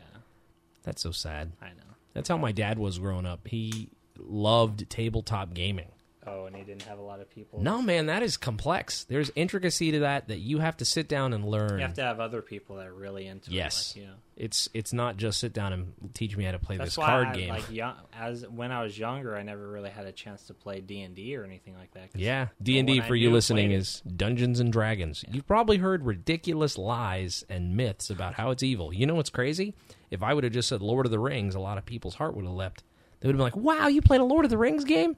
That's 0.83 1.01
so 1.01 1.11
sad. 1.11 1.51
I 1.61 1.67
know. 1.69 1.95
That's 2.13 2.29
how 2.29 2.37
my 2.37 2.51
dad 2.51 2.79
was 2.79 2.97
growing 2.99 3.25
up. 3.25 3.47
He 3.47 3.89
loved 4.17 4.89
tabletop 4.89 5.53
gaming. 5.53 5.91
Oh, 6.27 6.45
and 6.45 6.55
he 6.55 6.63
didn't 6.63 6.81
have 6.83 6.99
a 6.99 7.01
lot 7.01 7.21
of 7.21 7.29
people. 7.29 7.61
No, 7.61 7.81
man, 7.81 8.07
that 8.07 8.21
is 8.21 8.35
complex. 8.37 9.05
There's 9.05 9.31
intricacy 9.35 9.91
to 9.93 9.99
that 9.99 10.27
that 10.27 10.39
you 10.39 10.59
have 10.59 10.75
to 10.77 10.85
sit 10.85 11.07
down 11.07 11.31
and 11.33 11.45
learn. 11.45 11.79
You 11.79 11.85
have 11.85 11.93
to 11.95 12.03
have 12.03 12.19
other 12.19 12.41
people 12.41 12.75
that 12.77 12.87
are 12.87 12.93
really 12.93 13.27
into 13.27 13.51
Yes. 13.51 13.93
it. 13.95 13.99
Like, 14.01 14.07
know. 14.09 14.13
It's 14.35 14.69
it's 14.75 14.93
not 14.93 15.17
just 15.17 15.39
sit 15.39 15.51
down 15.53 15.73
and 15.73 15.93
teach 16.13 16.37
me 16.37 16.43
how 16.43 16.51
to 16.51 16.59
play 16.59 16.77
That's 16.77 16.95
this 16.95 17.03
card 17.03 17.29
I, 17.29 17.35
game. 17.35 17.49
like 17.49 17.71
young, 17.71 17.95
as 18.13 18.47
when 18.47 18.71
I 18.71 18.83
was 18.83 18.95
younger, 18.99 19.35
I 19.35 19.41
never 19.41 19.67
really 19.67 19.89
had 19.89 20.05
a 20.05 20.11
chance 20.11 20.43
to 20.47 20.53
play 20.53 20.79
D 20.79 21.01
and 21.01 21.15
D 21.15 21.35
or 21.35 21.43
anything 21.43 21.73
like 21.75 21.91
that. 21.93 22.09
yeah, 22.13 22.49
D 22.61 22.77
and 22.77 22.87
D 22.87 23.01
for 23.01 23.15
you 23.15 23.31
listening 23.31 23.71
is 23.71 24.01
Dungeons 24.01 24.59
and 24.59 24.71
Dragons. 24.71 25.25
You've 25.31 25.47
probably 25.47 25.77
heard 25.77 26.05
ridiculous 26.05 26.77
lies 26.77 27.45
and 27.49 27.75
myths 27.75 28.11
about 28.11 28.35
how 28.35 28.51
it's 28.51 28.61
evil. 28.61 28.93
You 28.93 29.07
know 29.07 29.15
what's 29.15 29.31
crazy? 29.31 29.73
If 30.11 30.21
I 30.21 30.35
would 30.35 30.43
have 30.43 30.53
just 30.53 30.69
said 30.69 30.81
Lord 30.83 31.05
of 31.07 31.11
the 31.11 31.19
Rings, 31.19 31.55
a 31.55 31.59
lot 31.59 31.79
of 31.79 31.85
people's 31.87 32.15
heart 32.15 32.35
would 32.35 32.45
have 32.45 32.53
leapt. 32.53 32.83
They 33.19 33.27
would 33.27 33.33
have 33.33 33.37
been 33.53 33.61
like, 33.63 33.79
"Wow, 33.79 33.87
you 33.87 34.03
played 34.03 34.21
a 34.21 34.25
Lord 34.25 34.45
of 34.45 34.51
the 34.51 34.57
Rings 34.59 34.83
game?" 34.83 35.15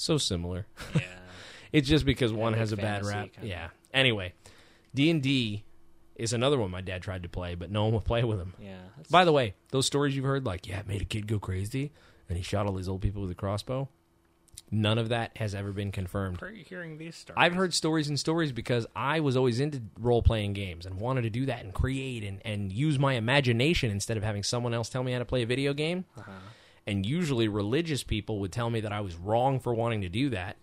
So 0.00 0.16
similar. 0.18 0.66
yeah. 0.94 1.02
It's 1.72 1.88
just 1.88 2.04
because 2.04 2.32
one 2.32 2.54
has 2.54 2.72
a 2.72 2.76
bad 2.76 3.04
rap. 3.04 3.32
kinda. 3.32 3.48
Yeah. 3.48 3.68
Anyway, 3.94 4.32
D 4.92 5.08
and 5.08 5.22
D 5.22 5.62
is 6.16 6.32
another 6.32 6.58
one 6.58 6.68
my 6.68 6.80
dad 6.80 7.00
tried 7.00 7.22
to 7.22 7.28
play, 7.28 7.54
but 7.54 7.70
no 7.70 7.84
one 7.84 7.92
would 7.94 8.04
play 8.04 8.24
with 8.24 8.40
him. 8.40 8.54
Yeah. 8.60 8.80
By 9.08 9.24
the 9.24 9.30
way, 9.30 9.54
those 9.70 9.86
stories 9.86 10.16
you've 10.16 10.24
heard, 10.24 10.44
like, 10.44 10.66
yeah, 10.66 10.80
it 10.80 10.88
made 10.88 11.00
a 11.00 11.04
kid 11.04 11.28
go 11.28 11.38
crazy 11.38 11.92
and 12.28 12.36
he 12.36 12.42
shot 12.42 12.66
all 12.66 12.72
these 12.72 12.88
old 12.88 13.02
people 13.02 13.22
with 13.22 13.30
a 13.30 13.36
crossbow, 13.36 13.88
none 14.68 14.98
of 14.98 15.10
that 15.10 15.36
has 15.36 15.54
ever 15.54 15.70
been 15.70 15.92
confirmed. 15.92 16.42
are 16.42 16.50
you 16.50 16.64
hearing 16.64 16.98
these 16.98 17.14
stories? 17.14 17.36
I've 17.40 17.54
heard 17.54 17.72
stories 17.72 18.08
and 18.08 18.18
stories 18.18 18.50
because 18.50 18.88
I 18.96 19.20
was 19.20 19.36
always 19.36 19.60
into 19.60 19.80
role 19.96 20.22
playing 20.22 20.54
games 20.54 20.86
and 20.86 20.98
wanted 20.98 21.22
to 21.22 21.30
do 21.30 21.46
that 21.46 21.62
and 21.62 21.72
create 21.72 22.24
and, 22.24 22.40
and 22.44 22.72
use 22.72 22.98
my 22.98 23.12
imagination 23.14 23.92
instead 23.92 24.16
of 24.16 24.24
having 24.24 24.42
someone 24.42 24.74
else 24.74 24.88
tell 24.88 25.04
me 25.04 25.12
how 25.12 25.20
to 25.20 25.24
play 25.24 25.42
a 25.42 25.46
video 25.46 25.72
game. 25.72 26.04
Uh-huh. 26.18 26.32
And 26.86 27.04
usually 27.06 27.46
religious 27.48 28.02
people 28.02 28.38
would 28.40 28.52
tell 28.52 28.70
me 28.70 28.80
that 28.80 28.92
I 28.92 29.00
was 29.00 29.16
wrong 29.16 29.60
for 29.60 29.72
wanting 29.74 30.00
to 30.00 30.08
do 30.08 30.30
that. 30.30 30.56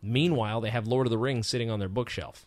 Meanwhile, 0.00 0.60
they 0.60 0.70
have 0.70 0.86
Lord 0.86 1.06
of 1.06 1.10
the 1.10 1.18
Rings 1.18 1.46
sitting 1.48 1.70
on 1.70 1.78
their 1.78 1.88
bookshelf. 1.88 2.46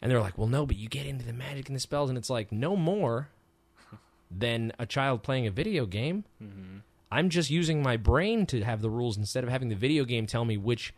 And 0.00 0.10
they're 0.10 0.20
like, 0.20 0.38
well, 0.38 0.46
no, 0.46 0.64
but 0.64 0.76
you 0.76 0.88
get 0.88 1.06
into 1.06 1.24
the 1.24 1.32
magic 1.32 1.68
and 1.68 1.74
the 1.74 1.80
spells. 1.80 2.08
And 2.08 2.16
it's 2.16 2.30
like, 2.30 2.52
no 2.52 2.76
more 2.76 3.30
than 4.30 4.72
a 4.78 4.86
child 4.86 5.22
playing 5.22 5.46
a 5.46 5.50
video 5.50 5.86
game. 5.86 6.24
Mm-hmm. 6.42 6.78
I'm 7.10 7.30
just 7.30 7.50
using 7.50 7.82
my 7.82 7.96
brain 7.96 8.46
to 8.46 8.62
have 8.62 8.80
the 8.80 8.90
rules 8.90 9.16
instead 9.16 9.42
of 9.42 9.50
having 9.50 9.70
the 9.70 9.74
video 9.74 10.04
game 10.04 10.26
tell 10.26 10.44
me 10.44 10.56
which 10.56 10.94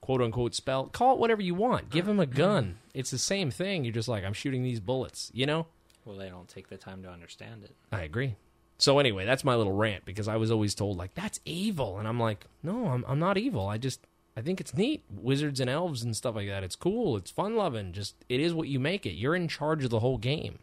quote 0.00 0.20
unquote 0.22 0.54
spell. 0.54 0.86
Call 0.86 1.14
it 1.14 1.18
whatever 1.18 1.42
you 1.42 1.54
want. 1.54 1.90
Give 1.90 2.06
them 2.06 2.20
a 2.20 2.26
gun. 2.42 2.78
It's 2.92 3.10
the 3.10 3.18
same 3.18 3.50
thing. 3.50 3.84
You're 3.84 3.92
just 3.92 4.08
like, 4.08 4.24
I'm 4.24 4.34
shooting 4.34 4.62
these 4.62 4.80
bullets, 4.80 5.30
you 5.34 5.46
know? 5.46 5.66
Well, 6.04 6.16
they 6.16 6.28
don't 6.28 6.48
take 6.48 6.68
the 6.68 6.76
time 6.76 7.02
to 7.02 7.10
understand 7.10 7.64
it. 7.64 7.74
I 7.90 8.02
agree. 8.02 8.36
So 8.78 8.98
anyway, 8.98 9.24
that's 9.24 9.44
my 9.44 9.54
little 9.54 9.72
rant 9.72 10.04
because 10.04 10.28
I 10.28 10.36
was 10.36 10.50
always 10.50 10.74
told 10.74 10.96
like 10.96 11.14
that's 11.14 11.40
evil, 11.44 11.98
and 11.98 12.08
I'm 12.08 12.18
like, 12.18 12.44
no, 12.62 12.86
I'm 12.86 13.04
I'm 13.06 13.18
not 13.18 13.38
evil. 13.38 13.68
I 13.68 13.78
just 13.78 14.00
I 14.36 14.40
think 14.40 14.60
it's 14.60 14.74
neat, 14.74 15.04
wizards 15.10 15.60
and 15.60 15.70
elves 15.70 16.02
and 16.02 16.16
stuff 16.16 16.34
like 16.34 16.48
that. 16.48 16.64
It's 16.64 16.76
cool. 16.76 17.16
It's 17.16 17.30
fun 17.30 17.56
loving. 17.56 17.92
Just 17.92 18.16
it 18.28 18.40
is 18.40 18.52
what 18.52 18.68
you 18.68 18.80
make 18.80 19.06
it. 19.06 19.12
You're 19.12 19.36
in 19.36 19.48
charge 19.48 19.84
of 19.84 19.90
the 19.90 20.00
whole 20.00 20.18
game. 20.18 20.58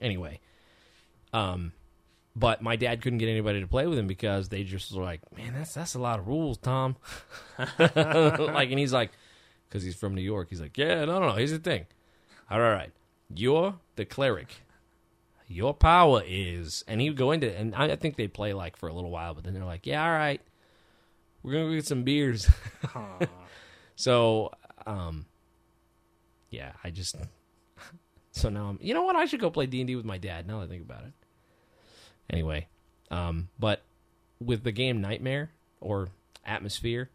Anyway, 0.00 0.38
um, 1.32 1.72
but 2.36 2.62
my 2.62 2.76
dad 2.76 3.02
couldn't 3.02 3.18
get 3.18 3.28
anybody 3.28 3.60
to 3.60 3.66
play 3.66 3.88
with 3.88 3.98
him 3.98 4.06
because 4.06 4.48
they 4.48 4.62
just 4.62 4.92
were 4.94 5.02
like, 5.02 5.20
man, 5.36 5.54
that's 5.54 5.74
that's 5.74 5.94
a 5.94 5.98
lot 5.98 6.20
of 6.20 6.28
rules, 6.28 6.56
Tom. 6.56 6.94
like, 7.78 8.70
and 8.70 8.78
he's 8.78 8.92
like, 8.92 9.10
because 9.68 9.82
he's 9.82 9.96
from 9.96 10.14
New 10.14 10.22
York, 10.22 10.48
he's 10.50 10.60
like, 10.60 10.78
yeah, 10.78 11.04
no, 11.04 11.18
no, 11.18 11.30
no. 11.30 11.32
Here's 11.32 11.50
the 11.50 11.58
thing. 11.58 11.86
All 12.48 12.60
right, 12.60 12.68
all 12.68 12.74
right. 12.74 12.92
You're 13.34 13.74
the 13.96 14.04
cleric 14.04 14.62
your 15.48 15.72
power 15.74 16.22
is 16.26 16.84
and 16.86 17.00
he 17.00 17.08
would 17.08 17.16
go 17.16 17.30
into 17.32 17.50
and 17.56 17.74
I, 17.74 17.86
I 17.86 17.96
think 17.96 18.16
they 18.16 18.28
play 18.28 18.52
like 18.52 18.76
for 18.76 18.88
a 18.88 18.92
little 18.92 19.10
while 19.10 19.34
but 19.34 19.44
then 19.44 19.54
they're 19.54 19.64
like 19.64 19.86
yeah 19.86 20.04
all 20.04 20.12
right 20.12 20.40
we're 21.42 21.52
gonna 21.52 21.64
go 21.64 21.74
get 21.74 21.86
some 21.86 22.02
beers 22.04 22.48
so 23.96 24.52
um 24.86 25.26
yeah 26.50 26.72
i 26.84 26.90
just 26.90 27.16
so 28.32 28.48
now 28.48 28.66
i'm 28.68 28.78
you 28.82 28.92
know 28.94 29.02
what 29.04 29.16
i 29.16 29.24
should 29.24 29.40
go 29.40 29.50
play 29.50 29.66
d&d 29.66 29.96
with 29.96 30.04
my 30.04 30.18
dad 30.18 30.46
now 30.46 30.58
that 30.60 30.66
i 30.66 30.68
think 30.68 30.82
about 30.82 31.02
it 31.04 31.12
anyway 32.30 32.66
um 33.10 33.48
but 33.58 33.82
with 34.40 34.62
the 34.64 34.72
game 34.72 35.00
nightmare 35.00 35.50
or 35.80 36.08
Atmosfear 36.46 37.08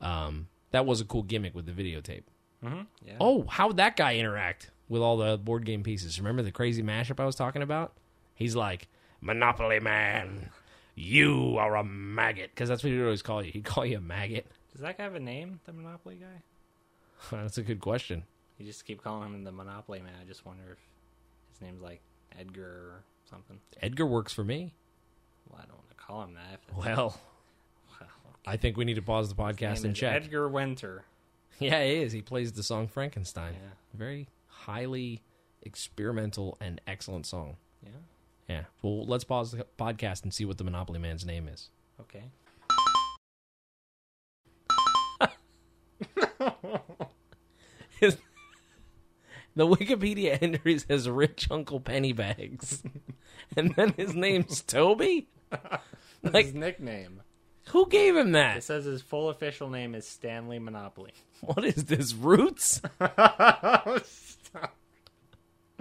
Um, 0.00 0.48
that 0.70 0.84
was 0.86 1.00
a 1.00 1.04
cool 1.04 1.22
gimmick 1.22 1.54
with 1.54 1.66
the 1.66 1.72
videotape. 1.72 2.22
Mm-hmm. 2.64 2.82
Yeah. 3.04 3.16
Oh, 3.20 3.44
how'd 3.48 3.78
that 3.78 3.96
guy 3.96 4.16
interact 4.16 4.70
with 4.88 5.02
all 5.02 5.16
the 5.16 5.38
board 5.38 5.64
game 5.64 5.82
pieces? 5.82 6.18
Remember 6.18 6.42
the 6.42 6.52
crazy 6.52 6.82
mashup 6.82 7.20
I 7.20 7.26
was 7.26 7.36
talking 7.36 7.62
about? 7.62 7.92
He's 8.34 8.56
like, 8.56 8.88
Monopoly 9.20 9.80
Man, 9.80 10.50
you 10.94 11.56
are 11.58 11.76
a 11.76 11.84
maggot. 11.84 12.50
Because 12.54 12.68
that's 12.68 12.82
what 12.82 12.92
he'd 12.92 13.02
always 13.02 13.22
call 13.22 13.42
you. 13.42 13.52
He'd 13.52 13.64
call 13.64 13.84
you 13.84 13.98
a 13.98 14.00
maggot. 14.00 14.46
Does 14.72 14.82
that 14.82 14.98
guy 14.98 15.04
have 15.04 15.14
a 15.14 15.20
name, 15.20 15.60
the 15.66 15.72
Monopoly 15.72 16.16
guy? 16.16 16.42
that's 17.36 17.58
a 17.58 17.62
good 17.62 17.80
question. 17.80 18.24
You 18.58 18.66
just 18.66 18.84
keep 18.84 19.02
calling 19.02 19.34
him 19.34 19.44
the 19.44 19.52
Monopoly 19.52 20.00
Man. 20.00 20.12
I 20.20 20.24
just 20.24 20.44
wonder 20.44 20.64
if 20.72 20.78
his 21.50 21.60
name's 21.60 21.82
like 21.82 22.00
Edgar 22.38 22.62
or 22.62 23.04
something. 23.28 23.58
Edgar 23.82 24.06
works 24.06 24.32
for 24.32 24.44
me. 24.44 24.74
Well, 25.48 25.60
I 25.62 25.66
don't 25.66 25.76
want 25.76 25.90
to 25.90 25.96
call 25.96 26.22
him 26.22 26.34
that. 26.34 26.60
Well, 26.76 27.18
well, 28.00 28.10
I 28.46 28.56
think 28.56 28.76
we 28.76 28.84
need 28.84 28.94
to 28.94 29.02
pause 29.02 29.28
the 29.28 29.34
podcast 29.34 29.84
and 29.84 29.94
check. 29.94 30.14
Edgar 30.14 30.48
Winter. 30.48 31.04
Yeah, 31.58 31.82
he 31.82 32.02
is. 32.02 32.12
He 32.12 32.22
plays 32.22 32.52
the 32.52 32.62
song 32.62 32.86
Frankenstein. 32.86 33.54
Yeah. 33.54 33.70
Very 33.94 34.28
highly 34.66 35.22
experimental 35.62 36.56
and 36.60 36.80
excellent 36.86 37.26
song. 37.26 37.56
Yeah. 37.82 37.90
Yeah. 38.48 38.62
Well, 38.82 39.06
let's 39.06 39.24
pause 39.24 39.52
the 39.52 39.66
podcast 39.78 40.22
and 40.22 40.32
see 40.32 40.44
what 40.44 40.58
the 40.58 40.64
Monopoly 40.64 40.98
Man's 40.98 41.24
name 41.26 41.48
is. 41.48 41.70
Okay. 42.00 42.24
The 49.56 49.66
Wikipedia 49.66 50.40
entry 50.40 50.78
says 50.78 51.08
Rich 51.10 51.48
Uncle 51.50 51.80
Pennybags. 51.80 52.80
and 53.56 53.74
then 53.74 53.92
his 53.96 54.14
name's 54.14 54.62
Toby? 54.62 55.28
Like- 56.22 56.46
his 56.46 56.54
nickname. 56.54 57.22
Who 57.70 57.88
gave 57.88 58.16
him 58.16 58.32
that? 58.32 58.56
It 58.58 58.62
says 58.64 58.84
his 58.84 59.02
full 59.02 59.28
official 59.30 59.68
name 59.68 59.94
is 59.96 60.06
Stanley 60.06 60.58
Monopoly. 60.58 61.12
What 61.42 61.64
is 61.64 61.84
this, 61.84 62.14
Roots? 62.14 62.80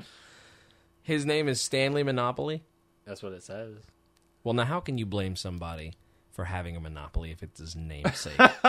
His 1.02 1.26
name 1.26 1.48
is 1.48 1.62
Stanley 1.62 2.04
Monopoly? 2.04 2.64
That's 3.06 3.24
what 3.24 3.32
it 3.32 3.44
says. 3.44 3.78
Well, 4.44 4.54
now 4.54 4.66
how 4.66 4.80
can 4.80 4.98
you 4.98 5.06
blame 5.06 5.36
somebody 5.36 5.94
for 6.32 6.46
having 6.46 6.76
a 6.76 6.80
monopoly 6.80 7.32
if 7.32 7.42
it's 7.44 7.60
his 7.60 7.76
namesake? 7.76 8.38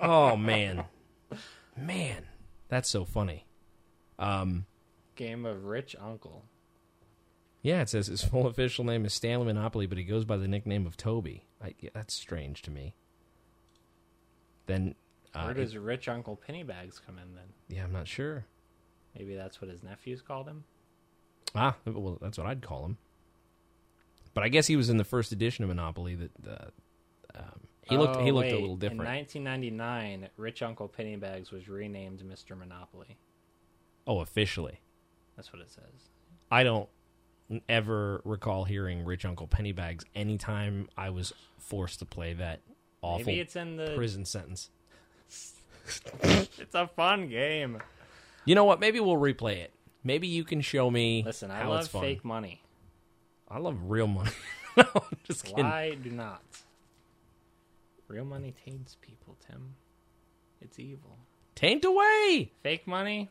oh 0.00 0.36
man, 0.36 0.84
man, 1.76 2.26
that's 2.68 2.88
so 2.88 3.04
funny. 3.04 3.46
Um, 4.18 4.66
Game 5.16 5.44
of 5.44 5.64
Rich 5.64 5.96
Uncle. 6.00 6.44
yeah, 7.62 7.80
it 7.82 7.88
says 7.88 8.06
his 8.06 8.22
full 8.22 8.46
official 8.46 8.84
name 8.84 9.04
is 9.04 9.12
Stanley 9.12 9.46
Monopoly, 9.46 9.86
but 9.86 9.98
he 9.98 10.04
goes 10.04 10.24
by 10.24 10.36
the 10.36 10.48
nickname 10.48 10.86
of 10.86 10.96
Toby. 10.96 11.46
I, 11.62 11.74
yeah, 11.80 11.90
that's 11.94 12.14
strange 12.14 12.62
to 12.62 12.70
me. 12.70 12.94
Then, 14.66 14.94
uh, 15.34 15.42
Where 15.44 15.54
does 15.54 15.76
Rich 15.76 16.08
Uncle 16.08 16.40
Pennybags 16.48 17.00
come 17.04 17.18
in 17.18 17.34
then? 17.34 17.44
yeah, 17.68 17.84
I'm 17.84 17.92
not 17.92 18.06
sure. 18.08 18.44
Maybe 19.16 19.34
that's 19.34 19.60
what 19.60 19.70
his 19.70 19.82
nephews 19.82 20.22
called 20.22 20.46
him. 20.48 20.64
Ah, 21.54 21.76
well, 21.84 22.18
that's 22.20 22.36
what 22.38 22.46
I'd 22.46 22.62
call 22.62 22.84
him. 22.84 22.98
But 24.34 24.42
I 24.42 24.48
guess 24.48 24.66
he 24.66 24.74
was 24.76 24.90
in 24.90 24.96
the 24.96 25.04
first 25.04 25.30
edition 25.30 25.62
of 25.62 25.68
Monopoly. 25.68 26.16
That 26.16 26.30
uh, 26.48 27.38
um, 27.38 27.60
he 27.82 27.96
looked 27.96 28.20
he 28.20 28.30
Oh, 28.30 28.34
looked 28.34 28.50
a 28.50 28.58
little 28.58 28.76
different. 28.76 29.02
In 29.02 29.06
1999, 29.06 30.28
Rich 30.36 30.62
Uncle 30.62 30.88
Pennybags 30.88 31.52
was 31.52 31.68
renamed 31.68 32.20
Mr. 32.24 32.58
Monopoly. 32.58 33.18
oh, 34.06 34.20
officially. 34.20 34.80
That's 35.36 35.52
what 35.52 35.62
it 35.62 35.70
says. 35.70 36.08
I 36.50 36.64
don't 36.64 36.88
ever 37.68 38.20
recall 38.24 38.64
hearing 38.64 39.04
Rich 39.04 39.24
Uncle 39.24 39.46
Pennybags 39.46 40.02
anytime 40.14 40.88
I 40.96 41.10
was 41.10 41.32
forced 41.58 42.00
to 42.00 42.04
play 42.04 42.32
that 42.34 42.60
awful 43.02 43.26
Maybe 43.26 43.40
it's 43.40 43.54
in 43.54 43.76
the. 43.76 43.92
prison 43.94 44.24
sentence. 44.24 44.70
It's 46.58 46.74
a 46.74 46.86
fun 46.86 47.28
game. 47.28 47.82
You 48.44 48.54
know 48.54 48.64
what? 48.64 48.80
Maybe 48.80 49.00
we'll 49.00 49.16
replay 49.16 49.58
it. 49.58 49.72
Maybe 50.02 50.26
you 50.26 50.44
can 50.44 50.60
show 50.60 50.90
me. 50.90 51.22
Listen, 51.24 51.50
I 51.50 51.66
love 51.66 51.88
fake 51.88 52.24
money. 52.24 52.62
I 53.48 53.58
love 53.58 53.76
real 53.90 54.06
money. 54.06 54.30
no, 54.76 54.86
I'm 54.94 55.18
just 55.24 55.44
kidding. 55.44 55.64
Why 55.64 55.94
do 55.94 56.10
not? 56.10 56.42
Real 58.08 58.24
money 58.24 58.54
taints 58.64 58.96
people, 59.00 59.36
Tim. 59.46 59.76
It's 60.60 60.78
evil. 60.78 61.18
Taint 61.54 61.84
away. 61.84 62.52
Fake 62.62 62.86
money, 62.86 63.30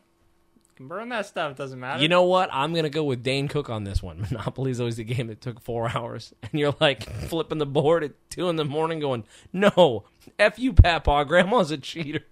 can 0.76 0.88
burn 0.88 1.08
that 1.10 1.26
stuff. 1.26 1.56
Doesn't 1.56 1.78
matter. 1.78 2.02
You 2.02 2.08
know 2.08 2.24
what? 2.24 2.48
I'm 2.52 2.74
gonna 2.74 2.90
go 2.90 3.04
with 3.04 3.22
Dane 3.22 3.48
Cook 3.48 3.70
on 3.70 3.84
this 3.84 4.02
one. 4.02 4.20
Monopoly's 4.30 4.80
always 4.80 4.98
a 4.98 5.04
game 5.04 5.28
that 5.28 5.40
took 5.40 5.60
four 5.60 5.88
hours, 5.94 6.34
and 6.42 6.58
you're 6.58 6.74
like 6.80 7.08
flipping 7.28 7.58
the 7.58 7.66
board 7.66 8.04
at 8.04 8.12
two 8.30 8.48
in 8.48 8.56
the 8.56 8.64
morning, 8.64 8.98
going, 9.00 9.24
"No, 9.52 10.04
f 10.38 10.58
you, 10.58 10.72
Papa. 10.72 11.24
Grandma's 11.26 11.70
a 11.70 11.78
cheater." 11.78 12.24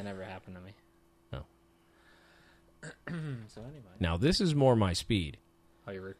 That 0.00 0.06
never 0.06 0.24
happened 0.24 0.56
to 0.56 0.62
me. 0.62 0.72
No. 1.30 1.44
so 3.48 3.60
anyway, 3.60 3.82
Now 4.00 4.16
this 4.16 4.40
is 4.40 4.54
more 4.54 4.74
my 4.74 4.94
speed. 4.94 5.36
oh, 5.86 5.90
you 5.92 6.00
were. 6.00 6.16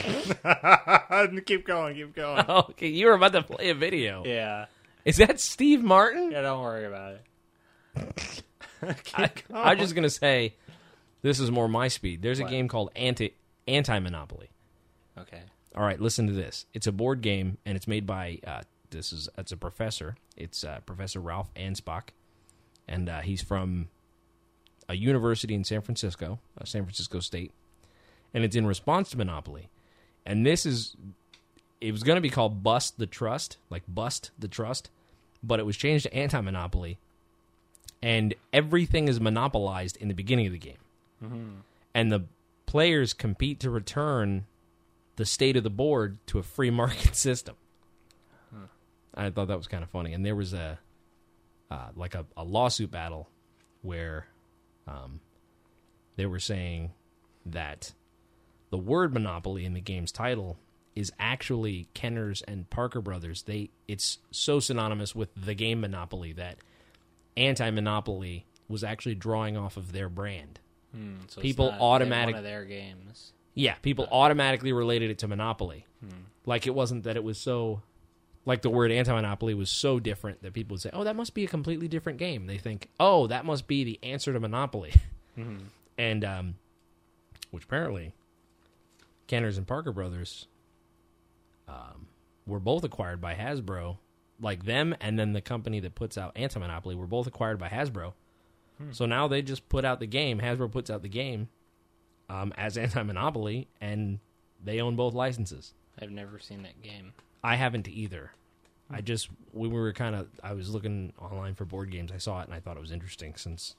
keep 1.46 1.64
going, 1.64 1.94
keep 1.94 2.12
going. 2.16 2.44
okay, 2.48 2.88
you 2.88 3.06
were 3.06 3.12
about 3.12 3.32
to 3.34 3.42
play 3.42 3.68
a 3.70 3.74
video. 3.74 4.24
Yeah, 4.26 4.66
Is 5.04 5.18
that 5.18 5.38
Steve 5.38 5.84
Martin? 5.84 6.32
yeah. 6.32 6.40
Don't 6.42 6.60
worry 6.60 6.86
about 6.86 7.18
it. 7.94 8.42
I, 9.14 9.30
I'm 9.54 9.78
just 9.78 9.94
gonna 9.94 10.10
say, 10.10 10.54
this 11.22 11.38
is 11.38 11.52
more 11.52 11.68
my 11.68 11.86
speed. 11.86 12.20
There's 12.20 12.40
a 12.40 12.42
What? 12.42 12.50
game 12.50 12.66
called 12.66 12.90
Anti 12.96 13.32
Anti 13.68 14.00
Monopoly. 14.00 14.50
Okay. 15.16 15.42
All 15.76 15.84
right, 15.84 16.00
listen 16.00 16.26
to 16.26 16.32
this. 16.32 16.66
It's 16.74 16.88
a 16.88 16.92
board 16.92 17.20
game, 17.22 17.58
and 17.64 17.76
it's 17.76 17.86
made 17.86 18.06
by 18.08 18.40
uh, 18.44 18.62
this 18.90 19.12
is 19.12 19.28
it's 19.38 19.52
a 19.52 19.56
professor. 19.56 20.16
It's 20.36 20.64
uh, 20.64 20.80
Professor 20.84 21.20
Ralph 21.20 21.52
Anspach, 21.54 22.08
and 22.88 23.08
uh, 23.08 23.20
he's 23.20 23.42
from 23.42 23.88
a 24.88 24.94
university 24.94 25.54
in 25.54 25.64
San 25.64 25.80
Francisco, 25.80 26.38
uh, 26.60 26.64
San 26.64 26.84
Francisco 26.84 27.20
State, 27.20 27.52
and 28.34 28.44
it's 28.44 28.56
in 28.56 28.66
response 28.66 29.10
to 29.10 29.18
Monopoly. 29.18 29.68
And 30.26 30.46
this 30.46 30.66
is 30.66 30.96
it 31.80 31.92
was 31.92 32.02
going 32.02 32.16
to 32.16 32.20
be 32.22 32.30
called 32.30 32.62
Bust 32.62 32.98
the 32.98 33.06
Trust, 33.06 33.56
like 33.70 33.82
Bust 33.88 34.30
the 34.38 34.48
Trust, 34.48 34.90
but 35.42 35.58
it 35.58 35.66
was 35.66 35.76
changed 35.76 36.04
to 36.04 36.14
Anti 36.14 36.40
Monopoly, 36.40 36.98
and 38.02 38.34
everything 38.52 39.08
is 39.08 39.20
monopolized 39.20 39.96
in 39.96 40.08
the 40.08 40.14
beginning 40.14 40.46
of 40.46 40.52
the 40.52 40.58
game, 40.58 40.78
and 41.94 42.12
the 42.12 42.24
players 42.66 43.12
compete 43.12 43.60
to 43.60 43.70
return 43.70 44.46
the 45.16 45.26
state 45.26 45.56
of 45.56 45.62
the 45.62 45.70
board 45.70 46.18
to 46.26 46.38
a 46.38 46.42
free 46.42 46.70
market 46.82 47.16
system. 47.16 47.56
I 49.14 49.30
thought 49.30 49.48
that 49.48 49.58
was 49.58 49.68
kind 49.68 49.82
of 49.82 49.90
funny, 49.90 50.12
and 50.14 50.24
there 50.24 50.36
was 50.36 50.52
a 50.52 50.78
uh, 51.72 51.88
like 51.96 52.14
a, 52.14 52.26
a 52.36 52.44
lawsuit 52.44 52.90
battle 52.90 53.28
where 53.80 54.26
um, 54.86 55.20
they 56.16 56.26
were 56.26 56.38
saying 56.38 56.92
that 57.46 57.92
the 58.70 58.76
word 58.76 59.14
monopoly 59.14 59.64
in 59.64 59.72
the 59.72 59.80
game's 59.80 60.12
title 60.12 60.58
is 60.94 61.10
actually 61.18 61.88
Kenner's 61.94 62.42
and 62.42 62.68
Parker 62.68 63.00
Brothers. 63.00 63.44
They 63.44 63.70
it's 63.88 64.18
so 64.30 64.60
synonymous 64.60 65.14
with 65.14 65.30
the 65.34 65.54
game 65.54 65.80
Monopoly 65.80 66.34
that 66.34 66.58
anti-monopoly 67.36 68.44
was 68.68 68.84
actually 68.84 69.14
drawing 69.14 69.56
off 69.56 69.76
of 69.78 69.92
their 69.92 70.10
brand. 70.10 70.60
Hmm, 70.94 71.14
so 71.28 71.40
People 71.40 71.70
not 71.70 71.80
automatic- 71.80 72.34
one 72.34 72.38
of 72.40 72.44
their 72.44 72.64
games. 72.66 73.32
Yeah, 73.54 73.74
people 73.82 74.06
automatically 74.10 74.72
related 74.72 75.10
it 75.10 75.18
to 75.18 75.28
Monopoly. 75.28 75.86
Like 76.44 76.66
it 76.66 76.74
wasn't 76.74 77.04
that 77.04 77.16
it 77.16 77.24
was 77.24 77.38
so 77.38 77.82
like 78.44 78.62
the 78.62 78.70
word 78.70 78.90
anti-monopoly 78.90 79.54
was 79.54 79.70
so 79.70 80.00
different 80.00 80.42
that 80.42 80.52
people 80.52 80.74
would 80.74 80.80
say, 80.82 80.90
"Oh, 80.92 81.04
that 81.04 81.16
must 81.16 81.34
be 81.34 81.44
a 81.44 81.48
completely 81.48 81.88
different 81.88 82.18
game." 82.18 82.46
They 82.46 82.58
think, 82.58 82.88
"Oh, 82.98 83.26
that 83.28 83.44
must 83.44 83.66
be 83.66 83.84
the 83.84 83.98
answer 84.02 84.32
to 84.32 84.40
Monopoly." 84.40 84.92
And 85.98 86.24
um 86.24 86.54
which 87.50 87.64
apparently 87.64 88.12
Kenners 89.28 89.56
and 89.56 89.66
Parker 89.66 89.92
Brothers 89.92 90.46
um 91.68 92.06
were 92.46 92.60
both 92.60 92.84
acquired 92.84 93.20
by 93.20 93.34
Hasbro. 93.34 93.96
Like 94.40 94.64
them 94.64 94.94
and 95.00 95.18
then 95.18 95.32
the 95.32 95.40
company 95.40 95.80
that 95.80 95.94
puts 95.94 96.18
out 96.18 96.32
Anti-Monopoly 96.36 96.96
were 96.96 97.06
both 97.06 97.26
acquired 97.26 97.58
by 97.58 97.68
Hasbro. 97.68 98.12
So 98.90 99.06
now 99.06 99.28
they 99.28 99.42
just 99.42 99.68
put 99.68 99.84
out 99.84 100.00
the 100.00 100.06
game. 100.06 100.40
Hasbro 100.40 100.70
puts 100.72 100.90
out 100.90 101.02
the 101.02 101.08
game 101.08 101.48
um, 102.28 102.52
as 102.56 102.76
anti-monopoly, 102.76 103.68
and 103.80 104.18
they 104.62 104.80
own 104.80 104.96
both 104.96 105.14
licenses. 105.14 105.72
I've 106.00 106.10
never 106.10 106.38
seen 106.40 106.62
that 106.64 106.82
game. 106.82 107.12
I 107.42 107.56
haven't 107.56 107.88
either. 107.88 108.32
I 108.90 108.98
hmm. 108.98 109.04
just 109.04 109.28
we 109.52 109.68
were 109.68 109.92
kind 109.92 110.14
of 110.14 110.28
I 110.42 110.52
was 110.52 110.70
looking 110.70 111.12
online 111.20 111.54
for 111.54 111.64
board 111.64 111.90
games. 111.90 112.12
I 112.12 112.18
saw 112.18 112.40
it 112.40 112.44
and 112.44 112.54
I 112.54 112.60
thought 112.60 112.76
it 112.76 112.80
was 112.80 112.92
interesting 112.92 113.34
since 113.36 113.76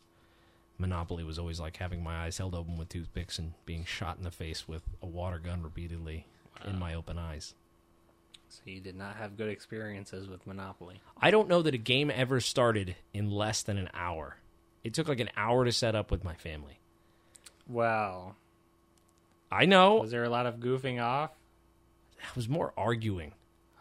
Monopoly 0.78 1.24
was 1.24 1.40
always 1.40 1.60
like 1.60 1.78
having 1.78 2.04
my 2.04 2.26
eyes 2.26 2.38
held 2.38 2.56
open 2.56 2.78
with 2.78 2.90
toothpicks 2.90 3.38
and 3.40 3.54
being 3.66 3.86
shot 3.86 4.18
in 4.18 4.24
the 4.24 4.32
face 4.32 4.68
with 4.68 4.84
a 5.02 5.08
water 5.08 5.40
gun 5.40 5.62
repeatedly 5.62 6.26
in 6.66 6.80
my 6.80 6.94
open 6.94 7.18
eyes. 7.18 7.54
So 8.50 8.62
you 8.66 8.80
did 8.80 8.96
not 8.96 9.16
have 9.16 9.38
good 9.38 9.50
experiences 9.50 10.28
with 10.28 10.46
Monopoly. 10.46 11.02
I 11.20 11.32
don't 11.32 11.48
know 11.48 11.64
that 11.64 11.74
a 11.74 11.80
game 11.80 12.12
ever 12.14 12.40
started 12.40 12.96
in 13.12 13.32
less 13.32 13.64
than 13.64 13.78
an 13.78 13.90
hour. 13.94 14.38
It 14.84 14.94
took 14.94 15.08
like 15.08 15.20
an 15.20 15.32
hour 15.36 15.66
to 15.66 15.72
set 15.72 15.96
up 15.96 16.12
with 16.12 16.24
my 16.24 16.36
family. 16.36 16.80
Wow. 17.68 18.36
I 19.52 19.66
know 19.66 20.02
Was 20.02 20.12
there 20.12 20.24
a 20.24 20.30
lot 20.30 20.46
of 20.46 20.58
goofing 20.58 21.02
off? 21.02 21.32
I 22.22 22.28
was 22.36 22.48
more 22.48 22.74
arguing 22.78 23.34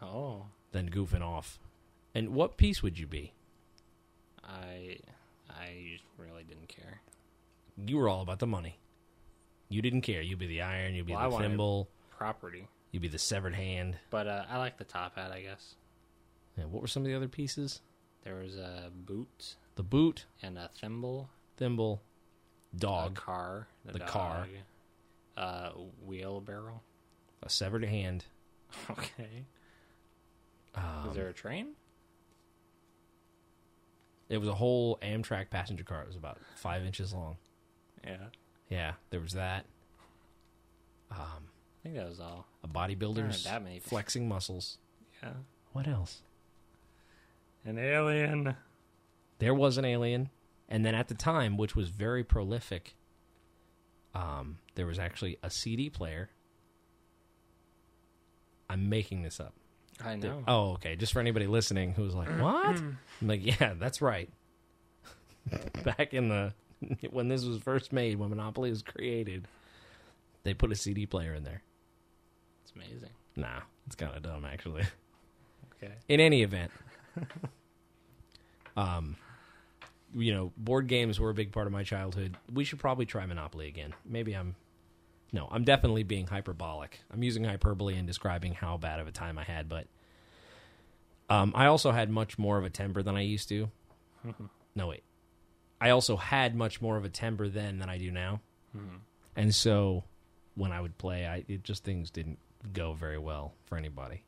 Oh. 0.03 0.47
than 0.71 0.89
goofing 0.89 1.21
off. 1.21 1.59
And 2.15 2.29
what 2.29 2.57
piece 2.57 2.83
would 2.83 2.99
you 2.99 3.07
be? 3.07 3.33
I 4.43 4.97
I 5.49 5.99
really 6.17 6.43
didn't 6.43 6.67
care. 6.67 7.01
You 7.77 7.97
were 7.97 8.09
all 8.09 8.21
about 8.21 8.39
the 8.39 8.47
money. 8.47 8.79
You 9.69 9.81
didn't 9.81 10.01
care. 10.01 10.21
You'd 10.21 10.39
be 10.39 10.47
the 10.47 10.61
iron. 10.61 10.93
You'd 10.93 11.05
be 11.07 11.13
Well, 11.13 11.23
the 11.23 11.29
wanted- 11.29 11.47
thimble. 11.49 11.89
Property, 12.09 12.67
You'd 12.91 13.01
be 13.01 13.07
the 13.07 13.17
severed 13.17 13.55
hand. 13.55 13.97
but 14.11 14.27
uh, 14.27 14.45
I 14.47 14.57
like 14.59 14.77
the 14.77 14.83
top 14.83 15.15
hat. 15.15 15.31
I 15.31 15.41
guess 15.41 15.75
Yeah, 16.57 16.65
what 16.65 16.81
were 16.81 16.87
some 16.87 17.03
of 17.03 17.07
the 17.07 17.15
other 17.15 17.27
pieces? 17.27 17.81
there 18.23 18.35
was 18.35 18.55
a 18.55 18.89
boot 18.93 19.55
The 19.75 19.83
boot, 19.83 20.25
and 20.41 20.57
a 20.57 20.69
thimble, 20.79 21.29
thimble, 21.57 22.01
a 22.73 22.77
dog, 22.77 23.15
car, 23.15 23.67
The 23.83 23.99
car. 23.99 24.47
dog, 24.47 24.49
uh, 25.35 25.69
wheelbarrow. 26.05 26.81
a 27.41 27.49
severed 27.49 27.83
hand. 27.85 28.25
Okay. 28.89 29.45
Um, 30.75 31.09
Is 31.09 31.15
there 31.15 31.27
a 31.29 31.33
train? 31.33 31.73
It 34.29 34.37
was 34.37 34.49
a 34.49 34.55
whole 34.55 34.97
Amtrak 35.01 35.49
passenger 35.49 35.83
car. 35.83 36.01
It 36.01 36.07
was 36.07 36.15
about 36.15 36.39
five 36.55 36.83
inches 36.85 37.13
long. 37.13 37.37
Yeah. 38.03 38.17
Yeah, 38.69 38.93
there 39.11 39.19
was 39.19 39.33
that. 39.33 39.65
Um, 41.11 41.19
I 41.19 41.83
think 41.83 41.95
that 41.95 42.09
was 42.09 42.19
all. 42.19 42.47
a 42.63 42.67
bodybuilder's 42.67 43.43
that 43.43 43.63
many. 43.63 43.79
flexing 43.79 44.27
muscles. 44.27 44.77
Yeah. 45.21 45.33
What 45.73 45.87
else? 45.87 46.21
An 47.65 47.77
alien. 47.77 48.55
There 49.39 49.53
was 49.53 49.77
an 49.77 49.85
alien, 49.85 50.29
and 50.69 50.85
then 50.85 50.95
at 50.95 51.07
the 51.07 51.13
time, 51.13 51.57
which 51.57 51.75
was 51.75 51.89
very 51.89 52.23
prolific, 52.23 52.95
um, 54.15 54.57
there 54.75 54.85
was 54.85 54.97
actually 54.99 55.37
a 55.43 55.49
CD 55.49 55.89
player. 55.89 56.29
I'm 58.69 58.89
making 58.89 59.21
this 59.21 59.39
up. 59.39 59.53
I 60.03 60.15
know. 60.15 60.43
Oh, 60.47 60.71
okay. 60.73 60.95
Just 60.95 61.13
for 61.13 61.19
anybody 61.19 61.47
listening 61.47 61.93
who's 61.93 62.15
like, 62.15 62.29
"What?" 62.39 62.65
I'm 62.65 62.97
like, 63.21 63.45
"Yeah, 63.45 63.73
that's 63.79 64.01
right." 64.01 64.29
Back 65.83 66.13
in 66.13 66.29
the 66.29 66.53
when 67.11 67.27
this 67.27 67.43
was 67.45 67.59
first 67.59 67.93
made, 67.93 68.17
when 68.19 68.29
Monopoly 68.29 68.69
was 68.69 68.81
created, 68.81 69.47
they 70.43 70.53
put 70.53 70.71
a 70.71 70.75
CD 70.75 71.05
player 71.05 71.33
in 71.33 71.43
there. 71.43 71.61
It's 72.63 72.73
amazing. 72.75 73.09
Nah, 73.35 73.61
it's 73.87 73.95
kind 73.95 74.15
of 74.15 74.23
dumb 74.23 74.45
actually. 74.45 74.83
Okay. 75.83 75.93
In 76.07 76.19
any 76.19 76.43
event, 76.43 76.71
um, 78.77 79.15
you 80.15 80.33
know, 80.33 80.51
board 80.57 80.87
games 80.87 81.19
were 81.19 81.29
a 81.29 81.33
big 81.33 81.51
part 81.51 81.67
of 81.67 81.73
my 81.73 81.83
childhood. 81.83 82.37
We 82.51 82.63
should 82.63 82.79
probably 82.79 83.05
try 83.05 83.25
Monopoly 83.25 83.67
again. 83.67 83.93
Maybe 84.05 84.33
I'm. 84.33 84.55
No, 85.33 85.47
I'm 85.51 85.63
definitely 85.65 86.03
being 86.03 86.27
hyperbolic. 86.27 86.99
I'm 87.11 87.23
using 87.23 87.43
hyperbole 87.43 87.97
in 87.97 88.05
describing 88.05 88.53
how 88.53 88.77
bad 88.77 88.99
of 89.01 89.07
a 89.07 89.11
time 89.11 89.37
I 89.39 89.43
had, 89.43 89.67
but 89.67 89.87
um, 91.29 91.51
I 91.55 91.65
also 91.65 91.91
had 91.91 92.09
much 92.09 92.37
more 92.37 92.57
of 92.59 92.63
a 92.63 92.69
temper 92.69 93.01
than 93.03 93.17
I 93.17 93.21
used 93.21 93.49
to. 93.49 93.69
no, 94.75 94.87
wait. 94.87 95.03
I 95.81 95.89
also 95.89 96.15
had 96.17 96.55
much 96.55 96.81
more 96.81 96.95
of 96.97 97.03
a 97.03 97.09
temper 97.09 97.49
then 97.49 97.79
than 97.79 97.89
I 97.89 97.97
do 97.97 98.09
now, 98.11 98.39
and 99.35 99.53
so 99.53 100.03
when 100.55 100.71
I 100.71 100.79
would 100.79 100.97
play, 100.97 101.25
I 101.27 101.43
it 101.47 101.63
just 101.63 101.83
things 101.83 102.09
didn't 102.11 102.37
go 102.71 102.93
very 102.93 103.17
well 103.17 103.53
for 103.65 103.75
anybody. 103.77 104.23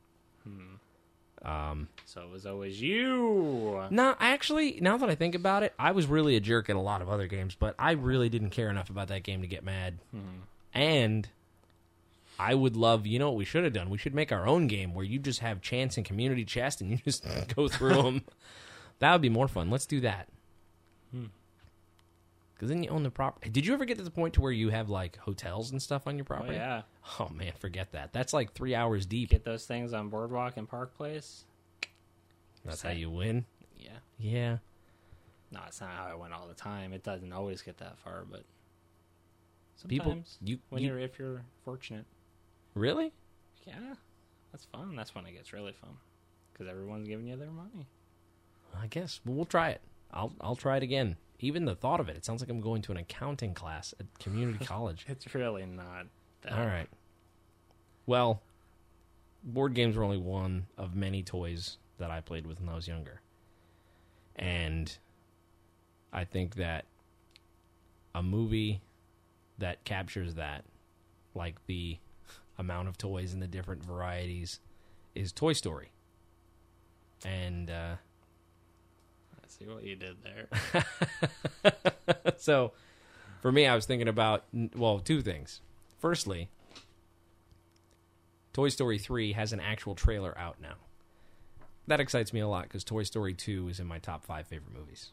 Um, 1.43 1.88
So 2.06 2.22
it 2.24 2.30
was 2.32 2.45
always 2.45 2.82
you. 2.82 3.84
no, 3.91 4.16
actually, 4.20 4.80
now 4.82 4.97
that 4.97 5.10
I 5.10 5.16
think 5.16 5.36
about 5.36 5.62
it, 5.64 5.74
I 5.78 5.91
was 5.91 6.08
really 6.08 6.36
a 6.36 6.39
jerk 6.39 6.70
at 6.70 6.76
a 6.76 6.80
lot 6.82 7.01
of 7.03 7.10
other 7.10 7.28
games, 7.28 7.56
but 7.56 7.76
I 7.78 7.91
really 7.91 8.30
didn't 8.30 8.49
care 8.49 8.70
enough 8.70 8.89
about 8.89 9.10
that 9.10 9.22
game 9.24 9.41
to 9.41 9.47
get 9.47 9.64
mad. 9.64 9.99
And 10.76 11.28
I 12.38 12.53
would 12.53 12.76
love, 12.76 13.07
you 13.07 13.17
know 13.17 13.30
what 13.30 13.38
we 13.38 13.45
should 13.45 13.63
have 13.63 13.73
done? 13.73 13.89
We 13.89 13.97
should 13.97 14.13
make 14.13 14.32
our 14.32 14.45
own 14.45 14.67
game 14.67 14.93
where 14.93 15.05
you 15.05 15.17
just 15.19 15.39
have 15.39 15.61
chance 15.61 15.95
and 15.97 16.05
community 16.05 16.45
chest 16.45 16.82
and 16.82 16.91
you 16.91 16.97
just 16.97 17.26
go 17.55 17.67
through 17.67 18.01
them. 18.03 18.23
That 18.99 19.13
would 19.13 19.21
be 19.21 19.30
more 19.30 19.47
fun. 19.47 19.69
Let's 19.71 19.86
do 19.86 20.01
that. 20.01 20.28
Hmm. 21.11 21.26
Because 22.53 22.69
then 22.69 22.84
you 22.84 22.89
own 22.89 23.03
the 23.03 23.09
property. 23.09 23.49
Did 23.49 23.65
you 23.65 23.73
ever 23.73 23.84
get 23.86 23.97
to 23.97 24.03
the 24.03 24.11
point 24.11 24.34
to 24.36 24.41
where 24.41 24.51
you 24.51 24.69
have 24.69 24.89
like 24.89 25.17
hotels 25.17 25.71
and 25.71 25.82
stuff 25.82 26.07
on 26.07 26.15
your 26.17 26.23
Oh 26.26 26.28
property? 26.36 26.55
yeah. 26.55 26.84
Oh 27.19 27.30
man, 27.34 27.51
forget 27.59 27.91
that. 27.93 28.13
That's 28.13 28.34
like 28.34 28.53
three 28.53 28.76
hours 28.76 29.05
deep. 29.05 29.30
Get 29.30 29.43
those 29.43 29.65
things 29.65 29.91
on 29.93 30.09
Boardwalk 30.09 30.55
and 30.57 30.67
Park 30.67 30.95
Place. 30.95 31.43
That's 32.63 32.82
how 32.82 32.91
you 32.91 33.09
win. 33.09 33.45
Yeah. 33.78 33.89
Yeah. 34.17 34.57
No, 35.51 35.59
it's 35.67 35.80
not 35.82 35.91
how 35.91 36.05
I 36.11 36.15
went 36.15 36.34
all 36.34 36.47
the 36.47 36.53
time. 36.53 36.93
It 36.93 37.03
doesn't 37.03 37.32
always 37.32 37.61
get 37.61 37.78
that 37.78 37.97
far, 37.99 38.26
but 38.30 38.43
People, 39.88 40.11
sometimes 40.11 40.38
you, 40.41 40.59
when 40.69 40.82
you 40.82 40.89
you're 40.89 40.99
if 40.99 41.19
you're 41.19 41.43
fortunate, 41.63 42.05
really? 42.73 43.11
yeah, 43.65 43.95
that's 44.51 44.65
fun. 44.65 44.95
That's 44.95 45.13
when 45.13 45.26
it 45.26 45.34
gets 45.34 45.53
really 45.53 45.73
fun 45.73 45.97
because 46.51 46.67
everyone's 46.67 47.07
giving 47.07 47.28
you 47.28 47.36
their 47.36 47.51
money. 47.51 47.88
I 48.80 48.88
guess. 48.88 49.19
Well, 49.26 49.36
we'll 49.36 49.45
try 49.45 49.69
it. 49.69 49.82
I'll 50.11 50.34
I'll 50.41 50.55
try 50.55 50.78
it 50.78 50.84
again. 50.84 51.17
Even 51.39 51.65
the 51.65 51.76
thought 51.76 51.99
of 51.99 52.07
it, 52.07 52.15
it 52.15 52.23
sounds 52.23 52.41
like 52.41 52.49
I'm 52.49 52.61
going 52.61 52.82
to 52.84 52.91
an 52.91 52.97
accounting 52.97 53.53
class 53.53 53.93
at 53.99 54.05
community 54.19 54.63
college. 54.65 55.05
It's 55.07 55.34
really 55.36 55.65
not. 55.65 56.05
That 56.41 56.53
All 56.53 56.65
right. 56.65 56.88
Well, 58.05 58.41
board 59.43 59.73
games 59.73 59.95
were 59.95 60.03
only 60.03 60.17
one 60.17 60.67
of 60.78 60.95
many 60.95 61.23
toys 61.23 61.78
that 61.97 62.11
I 62.11 62.21
played 62.21 62.47
with 62.47 62.59
when 62.59 62.69
I 62.69 62.76
was 62.76 62.88
younger. 62.88 63.21
And 64.36 64.95
I 66.13 66.23
think 66.23 66.55
that 66.55 66.86
a 68.13 68.23
movie 68.23 68.82
that 69.58 69.84
captures 69.84 70.36
that, 70.36 70.64
like 71.34 71.66
the 71.66 71.97
amount 72.58 72.88
of 72.88 72.97
toys 72.97 73.34
and 73.34 73.41
the 73.41 73.47
different 73.47 73.84
varieties, 73.84 74.60
is 75.14 75.32
Toy 75.32 75.53
Story. 75.53 75.91
And 77.26 77.70
uh, 77.70 77.95
I 79.34 79.47
see 79.47 79.66
what 79.66 79.84
you 79.84 79.95
did 79.95 80.18
there. 80.24 81.74
so 82.38 82.74
for 83.41 83.51
me, 83.51 83.68
I 83.68 83.76
was 83.76 83.86
thinking 83.86 84.08
about 84.08 84.43
well, 84.76 84.99
two 84.99 85.22
things. 85.22 85.62
Firstly, 85.99 86.49
Toy 88.53 88.70
Story 88.70 88.97
three 88.97 89.34
has 89.34 89.53
an 89.53 89.60
actual 89.60 89.95
trailer 89.95 90.38
out 90.38 90.58
now. 90.62 90.76
That 91.88 91.99
excites 91.99 92.34
me 92.34 92.39
a 92.39 92.47
lot 92.47 92.64
because 92.64 92.84
Toy 92.84 93.03
Story 93.03 93.34
two 93.34 93.68
is 93.70 93.80
in 93.80 93.88
my 93.88 93.99
top 93.99 94.26
five 94.26 94.47
favorite 94.47 94.74
movies. 94.78 95.12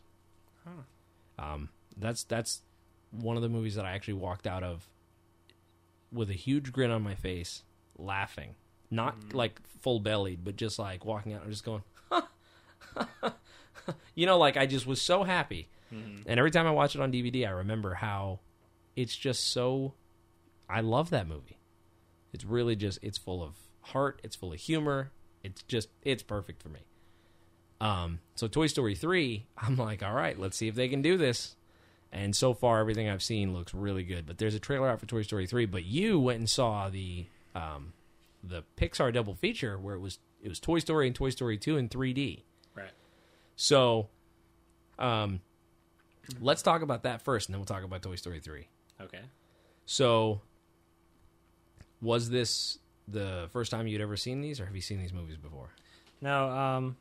Um, 1.39 1.71
that's 1.97 2.25
that's 2.25 2.63
one 3.13 3.37
of 3.37 3.43
the 3.43 3.49
movies 3.49 3.75
that 3.77 3.85
I 3.85 3.93
actually 3.93 4.15
walked 4.15 4.47
out 4.47 4.63
of 4.65 4.89
with 6.13 6.31
a 6.31 6.35
huge 6.35 6.73
grin 6.73 6.91
on 6.91 7.03
my 7.03 7.15
face, 7.15 7.63
laughing, 7.97 8.55
not 8.91 9.33
like 9.33 9.61
full 9.81 10.01
bellied, 10.01 10.45
but 10.45 10.57
just 10.57 10.79
like 10.79 11.05
walking 11.05 11.33
out 11.33 11.43
and 11.43 11.51
just 11.51 11.65
going, 11.65 11.83
you 14.15 14.27
know, 14.27 14.39
like 14.39 14.57
I 14.57 14.67
just 14.67 14.87
was 14.87 15.01
so 15.01 15.23
happy. 15.25 15.69
And 16.27 16.39
every 16.39 16.51
time 16.51 16.67
I 16.67 16.71
watch 16.71 16.95
it 16.95 17.01
on 17.03 17.13
DVD, 17.13 17.47
I 17.47 17.51
remember 17.51 17.95
how 17.95 18.41
it's 18.97 19.15
just 19.15 19.49
so. 19.53 19.93
I 20.69 20.81
love 20.81 21.11
that 21.11 21.29
movie. 21.29 21.59
It's 22.33 22.45
really 22.45 22.77
just 22.77 22.99
it's 23.03 23.19
full 23.19 23.43
of 23.43 23.57
heart. 23.83 24.21
It's 24.25 24.37
full 24.37 24.53
of 24.53 24.59
humor. 24.59 25.11
It's 25.43 25.63
just 25.65 25.89
it's 26.03 26.23
perfect 26.23 26.63
for 26.63 26.71
me. 26.71 26.81
Um, 27.81 28.21
so 28.37 28.49
Toy 28.49 28.69
Story 28.69 28.95
three, 28.95 29.47
I'm 29.59 29.77
like, 29.77 30.03
all 30.03 30.15
right, 30.15 30.39
let's 30.39 30.57
see 30.57 30.69
if 30.69 30.75
they 30.75 30.89
can 30.89 31.03
do 31.03 31.19
this. 31.19 31.57
And 32.13 32.37
so 32.37 32.53
far, 32.53 32.79
everything 32.79 33.09
I've 33.09 33.23
seen 33.23 33.55
looks 33.55 33.73
really 33.73 34.03
good. 34.03 34.27
But 34.27 34.37
there's 34.39 34.55
a 34.55 34.61
trailer 34.61 34.89
out 34.89 35.01
for 35.01 35.07
Toy 35.07 35.23
Story 35.23 35.47
three. 35.47 35.65
But 35.67 35.85
you 35.85 36.21
went 36.21 36.39
and 36.39 36.49
saw 36.51 36.91
the 36.91 37.27
um, 37.55 37.95
the 38.45 38.65
Pixar 38.77 39.13
double 39.13 39.35
feature 39.35 39.79
where 39.79 39.95
it 39.95 40.01
was 40.01 40.19
it 40.43 40.49
was 40.49 40.61
Toy 40.61 40.79
Story 40.79 41.07
and 41.07 41.17
Toy 41.17 41.31
Story 41.31 41.57
two 41.57 41.77
in 41.77 41.89
3D. 41.89 42.43
right. 42.75 42.91
So, 43.57 44.09
um, 44.99 45.41
let's 46.41 46.63
talk 46.63 46.83
about 46.83 47.05
that 47.05 47.23
first, 47.23 47.49
and 47.49 47.55
then 47.55 47.61
we'll 47.61 47.67
talk 47.67 47.85
about 47.85 48.03
Toy 48.03 48.17
Story 48.17 48.41
3. 48.41 48.67
Okay. 49.01 49.21
So, 49.85 50.41
was 52.01 52.31
this 52.31 52.79
the 53.09 53.49
first 53.53 53.71
time 53.71 53.87
you'd 53.87 54.01
ever 54.01 54.17
seen 54.17 54.41
these, 54.41 54.61
or 54.61 54.67
have 54.67 54.75
you 54.75 54.81
seen 54.83 55.01
these 55.01 55.13
movies 55.13 55.37
before? 55.37 55.71
No, 56.21 56.49
um, 56.49 56.97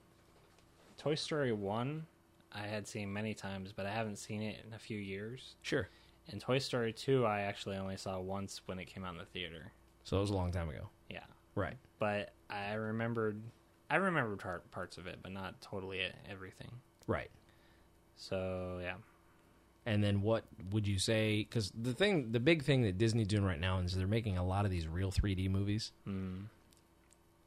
Toy 0.97 1.15
Story 1.15 1.51
one, 1.51 2.05
I 2.53 2.67
had 2.67 2.87
seen 2.87 3.11
many 3.13 3.33
times, 3.33 3.71
but 3.75 3.85
I 3.85 3.91
haven't 3.91 4.17
seen 4.17 4.41
it 4.41 4.63
in 4.67 4.73
a 4.73 4.79
few 4.79 4.97
years. 4.97 5.55
Sure. 5.61 5.87
And 6.29 6.39
Toy 6.41 6.59
Story 6.59 6.93
two, 6.93 7.25
I 7.25 7.41
actually 7.41 7.77
only 7.77 7.97
saw 7.97 8.19
once 8.19 8.61
when 8.65 8.79
it 8.79 8.85
came 8.85 9.03
out 9.03 9.13
in 9.13 9.17
the 9.19 9.25
theater. 9.25 9.71
So 10.03 10.17
it 10.17 10.21
was 10.21 10.29
a 10.29 10.35
long 10.35 10.51
time 10.51 10.69
ago. 10.69 10.89
Yeah, 11.09 11.23
Right. 11.55 11.77
but 11.99 12.33
I 12.49 12.73
remembered, 12.73 13.41
I 13.89 13.95
remembered 13.97 14.39
par- 14.39 14.63
parts 14.71 14.97
of 14.97 15.07
it, 15.07 15.19
but 15.21 15.31
not 15.31 15.61
totally 15.61 16.01
everything. 16.29 16.69
Right. 17.07 17.29
So 18.15 18.79
yeah, 18.81 18.95
And 19.85 20.03
then 20.03 20.21
what 20.21 20.43
would 20.71 20.87
you 20.87 20.99
say? 20.99 21.37
Because 21.43 21.71
the 21.71 21.93
thing, 21.93 22.31
the 22.31 22.39
big 22.39 22.63
thing 22.63 22.83
that 22.83 22.97
Disney's 22.97 23.27
doing 23.27 23.43
right 23.43 23.59
now 23.59 23.79
is 23.79 23.95
they're 23.95 24.07
making 24.07 24.37
a 24.37 24.45
lot 24.45 24.65
of 24.65 24.71
these 24.71 24.87
real 24.87 25.11
3D 25.11 25.49
movies. 25.49 25.91
mm. 26.07 26.43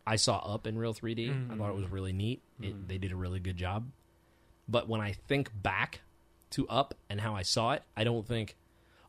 I 0.07 0.17
saw 0.17 0.37
Up 0.39 0.67
in 0.67 0.77
real 0.77 0.93
3D. 0.93 1.51
I 1.53 1.57
thought 1.57 1.71
it 1.71 1.77
was 1.77 1.89
really 1.91 2.13
neat. 2.13 2.43
It, 2.61 2.89
they 2.89 2.99
did 2.99 3.11
a 3.13 3.17
really 3.17 3.41
good 3.41 3.57
job. 3.57 3.87
But 4.69 4.89
when 4.89 5.01
I 5.01 5.13
think 5.13 5.51
back 5.63 6.01
to 6.51 6.67
Up 6.69 6.95
and 7.11 7.21
how 7.21 7.35
I 7.35 7.43
saw 7.43 7.73
it, 7.73 7.83
I 7.97 8.05
don't 8.05 8.27
think, 8.27 8.57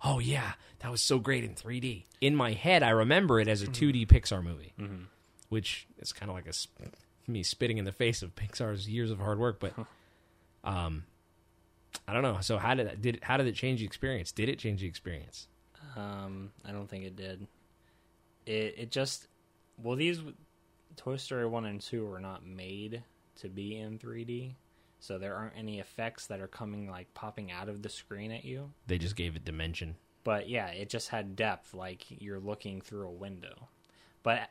oh 0.04 0.20
yeah, 0.20 0.54
that 0.80 0.92
was 0.92 1.02
so 1.02 1.20
great 1.20 1.44
in 1.44 1.54
3D. 1.56 2.04
In 2.22 2.36
my 2.36 2.54
head, 2.54 2.84
I 2.84 2.90
remember 2.90 3.40
it 3.40 3.48
as 3.48 3.62
a 3.62 3.68
2D 3.68 4.08
Pixar 4.08 4.44
movie, 4.44 4.74
which 5.50 5.88
is 6.00 6.12
kind 6.12 6.30
of 6.30 6.36
like 6.36 6.48
a 6.48 6.54
me 7.32 7.44
spitting 7.44 7.78
in 7.78 7.86
the 7.86 7.92
face 7.92 8.22
of 8.22 8.36
Pixar's 8.36 8.88
years 8.90 9.12
of 9.12 9.20
hard 9.20 9.40
work, 9.40 9.60
but 9.60 9.74
um, 10.64 11.04
I 12.08 12.14
don't 12.14 12.24
know. 12.24 12.38
So 12.42 12.58
how 12.58 12.74
did 12.74 12.88
that, 12.88 13.02
did 13.02 13.16
it, 13.18 13.24
how 13.24 13.38
did 13.38 13.48
it 13.48 13.56
change 13.56 13.80
the 13.80 13.86
experience? 13.86 14.32
Did 14.32 14.50
it 14.50 14.60
change 14.60 14.82
the 14.82 14.88
experience? 14.88 15.48
Um, 15.96 16.52
I 16.68 16.72
don't 16.72 16.90
think 16.90 17.06
it 17.06 17.16
did. 17.16 17.48
It 18.46 18.76
it 18.78 18.92
just 18.92 19.28
well 19.82 19.96
these 19.96 20.22
Toy 20.98 21.18
Story 21.18 21.46
one 21.48 21.66
and 21.66 21.82
two 21.82 22.06
were 22.06 22.20
not 22.20 22.46
made 22.46 23.04
to 23.42 23.50
be 23.50 23.78
in 23.78 23.98
3D, 23.98 24.54
so 25.00 25.18
there 25.18 25.36
aren't 25.36 25.58
any 25.58 25.80
effects 25.80 26.28
that 26.28 26.40
are 26.40 26.48
coming 26.48 26.90
like 26.90 27.14
popping 27.14 27.52
out 27.52 27.70
of 27.70 27.82
the 27.82 27.90
screen 27.90 28.32
at 28.32 28.46
you. 28.46 28.72
They 28.88 28.98
just 28.98 29.16
gave 29.16 29.36
it 29.36 29.46
dimension. 29.46 29.96
But 30.24 30.50
yeah, 30.50 30.68
it 30.68 30.90
just 30.90 31.10
had 31.10 31.36
depth, 31.36 31.74
like 31.74 32.06
you're 32.22 32.40
looking 32.40 32.82
through 32.82 33.08
a 33.08 33.12
window. 33.12 33.70
But 34.24 34.50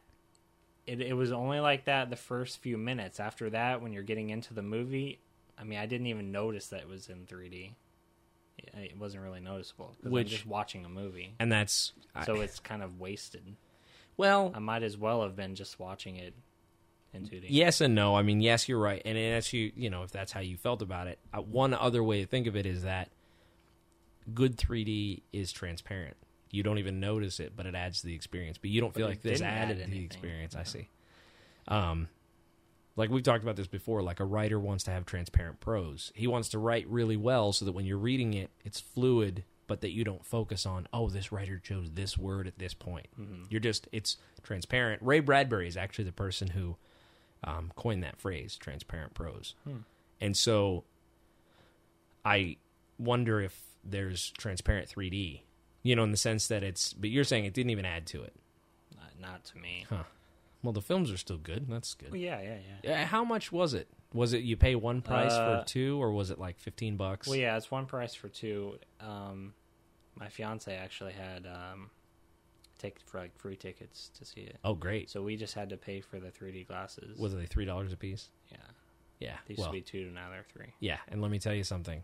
it 0.86 1.01
it 1.01 1.14
was 1.14 1.32
only 1.32 1.61
like 1.61 1.86
that 1.86 2.11
the 2.11 2.16
first 2.16 2.61
few 2.62 2.76
minutes. 2.78 3.18
After 3.18 3.51
that, 3.51 3.82
when 3.82 3.92
you're 3.92 4.03
getting 4.05 4.30
into 4.30 4.55
the 4.55 4.62
movie, 4.62 5.18
I 5.59 5.64
mean, 5.64 5.78
I 5.78 5.86
didn't 5.86 6.07
even 6.09 6.30
notice 6.30 6.68
that 6.68 6.80
it 6.80 6.88
was 6.88 7.09
in 7.09 7.26
3D. 7.26 7.72
It, 8.59 8.70
it 8.76 8.97
wasn't 8.99 9.24
really 9.24 9.40
noticeable 9.40 9.95
because 9.97 10.07
I'm 10.07 10.12
Which- 10.12 10.28
just 10.28 10.47
watching 10.47 10.84
a 10.84 10.88
movie. 10.88 11.34
And 11.40 11.51
that's 11.51 11.92
I- 12.14 12.24
So 12.24 12.40
it's 12.40 12.61
kind 12.61 12.82
of 12.82 13.01
wasted. 13.01 13.57
well, 14.16 14.53
I 14.55 14.61
might 14.61 14.84
as 14.84 14.97
well 14.97 15.22
have 15.22 15.34
been 15.34 15.57
just 15.57 15.80
watching 15.80 16.16
it 16.16 16.34
in 17.14 17.22
2D. 17.26 17.46
yes 17.48 17.80
and 17.80 17.94
no. 17.94 18.14
I 18.16 18.22
mean, 18.22 18.40
yes, 18.40 18.68
you're 18.68 18.78
right, 18.78 19.00
and 19.04 19.16
that's 19.16 19.52
you. 19.52 19.72
You 19.76 19.90
know, 19.90 20.02
if 20.02 20.10
that's 20.10 20.32
how 20.32 20.40
you 20.40 20.56
felt 20.56 20.82
about 20.82 21.06
it, 21.06 21.18
uh, 21.32 21.40
one 21.40 21.74
other 21.74 22.02
way 22.02 22.20
to 22.20 22.26
think 22.26 22.46
of 22.46 22.56
it 22.56 22.66
is 22.66 22.82
that 22.82 23.10
good 24.32 24.56
3D 24.56 25.22
is 25.32 25.52
transparent. 25.52 26.16
You 26.50 26.62
don't 26.62 26.78
even 26.78 27.00
notice 27.00 27.40
it, 27.40 27.52
but 27.56 27.66
it 27.66 27.74
adds 27.74 28.00
to 28.00 28.06
the 28.06 28.14
experience. 28.14 28.58
But 28.58 28.70
you 28.70 28.80
don't 28.80 28.94
feel 28.94 29.08
like 29.08 29.22
this 29.22 29.40
didn't 29.40 29.52
add 29.52 29.70
added 29.70 29.84
to 29.84 29.90
the 29.90 30.04
experience. 30.04 30.54
I 30.54 30.62
see. 30.62 30.88
Um, 31.66 32.08
like 32.96 33.10
we've 33.10 33.24
talked 33.24 33.42
about 33.42 33.56
this 33.56 33.66
before. 33.66 34.02
Like 34.02 34.20
a 34.20 34.24
writer 34.24 34.58
wants 34.58 34.84
to 34.84 34.90
have 34.92 35.04
transparent 35.04 35.60
prose. 35.60 36.12
He 36.14 36.26
wants 36.26 36.48
to 36.50 36.58
write 36.58 36.86
really 36.88 37.16
well 37.16 37.52
so 37.52 37.64
that 37.64 37.72
when 37.72 37.86
you're 37.86 37.98
reading 37.98 38.34
it, 38.34 38.50
it's 38.64 38.78
fluid, 38.80 39.42
but 39.66 39.80
that 39.80 39.90
you 39.90 40.04
don't 40.04 40.24
focus 40.24 40.64
on 40.64 40.86
oh 40.92 41.08
this 41.08 41.32
writer 41.32 41.58
chose 41.58 41.90
this 41.92 42.16
word 42.16 42.46
at 42.46 42.58
this 42.58 42.74
point. 42.74 43.06
You're 43.48 43.60
just 43.60 43.88
it's 43.90 44.16
transparent. 44.42 45.02
Ray 45.02 45.20
Bradbury 45.20 45.66
is 45.66 45.76
actually 45.76 46.04
the 46.04 46.12
person 46.12 46.48
who 46.48 46.76
um, 47.45 47.70
coined 47.76 48.03
that 48.03 48.18
phrase, 48.18 48.57
transparent 48.57 49.14
prose. 49.14 49.55
And 50.20 50.36
so 50.36 50.84
I 52.24 52.57
wonder 52.99 53.40
if 53.40 53.61
there's 53.84 54.30
transparent 54.38 54.88
3D, 54.88 55.40
you 55.82 55.95
know, 55.97 56.05
in 56.05 56.11
the 56.11 56.16
sense 56.16 56.49
that 56.49 56.62
it's, 56.62 56.92
but 56.95 57.11
you're 57.11 57.24
saying 57.24 57.45
it 57.45 57.53
didn't 57.55 57.70
even 57.70 57.84
add 57.84 58.07
to 58.07 58.22
it. 58.22 58.32
Not, 58.97 59.11
not 59.30 59.45
to 59.47 59.59
me. 59.59 59.84
Huh. 59.88 60.05
Well, 60.62 60.72
the 60.72 60.80
films 60.80 61.11
are 61.12 61.18
still 61.18 61.36
good. 61.36 61.66
That's 61.68 61.95
Well, 62.01 62.12
good. 62.12 62.20
yeah, 62.20 62.40
yeah, 62.40 62.57
yeah. 62.82 63.03
Uh, 63.03 63.07
How 63.07 63.22
much 63.24 63.53
was 63.53 63.74
it? 63.74 63.88
Was 64.14 64.32
it 64.32 64.42
you 64.45 64.57
pay 64.57 64.74
one 64.76 65.03
price 65.03 65.32
Uh, 65.32 65.61
for 65.61 65.66
two, 65.66 66.01
or 66.03 66.11
was 66.12 66.30
it 66.30 66.38
like 66.38 66.59
15 66.59 66.97
bucks? 66.97 67.26
Well, 67.28 67.36
yeah, 67.36 67.57
it's 67.57 67.70
one 67.70 67.84
price 67.84 68.14
for 68.14 68.28
two. 68.28 68.78
Um, 69.01 69.53
my 70.14 70.28
fiance 70.28 70.74
actually 70.74 71.12
had 71.12 71.47
um, 71.47 71.90
take 72.85 73.01
for 73.07 73.18
like 73.18 73.37
free 73.39 73.57
tickets 73.57 74.11
to 74.18 74.24
see 74.24 74.41
it. 74.43 74.59
Oh, 74.64 74.74
great. 74.74 75.11
So 75.11 75.22
we 75.22 75.37
just 75.37 75.55
had 75.55 75.68
to 75.70 75.76
pay 75.76 76.01
for 76.01 76.18
the 76.20 76.30
3D 76.30 76.66
glasses. 76.66 77.18
Was 77.18 77.35
they 77.35 77.47
$3 77.47 77.93
a 77.93 77.97
piece? 77.97 78.28
yeah, 78.51 78.57
Yeah. 79.20 79.37
they 79.47 79.53
used 79.53 79.61
Well, 79.61 79.68
to 79.68 79.72
be 79.72 79.80
two, 79.82 80.11
now 80.11 80.28
they're 80.30 80.45
three. 80.53 80.72
yeah. 80.80 80.99
And 81.09 81.20
let 81.22 81.30
me 81.30 81.39
tell 81.39 81.55
you 81.55 81.64
something. 81.64 82.03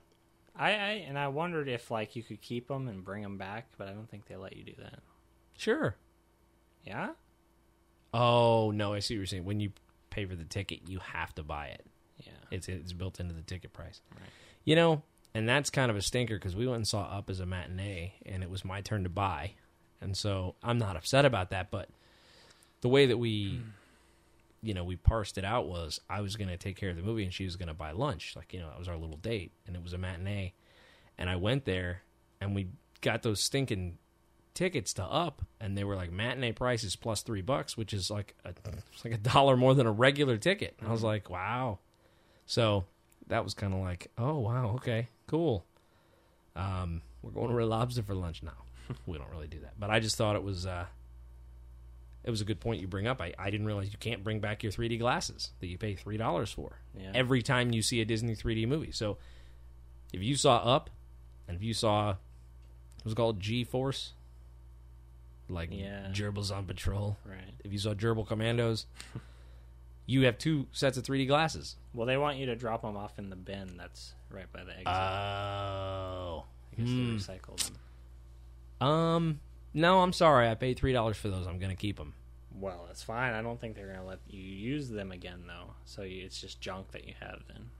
I, 0.56 0.70
I 0.72 0.90
and 1.08 1.16
I 1.18 1.28
wondered 1.28 1.68
if 1.68 1.90
like 1.90 2.16
you 2.16 2.22
could 2.22 2.40
keep 2.42 2.68
them 2.68 2.88
and 2.88 3.04
bring 3.04 3.22
them 3.22 3.38
back, 3.38 3.68
but 3.78 3.88
I 3.88 3.92
don't 3.92 4.10
think 4.10 4.26
they 4.26 4.36
let 4.36 4.56
you 4.56 4.64
do 4.64 4.74
that. 4.82 4.98
Sure. 5.56 5.94
Yeah. 6.84 7.10
Oh, 8.12 8.70
no. 8.72 8.92
I 8.92 8.98
see 8.98 9.14
what 9.14 9.18
you're 9.18 9.26
saying. 9.26 9.44
When 9.44 9.60
you 9.60 9.70
pay 10.10 10.24
for 10.26 10.34
the 10.34 10.44
ticket, 10.44 10.80
you 10.88 10.98
have 10.98 11.34
to 11.36 11.42
buy 11.42 11.66
it. 11.68 11.86
Yeah. 12.18 12.32
It's 12.50 12.68
it's 12.68 12.92
built 12.92 13.20
into 13.20 13.32
the 13.34 13.42
ticket 13.42 13.72
price. 13.72 14.00
Right. 14.12 14.28
You 14.64 14.76
know, 14.76 15.02
and 15.34 15.48
that's 15.48 15.70
kind 15.70 15.90
of 15.90 15.96
a 15.96 16.02
stinker 16.02 16.34
because 16.36 16.56
we 16.56 16.66
went 16.66 16.76
and 16.78 16.88
saw 16.88 17.02
Up 17.02 17.30
as 17.30 17.40
a 17.40 17.46
matinee, 17.46 18.14
and 18.26 18.42
it 18.42 18.50
was 18.50 18.64
my 18.64 18.80
turn 18.80 19.04
to 19.04 19.08
buy, 19.08 19.52
and 20.00 20.16
so 20.16 20.54
I'm 20.62 20.78
not 20.78 20.96
upset 20.96 21.24
about 21.24 21.50
that. 21.50 21.70
But 21.70 21.88
the 22.80 22.88
way 22.88 23.06
that 23.06 23.18
we, 23.18 23.60
you 24.62 24.74
know, 24.74 24.84
we 24.84 24.96
parsed 24.96 25.38
it 25.38 25.44
out 25.44 25.66
was 25.66 26.00
I 26.08 26.20
was 26.20 26.36
going 26.36 26.48
to 26.48 26.56
take 26.56 26.76
care 26.76 26.90
of 26.90 26.96
the 26.96 27.02
movie, 27.02 27.24
and 27.24 27.32
she 27.32 27.44
was 27.44 27.56
going 27.56 27.68
to 27.68 27.74
buy 27.74 27.92
lunch. 27.92 28.34
Like 28.36 28.52
you 28.52 28.60
know, 28.60 28.68
that 28.68 28.78
was 28.78 28.88
our 28.88 28.96
little 28.96 29.16
date, 29.16 29.52
and 29.66 29.76
it 29.76 29.82
was 29.82 29.92
a 29.92 29.98
matinee, 29.98 30.54
and 31.18 31.28
I 31.28 31.36
went 31.36 31.64
there, 31.64 32.02
and 32.40 32.54
we 32.54 32.68
got 33.00 33.22
those 33.22 33.40
stinking 33.40 33.98
tickets 34.54 34.92
to 34.94 35.04
Up, 35.04 35.42
and 35.60 35.76
they 35.76 35.84
were 35.84 35.96
like 35.96 36.12
matinee 36.12 36.52
prices 36.52 36.96
plus 36.96 37.22
three 37.22 37.42
bucks, 37.42 37.76
which 37.76 37.92
is 37.92 38.10
like 38.10 38.34
a, 38.44 38.52
like 39.04 39.14
a 39.14 39.18
dollar 39.18 39.56
more 39.56 39.74
than 39.74 39.86
a 39.86 39.92
regular 39.92 40.36
ticket. 40.36 40.76
And 40.78 40.88
I 40.88 40.92
was 40.92 41.00
mm-hmm. 41.00 41.06
like, 41.06 41.30
wow. 41.30 41.78
So 42.46 42.84
that 43.28 43.44
was 43.44 43.54
kind 43.54 43.72
of 43.72 43.80
like, 43.80 44.10
oh 44.18 44.38
wow, 44.38 44.72
okay, 44.76 45.08
cool. 45.26 45.64
Um, 46.56 47.02
we're 47.22 47.30
going 47.30 47.48
to 47.48 47.54
Red 47.54 47.68
Lobster 47.68 48.02
for 48.02 48.14
lunch 48.14 48.42
now. 48.42 48.64
we 49.06 49.18
don't 49.18 49.30
really 49.30 49.46
do 49.48 49.60
that, 49.60 49.74
but 49.78 49.90
I 49.90 50.00
just 50.00 50.16
thought 50.16 50.36
it 50.36 50.42
was 50.42 50.66
uh, 50.66 50.86
it 52.24 52.30
was 52.30 52.40
a 52.40 52.44
good 52.44 52.60
point 52.60 52.80
you 52.80 52.86
bring 52.88 53.06
up. 53.06 53.20
I, 53.20 53.32
I 53.38 53.50
didn't 53.50 53.66
realize 53.66 53.90
you 53.92 53.98
can't 53.98 54.22
bring 54.24 54.40
back 54.40 54.62
your 54.62 54.72
3D 54.72 54.98
glasses 54.98 55.50
that 55.60 55.66
you 55.68 55.78
pay 55.78 55.94
three 55.94 56.16
dollars 56.16 56.50
for 56.52 56.78
Yeah. 56.98 57.12
every 57.14 57.42
time 57.42 57.72
you 57.72 57.82
see 57.82 58.00
a 58.00 58.04
Disney 58.04 58.34
3D 58.34 58.66
movie. 58.66 58.92
So 58.92 59.18
if 60.12 60.22
you 60.22 60.34
saw 60.36 60.56
Up, 60.56 60.90
and 61.48 61.56
if 61.56 61.62
you 61.62 61.72
saw 61.72 62.10
it 62.10 63.04
was 63.04 63.14
called 63.14 63.40
G 63.40 63.64
Force, 63.64 64.12
like 65.48 65.70
Yeah. 65.72 66.08
Gerbils 66.12 66.54
on 66.54 66.64
Patrol. 66.66 67.16
right. 67.24 67.54
If 67.64 67.72
you 67.72 67.78
saw 67.78 67.94
Gerbil 67.94 68.26
Commandos, 68.26 68.86
you 70.10 70.22
have 70.22 70.38
two 70.38 70.66
sets 70.72 70.98
of 70.98 71.04
3D 71.04 71.28
glasses. 71.28 71.76
Well, 71.94 72.04
they 72.04 72.16
want 72.16 72.36
you 72.36 72.46
to 72.46 72.56
drop 72.56 72.82
them 72.82 72.96
off 72.96 73.16
in 73.18 73.30
the 73.30 73.36
bin 73.36 73.76
that's 73.76 74.14
right 74.28 74.50
by 74.52 74.64
the 74.64 74.72
exit. 74.72 74.88
Oh. 74.88 76.44
I 76.72 76.76
guess 76.76 76.88
hmm. 76.88 77.16
they 77.16 77.22
recycle 77.22 77.72
them. 78.80 78.88
Um. 78.88 79.40
No, 79.72 80.00
I'm 80.00 80.12
sorry. 80.12 80.48
I 80.48 80.56
paid 80.56 80.78
three 80.78 80.92
dollars 80.92 81.16
for 81.16 81.28
those. 81.28 81.46
I'm 81.46 81.60
gonna 81.60 81.76
keep 81.76 81.96
them. 81.96 82.14
Well, 82.52 82.84
that's 82.88 83.04
fine. 83.04 83.34
I 83.34 83.42
don't 83.42 83.60
think 83.60 83.76
they're 83.76 83.86
gonna 83.86 84.04
let 84.04 84.18
you 84.28 84.42
use 84.42 84.88
them 84.88 85.12
again, 85.12 85.44
though. 85.46 85.74
So 85.84 86.02
you, 86.02 86.24
it's 86.24 86.40
just 86.40 86.60
junk 86.60 86.90
that 86.90 87.06
you 87.06 87.14
have 87.20 87.42
then. 87.46 87.70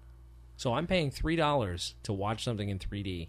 So 0.57 0.74
I'm 0.74 0.87
paying 0.87 1.11
three 1.11 1.37
dollars 1.37 1.95
to 2.05 2.12
watch 2.12 2.45
something 2.45 2.68
in 2.68 2.78
3D, 2.78 3.28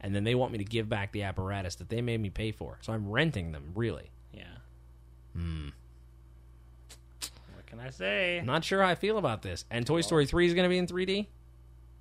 and 0.00 0.16
then 0.16 0.24
they 0.24 0.34
want 0.34 0.50
me 0.50 0.58
to 0.58 0.64
give 0.64 0.88
back 0.88 1.12
the 1.12 1.22
apparatus 1.22 1.76
that 1.76 1.90
they 1.90 2.00
made 2.00 2.20
me 2.20 2.30
pay 2.30 2.50
for. 2.50 2.78
So 2.80 2.92
I'm 2.92 3.08
renting 3.08 3.52
them. 3.52 3.70
Really. 3.74 4.10
Yeah. 4.32 4.56
Hmm. 5.36 5.68
Can 7.72 7.80
I 7.80 7.88
say? 7.88 8.38
I'm 8.38 8.44
not 8.44 8.64
sure 8.64 8.82
how 8.82 8.88
I 8.90 8.94
feel 8.94 9.16
about 9.16 9.40
this. 9.40 9.64
And 9.70 9.86
Toy 9.86 10.02
Story 10.02 10.26
3 10.26 10.46
is 10.46 10.52
gonna 10.52 10.68
be 10.68 10.76
in 10.76 10.86
3D. 10.86 11.26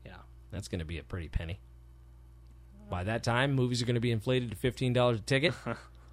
Yeah. 0.05 0.11
That's 0.51 0.67
gonna 0.67 0.83
be 0.83 0.97
a 0.97 1.03
pretty 1.03 1.29
penny. 1.29 1.61
By 2.89 3.05
that 3.05 3.23
time, 3.23 3.53
movies 3.53 3.81
are 3.81 3.85
gonna 3.85 4.01
be 4.01 4.11
inflated 4.11 4.51
to 4.51 4.57
fifteen 4.57 4.91
dollars 4.91 5.19
a 5.19 5.21
ticket. 5.21 5.53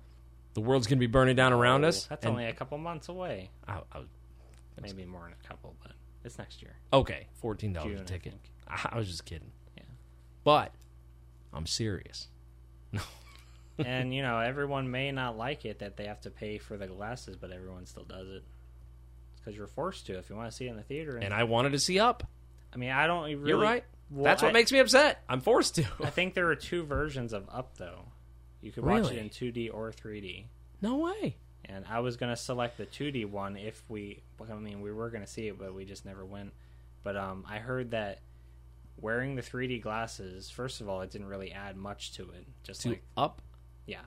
the 0.54 0.60
world's 0.60 0.86
gonna 0.86 1.00
be 1.00 1.08
burning 1.08 1.34
down 1.34 1.52
around 1.52 1.84
us. 1.84 2.04
That's 2.04 2.24
and- 2.24 2.30
only 2.30 2.44
a 2.46 2.52
couple 2.52 2.78
months 2.78 3.08
away. 3.08 3.50
I- 3.66 3.82
I 3.90 3.98
was- 3.98 4.08
Maybe 4.80 5.04
more 5.04 5.22
than 5.22 5.32
a 5.32 5.48
couple, 5.48 5.74
but 5.82 5.90
it's 6.22 6.38
next 6.38 6.62
year. 6.62 6.76
okay, 6.92 7.26
fourteen 7.34 7.72
dollars 7.72 7.94
June, 7.94 8.02
a 8.02 8.04
ticket. 8.04 8.34
I, 8.68 8.90
I 8.92 8.96
was 8.96 9.08
just 9.08 9.24
kidding. 9.24 9.50
Yeah. 9.76 9.82
But 10.44 10.72
I'm 11.52 11.66
serious. 11.66 12.28
No. 12.92 13.02
and 13.78 14.14
you 14.14 14.22
know, 14.22 14.38
everyone 14.38 14.88
may 14.88 15.10
not 15.10 15.36
like 15.36 15.64
it 15.64 15.80
that 15.80 15.96
they 15.96 16.06
have 16.06 16.20
to 16.20 16.30
pay 16.30 16.58
for 16.58 16.76
the 16.76 16.86
glasses, 16.86 17.34
but 17.34 17.50
everyone 17.50 17.86
still 17.86 18.04
does 18.04 18.28
it 18.28 18.44
because 19.38 19.56
you're 19.56 19.66
forced 19.66 20.06
to 20.06 20.18
if 20.18 20.28
you 20.30 20.36
want 20.36 20.50
to 20.50 20.56
see 20.56 20.66
it 20.66 20.70
in 20.70 20.76
the 20.76 20.82
theater. 20.82 21.16
And 21.16 21.32
I 21.32 21.44
wanted 21.44 21.72
to 21.72 21.78
see 21.78 21.98
Up. 21.98 22.26
I 22.72 22.76
mean, 22.76 22.90
I 22.90 23.06
don't 23.06 23.24
really. 23.24 23.48
You're 23.48 23.58
right. 23.60 23.84
Well, 24.10 24.24
That's 24.24 24.42
what 24.42 24.50
I- 24.50 24.52
makes 24.52 24.72
me 24.72 24.78
upset. 24.78 25.22
I'm 25.28 25.40
forced 25.40 25.74
to. 25.76 25.84
I 26.02 26.10
think 26.10 26.34
there 26.34 26.48
are 26.48 26.56
two 26.56 26.82
versions 26.84 27.32
of 27.32 27.48
Up 27.50 27.76
though. 27.78 28.04
You 28.60 28.72
could 28.72 28.84
watch 28.84 29.02
Really? 29.04 29.18
it 29.18 29.20
in 29.20 29.28
2D 29.30 29.70
or 29.72 29.92
3D. 29.92 30.44
no 30.82 30.96
way. 30.96 31.36
And 31.64 31.84
I 31.88 32.00
was 32.00 32.16
gonna 32.16 32.36
select 32.36 32.78
the 32.78 32.86
2D 32.86 33.26
one 33.26 33.56
if 33.56 33.82
we. 33.88 34.22
I 34.50 34.54
mean, 34.54 34.80
we 34.80 34.90
were 34.92 35.10
gonna 35.10 35.26
see 35.26 35.48
it, 35.48 35.58
but 35.58 35.74
we 35.74 35.84
just 35.84 36.04
never 36.06 36.24
went. 36.24 36.52
But 37.02 37.16
um, 37.16 37.44
I 37.48 37.58
heard 37.58 37.90
that 37.92 38.20
wearing 39.00 39.34
the 39.36 39.42
3D 39.42 39.80
glasses, 39.82 40.50
first 40.50 40.80
of 40.80 40.88
all, 40.88 41.02
it 41.02 41.10
didn't 41.10 41.28
really 41.28 41.52
add 41.52 41.76
much 41.76 42.12
to 42.14 42.22
it. 42.30 42.46
Just 42.64 42.80
To 42.82 42.90
like 42.90 43.02
Up. 43.16 43.42
yeah, 43.86 44.00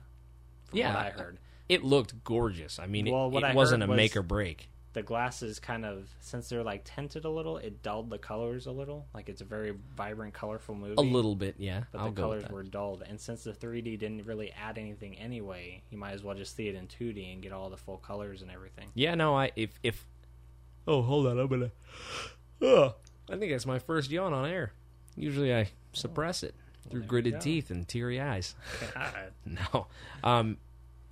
from 0.66 0.78
Yeah. 0.78 0.94
what 0.94 1.06
I 1.06 1.10
heard. 1.10 1.38
It 1.68 1.82
looked 1.84 2.22
gorgeous. 2.24 2.78
I 2.78 2.86
mean, 2.86 3.10
Well, 3.10 3.34
it, 3.38 3.42
it 3.44 3.54
wasn't 3.54 3.82
a 3.82 3.86
was- 3.86 3.96
make 3.96 4.16
or 4.16 4.22
break. 4.22 4.68
The 4.92 5.02
glasses 5.02 5.58
kind 5.58 5.86
of, 5.86 6.08
since 6.20 6.48
they're 6.48 6.62
like 6.62 6.84
tinted 6.84 7.24
a 7.24 7.30
little, 7.30 7.56
it 7.56 7.82
dulled 7.82 8.10
the 8.10 8.18
colors 8.18 8.66
a 8.66 8.72
little. 8.72 9.06
Like 9.14 9.28
it's 9.28 9.40
a 9.40 9.44
very 9.44 9.74
vibrant, 9.96 10.34
colorful 10.34 10.74
movie. 10.74 10.94
A 10.98 11.00
little 11.00 11.34
bit, 11.34 11.54
yeah. 11.58 11.84
but 11.92 12.00
I'll 12.00 12.06
the 12.06 12.12
go 12.12 12.22
colors 12.22 12.44
were 12.50 12.62
dulled. 12.62 13.02
And 13.08 13.18
since 13.18 13.44
the 13.44 13.52
3D 13.52 13.98
didn't 13.98 14.26
really 14.26 14.52
add 14.52 14.76
anything 14.76 15.16
anyway, 15.18 15.82
you 15.90 15.96
might 15.96 16.12
as 16.12 16.22
well 16.22 16.34
just 16.34 16.54
see 16.56 16.68
it 16.68 16.74
in 16.74 16.88
2D 16.88 17.32
and 17.32 17.42
get 17.42 17.52
all 17.52 17.70
the 17.70 17.76
full 17.76 17.98
colors 17.98 18.42
and 18.42 18.50
everything. 18.50 18.88
Yeah, 18.94 19.14
no, 19.14 19.34
I 19.34 19.52
if 19.56 19.70
if 19.82 20.04
Oh, 20.86 21.02
hold 21.02 21.26
on, 21.26 21.38
I'm 21.38 21.48
gonna 21.48 21.70
Ugh. 22.60 22.94
I 23.30 23.36
think 23.36 23.52
it's 23.52 23.66
my 23.66 23.78
first 23.78 24.10
yawn 24.10 24.32
on 24.32 24.48
air. 24.48 24.72
Usually 25.16 25.54
I 25.54 25.70
suppress 25.92 26.42
it 26.42 26.54
through 26.90 27.00
there 27.00 27.02
you 27.02 27.08
gritted 27.08 27.40
teeth 27.40 27.70
and 27.70 27.86
teary 27.86 28.20
eyes. 28.20 28.54
God. 28.94 29.32
No. 29.46 29.86
Um 30.24 30.58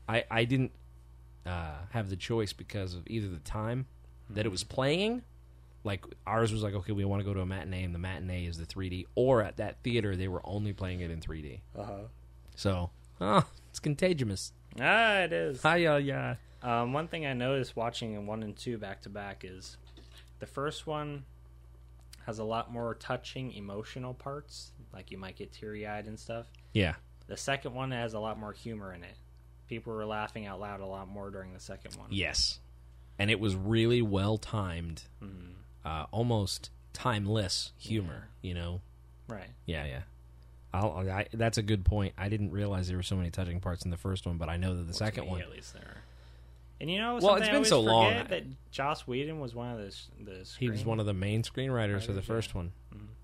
I 0.09 0.25
I 0.31 0.45
didn't 0.45 0.73
uh 1.47 1.75
have 1.91 2.11
the 2.11 2.17
choice 2.17 2.53
because 2.53 2.95
of 2.95 3.03
either 3.07 3.29
the 3.29 3.39
time 3.41 3.87
that 4.29 4.47
it 4.47 4.51
was 4.51 4.63
playing 4.65 5.23
Like 5.83 6.05
ours 6.27 6.53
was 6.53 6.63
like, 6.63 6.75
okay, 6.75 6.93
we 6.93 7.05
want 7.07 7.21
to 7.21 7.25
go 7.25 7.33
to 7.33 7.41
a 7.41 7.47
matinee, 7.47 7.85
and 7.85 7.95
the 7.95 7.99
matinee 7.99 8.45
is 8.47 8.59
the 8.59 8.67
3D. 8.67 9.07
Or 9.15 9.43
at 9.43 9.57
that 9.57 9.83
theater, 9.83 10.15
they 10.15 10.29
were 10.29 10.43
only 10.45 10.73
playing 10.75 11.01
it 11.01 11.11
in 11.11 11.21
3D. 11.21 11.61
Uh-huh. 11.75 11.93
So, 12.55 12.91
oh, 13.21 13.47
it's 13.71 13.81
contagious. 13.81 14.53
Ah, 14.79 15.21
it 15.21 15.33
is. 15.33 15.63
Hi, 15.63 15.77
yeah, 15.77 15.97
yeah. 15.97 16.35
Um, 16.63 16.93
one 16.93 17.09
thing 17.09 17.25
I 17.25 17.33
noticed 17.33 17.75
watching 17.77 18.27
one 18.27 18.43
and 18.43 18.55
two 18.55 18.77
back 18.77 19.01
to 19.03 19.09
back 19.09 19.43
is 19.43 19.79
the 20.39 20.47
first 20.47 20.87
one 20.87 21.25
has 22.27 22.39
a 22.39 22.45
lot 22.45 22.71
more 22.71 22.95
touching, 22.95 23.51
emotional 23.53 24.13
parts. 24.13 24.73
Like 24.93 25.11
you 25.11 25.17
might 25.17 25.37
get 25.37 25.51
teary 25.51 25.87
eyed 25.87 26.05
and 26.07 26.19
stuff. 26.21 26.47
Yeah, 26.75 26.97
The 27.27 27.39
second 27.39 27.73
one 27.75 27.91
has 27.93 28.13
a 28.13 28.21
lot 28.21 28.39
more 28.39 28.53
humor 28.53 28.93
in 28.93 29.03
it. 29.03 29.17
People 29.71 29.95
were 29.95 30.05
laughing 30.05 30.47
out 30.47 30.59
loud 30.61 30.81
a 30.81 30.87
lot 30.87 31.09
more 31.09 31.31
during 31.31 31.55
the 31.55 31.61
second 31.61 31.95
one. 31.95 32.09
yes, 32.11 32.59
and 33.21 33.31
it 33.31 33.39
was 33.39 33.55
really 33.55 34.03
well 34.03 34.37
timed, 34.37 35.05
uh, 35.85 36.07
almost 36.11 36.71
timeless 36.93 37.73
humor. 37.79 38.29
You 38.43 38.55
know, 38.55 38.81
Right. 39.29 39.49
Yeah, 39.67 39.85
yeah. 39.87 40.01
I'll, 40.75 41.09
I, 41.09 41.27
that's 41.33 41.57
a 41.57 41.63
good 41.63 41.85
point. 41.85 42.15
I 42.19 42.29
didn't 42.29 42.51
realize 42.51 42.89
there 42.89 42.97
were 42.97 43.03
so 43.05 43.15
many 43.17 43.31
touching 43.31 43.61
parts 43.61 43.85
in 43.85 43.93
the 43.93 43.97
first 43.97 44.27
one, 44.27 44.39
but 44.39 44.49
I 44.49 44.57
know 44.57 44.75
that 44.77 44.83
the 44.89 44.93
To 44.93 44.99
second 44.99 45.27
one. 45.29 45.41
at 45.41 45.51
least 45.51 45.73
there. 45.73 45.83
are. 45.83 45.97
And 46.81 46.91
you 46.91 46.99
know, 46.99 47.19
Well, 47.23 47.37
it's 47.37 47.49
I 47.49 47.53
been 47.53 47.65
so 47.65 47.81
long. 47.81 48.13
That 48.29 48.43
Joss 48.73 49.07
Whedon 49.07 49.39
was 49.39 49.55
one 49.55 49.71
of 49.73 49.79
the 49.79 49.97
the. 50.25 50.49
He 50.59 50.69
was 50.69 50.85
one 50.85 50.99
of 50.99 51.07
the 51.07 51.15
main 51.15 51.43
screenwriters 51.45 52.03
for 52.07 52.13
the 52.13 52.15
Writers, 52.21 52.29
yeah. 52.29 52.35
first 52.35 52.55
one. 52.57 52.73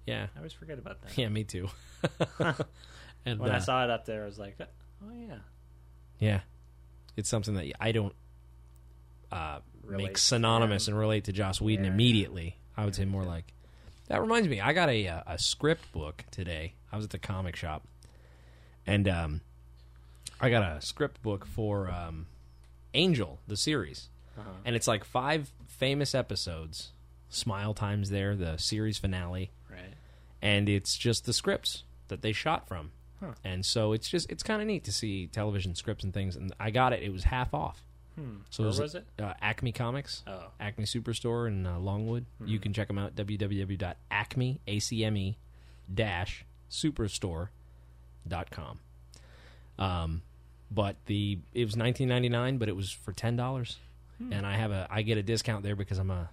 Yeah, 0.06 0.26
I 0.34 0.38
always 0.38 0.52
forget 0.52 0.78
about 0.78 1.02
that. 1.02 1.18
yeah, 1.18 1.28
me 1.28 1.42
too. 1.42 1.68
and 3.26 3.40
When 3.40 3.50
I 3.50 3.56
uh, 3.56 3.60
saw 3.60 3.82
it 3.82 3.90
up 3.90 4.04
there, 4.06 4.22
I 4.22 4.26
was 4.26 4.38
like, 4.38 4.56
oh 4.60 5.10
yeah. 5.12 5.38
Yeah, 6.18 6.40
it's 7.16 7.28
something 7.28 7.54
that 7.54 7.72
I 7.80 7.92
don't 7.92 8.14
uh, 9.32 9.58
make 9.88 10.18
synonymous 10.18 10.88
and 10.88 10.98
relate 10.98 11.24
to 11.24 11.32
Joss 11.32 11.60
Whedon 11.60 11.84
Yeah. 11.84 11.90
immediately. 11.92 12.56
I 12.76 12.84
would 12.84 12.94
say 12.94 13.04
more 13.04 13.24
like. 13.24 13.52
That 14.08 14.20
reminds 14.20 14.48
me, 14.48 14.60
I 14.60 14.72
got 14.72 14.88
a 14.88 15.08
uh, 15.08 15.22
a 15.26 15.38
script 15.38 15.90
book 15.92 16.24
today. 16.30 16.74
I 16.92 16.96
was 16.96 17.04
at 17.06 17.10
the 17.10 17.18
comic 17.18 17.56
shop, 17.56 17.84
and 18.86 19.08
um, 19.08 19.40
I 20.40 20.50
got 20.50 20.62
a 20.76 20.80
script 20.80 21.22
book 21.22 21.44
for 21.44 21.90
um, 21.90 22.26
Angel, 22.94 23.40
the 23.48 23.56
series, 23.56 24.08
Uh-huh. 24.38 24.48
and 24.64 24.76
it's 24.76 24.86
like 24.86 25.04
five 25.04 25.50
famous 25.66 26.14
episodes. 26.14 26.92
Smile 27.28 27.74
Time's 27.74 28.10
there, 28.10 28.36
the 28.36 28.56
series 28.56 28.98
finale, 28.98 29.50
Right. 29.68 29.94
and 30.40 30.68
it's 30.68 30.96
just 30.96 31.26
the 31.26 31.32
scripts 31.32 31.82
that 32.06 32.22
they 32.22 32.32
shot 32.32 32.68
from. 32.68 32.92
Huh. 33.20 33.32
And 33.44 33.64
so 33.64 33.92
it's 33.92 34.08
just 34.08 34.30
it's 34.30 34.42
kind 34.42 34.60
of 34.60 34.66
neat 34.68 34.84
to 34.84 34.92
see 34.92 35.26
television 35.28 35.74
scripts 35.74 36.04
and 36.04 36.12
things. 36.12 36.36
And 36.36 36.52
I 36.60 36.70
got 36.70 36.92
it; 36.92 37.02
it 37.02 37.12
was 37.12 37.24
half 37.24 37.54
off. 37.54 37.82
Hmm. 38.14 38.36
So 38.50 38.62
Where 38.62 38.68
was, 38.68 38.80
was 38.80 38.94
it? 38.94 39.06
Uh, 39.18 39.34
Acme 39.42 39.72
Comics, 39.72 40.22
Oh. 40.26 40.44
Acme 40.60 40.84
Superstore 40.84 41.48
in 41.48 41.66
uh, 41.66 41.78
Longwood. 41.78 42.24
Hmm. 42.38 42.46
You 42.46 42.58
can 42.58 42.72
check 42.72 42.88
them 42.88 42.98
out 42.98 43.14
www.acme 43.14 44.60
acme 44.66 45.38
dash 45.94 46.44
superstore.com. 46.70 48.78
Um, 49.78 50.22
but 50.70 50.96
the 51.06 51.38
it 51.54 51.64
was 51.64 51.74
19.99, 51.74 52.58
but 52.58 52.68
it 52.68 52.76
was 52.76 52.90
for 52.90 53.12
ten 53.12 53.36
dollars, 53.36 53.78
Hmm. 54.18 54.32
and 54.32 54.46
I 54.46 54.56
have 54.56 54.70
a 54.72 54.86
I 54.90 55.02
get 55.02 55.18
a 55.18 55.22
discount 55.22 55.62
there 55.62 55.76
because 55.76 55.98
I'm 55.98 56.10
a 56.10 56.30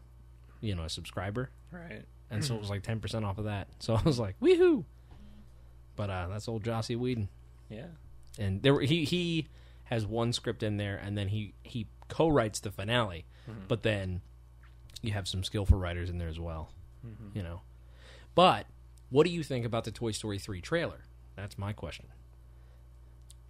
you 0.62 0.76
know 0.76 0.84
a 0.84 0.90
subscriber, 0.90 1.50
Right. 1.72 2.04
and 2.32 2.44
so 2.44 2.56
it 2.56 2.62
was 2.62 2.70
like 2.70 2.84
ten 2.84 3.00
percent 3.02 3.26
off 3.26 3.38
of 3.38 3.46
that. 3.46 3.68
So 3.80 3.96
I 3.96 4.02
was 4.04 4.18
like, 4.20 4.36
woohoo! 4.42 4.86
But 5.96 6.10
uh, 6.10 6.28
that's 6.30 6.48
old 6.48 6.64
Jossie 6.64 6.98
Whedon 6.98 7.30
Yeah. 7.70 7.88
and 8.40 8.62
there 8.64 8.74
were, 8.74 8.82
he 8.82 9.04
he 9.06 9.48
has 9.86 10.06
one 10.06 10.34
script 10.34 10.64
in 10.64 10.78
there, 10.78 10.96
and 10.98 11.18
then 11.18 11.28
he 11.28 11.54
he 11.64 11.88
co-writes 12.08 12.60
the 12.60 12.72
finale, 12.72 13.26
but 13.68 13.84
then 13.84 14.22
you 15.02 15.12
have 15.14 15.28
some 15.28 15.44
skillful 15.44 15.78
writers 15.78 16.10
in 16.10 16.18
there 16.18 16.30
as 16.30 16.40
well, 16.40 16.72
you 17.34 17.44
know. 17.44 17.62
But 18.36 18.66
what 19.10 19.26
do 19.28 19.32
you 19.32 19.44
think 19.44 19.66
about 19.66 19.84
the 19.84 19.92
Toy 19.92 20.12
Story 20.12 20.40
three 20.40 20.62
trailer? 20.62 21.02
That's 21.36 21.58
my 21.58 21.74
question. 21.74 22.06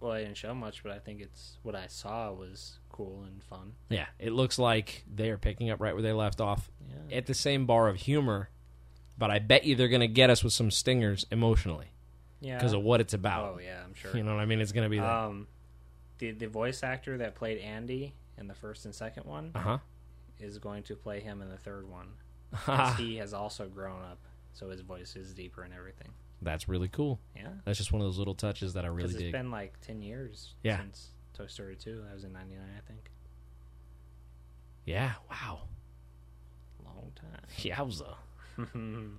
Well, 0.00 0.12
I 0.12 0.22
didn't 0.24 0.36
show 0.36 0.54
much, 0.54 0.82
but 0.82 0.92
I 0.92 0.98
think 0.98 1.22
it's 1.22 1.56
what 1.62 1.74
I 1.74 1.86
saw 1.86 2.30
was 2.32 2.78
cool 2.90 3.22
and 3.26 3.42
fun. 3.42 3.72
Yeah, 3.88 4.06
it 4.18 4.32
looks 4.32 4.58
like 4.58 5.04
they're 5.10 5.38
picking 5.38 5.70
up 5.70 5.80
right 5.80 5.94
where 5.94 6.02
they 6.02 6.12
left 6.12 6.40
off 6.42 6.70
Yeah. 7.08 7.16
at 7.16 7.26
the 7.26 7.32
same 7.34 7.64
bar 7.64 7.88
of 7.88 7.96
humor, 7.96 8.50
but 9.16 9.30
I 9.30 9.38
bet 9.38 9.64
you 9.64 9.74
they're 9.76 9.88
going 9.88 10.00
to 10.00 10.08
get 10.08 10.28
us 10.28 10.44
with 10.44 10.52
some 10.52 10.70
stingers 10.70 11.24
emotionally 11.30 11.92
Yeah. 12.44 12.56
because 12.58 12.72
of 12.74 12.82
what 12.82 13.00
it's 13.00 13.14
about. 13.14 13.54
Oh 13.54 13.58
yeah, 13.60 13.82
I'm 13.84 13.94
sure. 13.94 14.16
You 14.16 14.22
know 14.22 14.34
what 14.34 14.40
I 14.40 14.46
mean? 14.46 14.60
It's 14.60 14.72
going 14.72 14.84
to 14.84 14.90
be 14.90 14.98
that. 14.98 15.10
Um, 15.10 15.46
the 16.18 16.30
the 16.32 16.46
voice 16.46 16.82
actor 16.82 17.18
that 17.18 17.34
played 17.34 17.58
Andy 17.58 18.14
in 18.38 18.46
the 18.46 18.54
first 18.54 18.84
and 18.84 18.94
second 18.94 19.24
one 19.26 19.50
Uh 19.54 19.58
huh. 19.60 19.78
is 20.38 20.58
going 20.58 20.82
to 20.84 20.94
play 20.96 21.20
him 21.20 21.40
in 21.42 21.48
the 21.48 21.56
third 21.56 21.88
one. 21.88 22.08
'Cause 22.54 22.96
he 22.98 23.16
has 23.16 23.34
also 23.34 23.66
grown 23.68 24.02
up, 24.02 24.18
so 24.52 24.70
his 24.70 24.80
voice 24.82 25.16
is 25.16 25.34
deeper 25.34 25.62
and 25.62 25.74
everything. 25.74 26.12
That's 26.42 26.68
really 26.68 26.88
cool. 26.88 27.18
Yeah. 27.34 27.48
That's 27.64 27.78
just 27.78 27.90
one 27.92 28.00
of 28.02 28.06
those 28.06 28.18
little 28.18 28.34
touches 28.34 28.74
that 28.74 28.84
I 28.84 28.88
really 28.88 29.04
Because 29.08 29.14
it's 29.14 29.22
dig. 29.24 29.32
been 29.32 29.50
like 29.50 29.80
ten 29.80 30.02
years 30.02 30.54
Yeah. 30.62 30.78
since 30.78 31.08
Toy 31.32 31.46
Story 31.46 31.74
two. 31.76 32.02
That 32.06 32.12
was 32.14 32.24
in 32.24 32.32
'99, 32.32 32.60
I 32.76 32.80
think. 32.86 33.10
yeah. 34.84 35.12
Wow. 35.30 35.60
Long 36.84 37.12
time. 37.16 37.40
Yowza. 37.58 38.14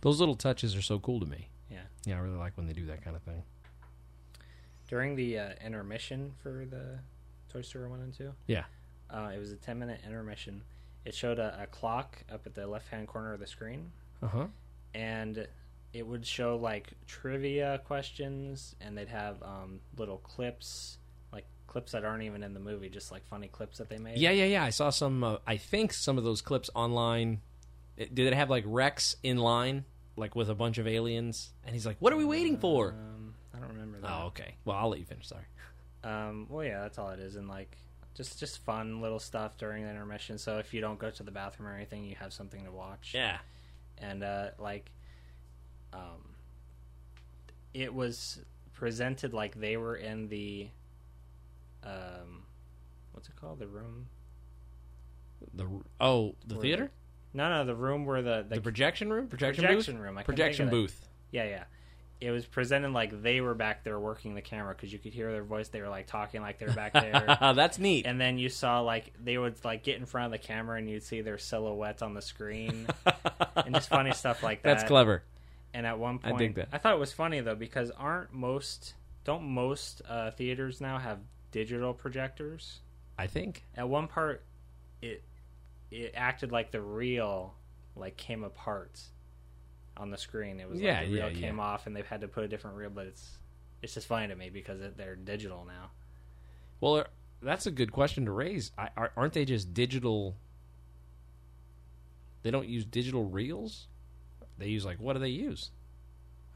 Those 0.00 0.18
little 0.18 0.34
touches 0.34 0.74
are 0.74 0.82
so 0.82 0.98
cool 0.98 1.20
to 1.20 1.26
me. 1.26 1.48
Yeah. 1.72 1.80
Yeah, 2.04 2.16
I 2.16 2.20
really 2.20 2.36
like 2.36 2.56
when 2.56 2.66
they 2.66 2.72
do 2.72 2.86
that 2.86 3.02
kind 3.02 3.16
of 3.16 3.22
thing. 3.22 3.42
During 4.88 5.16
the 5.16 5.38
uh, 5.38 5.48
intermission 5.64 6.32
for 6.42 6.66
the 6.68 6.98
Toy 7.52 7.62
Story 7.62 7.88
one 7.88 8.00
and 8.00 8.12
two, 8.12 8.32
Yeah. 8.46 8.64
uh, 9.10 9.30
it 9.34 9.38
was 9.38 9.52
a 9.52 9.56
ten 9.56 9.78
minute 9.78 10.00
intermission. 10.06 10.62
It 11.04 11.14
showed 11.14 11.38
a, 11.38 11.62
a 11.62 11.66
clock 11.66 12.18
up 12.30 12.46
at 12.46 12.54
the 12.54 12.66
left 12.66 12.88
hand 12.88 13.08
corner 13.08 13.32
of 13.32 13.40
the 13.40 13.46
screen, 13.46 13.90
Uh 14.22 14.26
huh. 14.28 14.46
and 14.94 15.46
it 15.94 16.06
would 16.06 16.26
show 16.26 16.56
like 16.56 16.92
trivia 17.06 17.80
questions, 17.86 18.74
and 18.80 18.96
they'd 18.96 19.08
have 19.08 19.42
um, 19.42 19.80
little 19.96 20.18
clips, 20.18 20.98
like 21.32 21.46
clips 21.66 21.92
that 21.92 22.04
aren't 22.04 22.22
even 22.24 22.42
in 22.42 22.52
the 22.54 22.60
movie, 22.60 22.88
just 22.90 23.10
like 23.10 23.26
funny 23.26 23.48
clips 23.48 23.78
that 23.78 23.88
they 23.88 23.98
made. 23.98 24.18
Yeah, 24.18 24.30
yeah, 24.30 24.44
yeah. 24.44 24.64
I 24.64 24.70
saw 24.70 24.90
some. 24.90 25.24
Uh, 25.24 25.36
I 25.46 25.56
think 25.56 25.92
some 25.94 26.18
of 26.18 26.24
those 26.24 26.42
clips 26.42 26.68
online. 26.74 27.40
It, 27.96 28.14
did 28.14 28.26
it 28.26 28.34
have 28.34 28.48
like 28.50 28.64
Rex 28.66 29.16
in 29.22 29.36
line, 29.38 29.84
like 30.16 30.34
with 30.36 30.48
a 30.50 30.54
bunch 30.54 30.78
of 30.78 30.86
aliens? 30.86 31.50
And 31.64 31.74
he's 31.74 31.86
like, 31.86 31.96
"What 32.00 32.12
are 32.12 32.16
we 32.16 32.24
waiting 32.24 32.58
for?" 32.58 32.90
Um, 32.90 33.34
I 33.54 33.58
don't 33.58 33.68
remember 33.68 33.98
that. 34.00 34.10
Oh, 34.10 34.26
okay. 34.26 34.54
Well, 34.64 34.76
I'll 34.76 34.88
let 34.88 34.98
you 35.00 35.06
finish. 35.06 35.28
Sorry. 35.28 35.44
Um, 36.04 36.46
well, 36.48 36.64
yeah, 36.64 36.80
that's 36.80 36.98
all 36.98 37.10
it 37.10 37.20
is, 37.20 37.36
and 37.36 37.48
like 37.48 37.76
just 38.14 38.38
just 38.40 38.58
fun 38.58 39.00
little 39.00 39.18
stuff 39.18 39.56
during 39.56 39.84
the 39.84 39.90
intermission. 39.90 40.36
So 40.38 40.58
if 40.58 40.74
you 40.74 40.80
don't 40.80 40.98
go 40.98 41.10
to 41.10 41.22
the 41.22 41.30
bathroom 41.30 41.68
or 41.68 41.74
anything, 41.74 42.04
you 42.04 42.16
have 42.16 42.32
something 42.32 42.64
to 42.64 42.70
watch. 42.72 43.12
Yeah. 43.14 43.38
and 43.98 44.22
uh, 44.22 44.48
like, 44.58 44.90
um, 45.92 46.34
it 47.72 47.94
was 47.94 48.40
presented 48.74 49.32
like 49.32 49.54
they 49.58 49.76
were 49.76 49.94
in 49.96 50.28
the, 50.28 50.68
um, 51.84 52.42
what's 53.12 53.28
it 53.28 53.36
called? 53.36 53.60
The 53.60 53.66
room? 53.68 54.06
The 55.54 55.66
oh, 56.00 56.34
the 56.46 56.56
theater, 56.56 56.90
No, 57.34 57.48
no, 57.48 57.64
the 57.64 57.74
room 57.74 58.04
where 58.04 58.22
the 58.22 58.44
the, 58.48 58.56
the 58.56 58.60
projection 58.60 59.12
room, 59.12 59.28
projection, 59.28 59.64
projection 59.64 59.96
booth, 59.96 60.02
room. 60.02 60.18
I 60.18 60.22
projection 60.22 60.68
booth. 60.68 61.08
Yeah, 61.30 61.44
yeah. 61.44 61.64
It 62.20 62.30
was 62.30 62.46
presented 62.46 62.92
like 62.92 63.22
they 63.22 63.40
were 63.40 63.54
back 63.54 63.82
there 63.82 63.98
working 63.98 64.36
the 64.36 64.42
camera 64.42 64.74
because 64.74 64.92
you 64.92 65.00
could 65.00 65.12
hear 65.12 65.32
their 65.32 65.42
voice. 65.42 65.68
They 65.68 65.80
were 65.80 65.88
like 65.88 66.06
talking 66.06 66.40
like 66.40 66.58
they 66.58 66.66
were 66.66 66.72
back 66.72 66.92
there. 66.92 67.36
That's 67.54 67.80
neat. 67.80 68.06
and 68.06 68.20
then 68.20 68.38
you 68.38 68.48
saw 68.48 68.80
like 68.80 69.12
they 69.22 69.36
would 69.36 69.56
like 69.64 69.82
get 69.82 69.98
in 69.98 70.06
front 70.06 70.26
of 70.26 70.40
the 70.40 70.46
camera 70.46 70.78
and 70.78 70.88
you'd 70.88 71.02
see 71.02 71.20
their 71.20 71.38
silhouettes 71.38 72.00
on 72.00 72.14
the 72.14 72.22
screen 72.22 72.86
and 73.56 73.74
just 73.74 73.88
funny 73.88 74.12
stuff 74.12 74.42
like 74.42 74.62
that. 74.62 74.76
That's 74.76 74.84
clever. 74.84 75.24
And 75.74 75.84
at 75.86 75.98
one 75.98 76.18
point, 76.20 76.34
I 76.34 76.38
dig 76.38 76.54
that. 76.56 76.68
I 76.72 76.78
thought 76.78 76.92
it 76.92 77.00
was 77.00 77.12
funny 77.12 77.40
though 77.40 77.56
because 77.56 77.90
aren't 77.90 78.32
most 78.32 78.94
don't 79.24 79.44
most 79.44 80.02
uh, 80.08 80.30
theaters 80.32 80.80
now 80.80 80.98
have 80.98 81.18
digital 81.50 81.94
projectors? 81.94 82.80
I 83.18 83.26
think. 83.26 83.64
At 83.76 83.88
one 83.88 84.08
part, 84.08 84.44
it 85.00 85.22
it 85.92 86.14
acted 86.16 86.52
like 86.52 86.70
the 86.70 86.80
reel 86.80 87.54
like 87.94 88.16
came 88.16 88.42
apart 88.44 89.00
on 89.96 90.10
the 90.10 90.18
screen. 90.18 90.58
It 90.60 90.68
was 90.68 90.80
Yeah, 90.80 91.00
like 91.00 91.08
the 91.08 91.14
reel 91.14 91.30
yeah, 91.30 91.40
came 91.40 91.58
yeah. 91.58 91.62
off 91.64 91.86
and 91.86 91.94
they've 91.94 92.06
had 92.06 92.22
to 92.22 92.28
put 92.28 92.44
a 92.44 92.48
different 92.48 92.76
reel, 92.76 92.90
but 92.90 93.06
it's 93.06 93.38
it's 93.82 93.94
just 93.94 94.06
funny 94.06 94.28
to 94.28 94.34
me 94.36 94.48
because 94.50 94.80
it, 94.80 94.96
they're 94.96 95.16
digital 95.16 95.64
now. 95.66 95.90
Well, 96.80 96.96
uh, 96.96 97.04
that's 97.42 97.66
a 97.66 97.70
good 97.70 97.92
question 97.92 98.24
to 98.24 98.32
raise. 98.32 98.70
I, 98.78 98.88
aren't 99.16 99.34
they 99.34 99.44
just 99.44 99.74
digital? 99.74 100.36
They 102.42 102.50
don't 102.50 102.68
use 102.68 102.84
digital 102.84 103.24
reels. 103.24 103.86
They 104.58 104.68
use 104.68 104.84
like 104.84 104.98
what 104.98 105.14
do 105.14 105.18
they 105.18 105.28
use? 105.28 105.70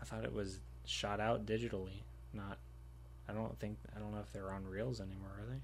I 0.00 0.04
thought 0.04 0.24
it 0.24 0.32
was 0.32 0.60
shot 0.84 1.20
out 1.20 1.46
digitally, 1.46 2.02
not. 2.32 2.58
I 3.28 3.32
don't 3.32 3.58
think 3.58 3.78
I 3.94 3.98
don't 3.98 4.12
know 4.12 4.20
if 4.20 4.32
they're 4.32 4.52
on 4.52 4.64
reels 4.66 5.00
anymore. 5.00 5.30
Are 5.40 5.46
they? 5.46 5.60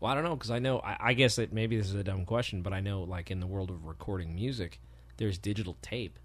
Well, 0.00 0.10
I 0.10 0.14
don't 0.14 0.24
know 0.24 0.34
because 0.36 0.50
I 0.50 0.58
know. 0.58 0.80
I, 0.80 0.96
I 1.00 1.12
guess 1.12 1.36
that 1.36 1.52
maybe 1.52 1.76
this 1.76 1.86
is 1.88 1.94
a 1.94 2.02
dumb 2.04 2.24
question, 2.24 2.62
but 2.62 2.72
I 2.72 2.80
know 2.80 3.02
like 3.02 3.30
in 3.30 3.38
the 3.40 3.46
world 3.46 3.70
of 3.70 3.84
recording 3.84 4.34
music, 4.34 4.80
there's 5.18 5.36
digital 5.38 5.76
tape 5.82 6.18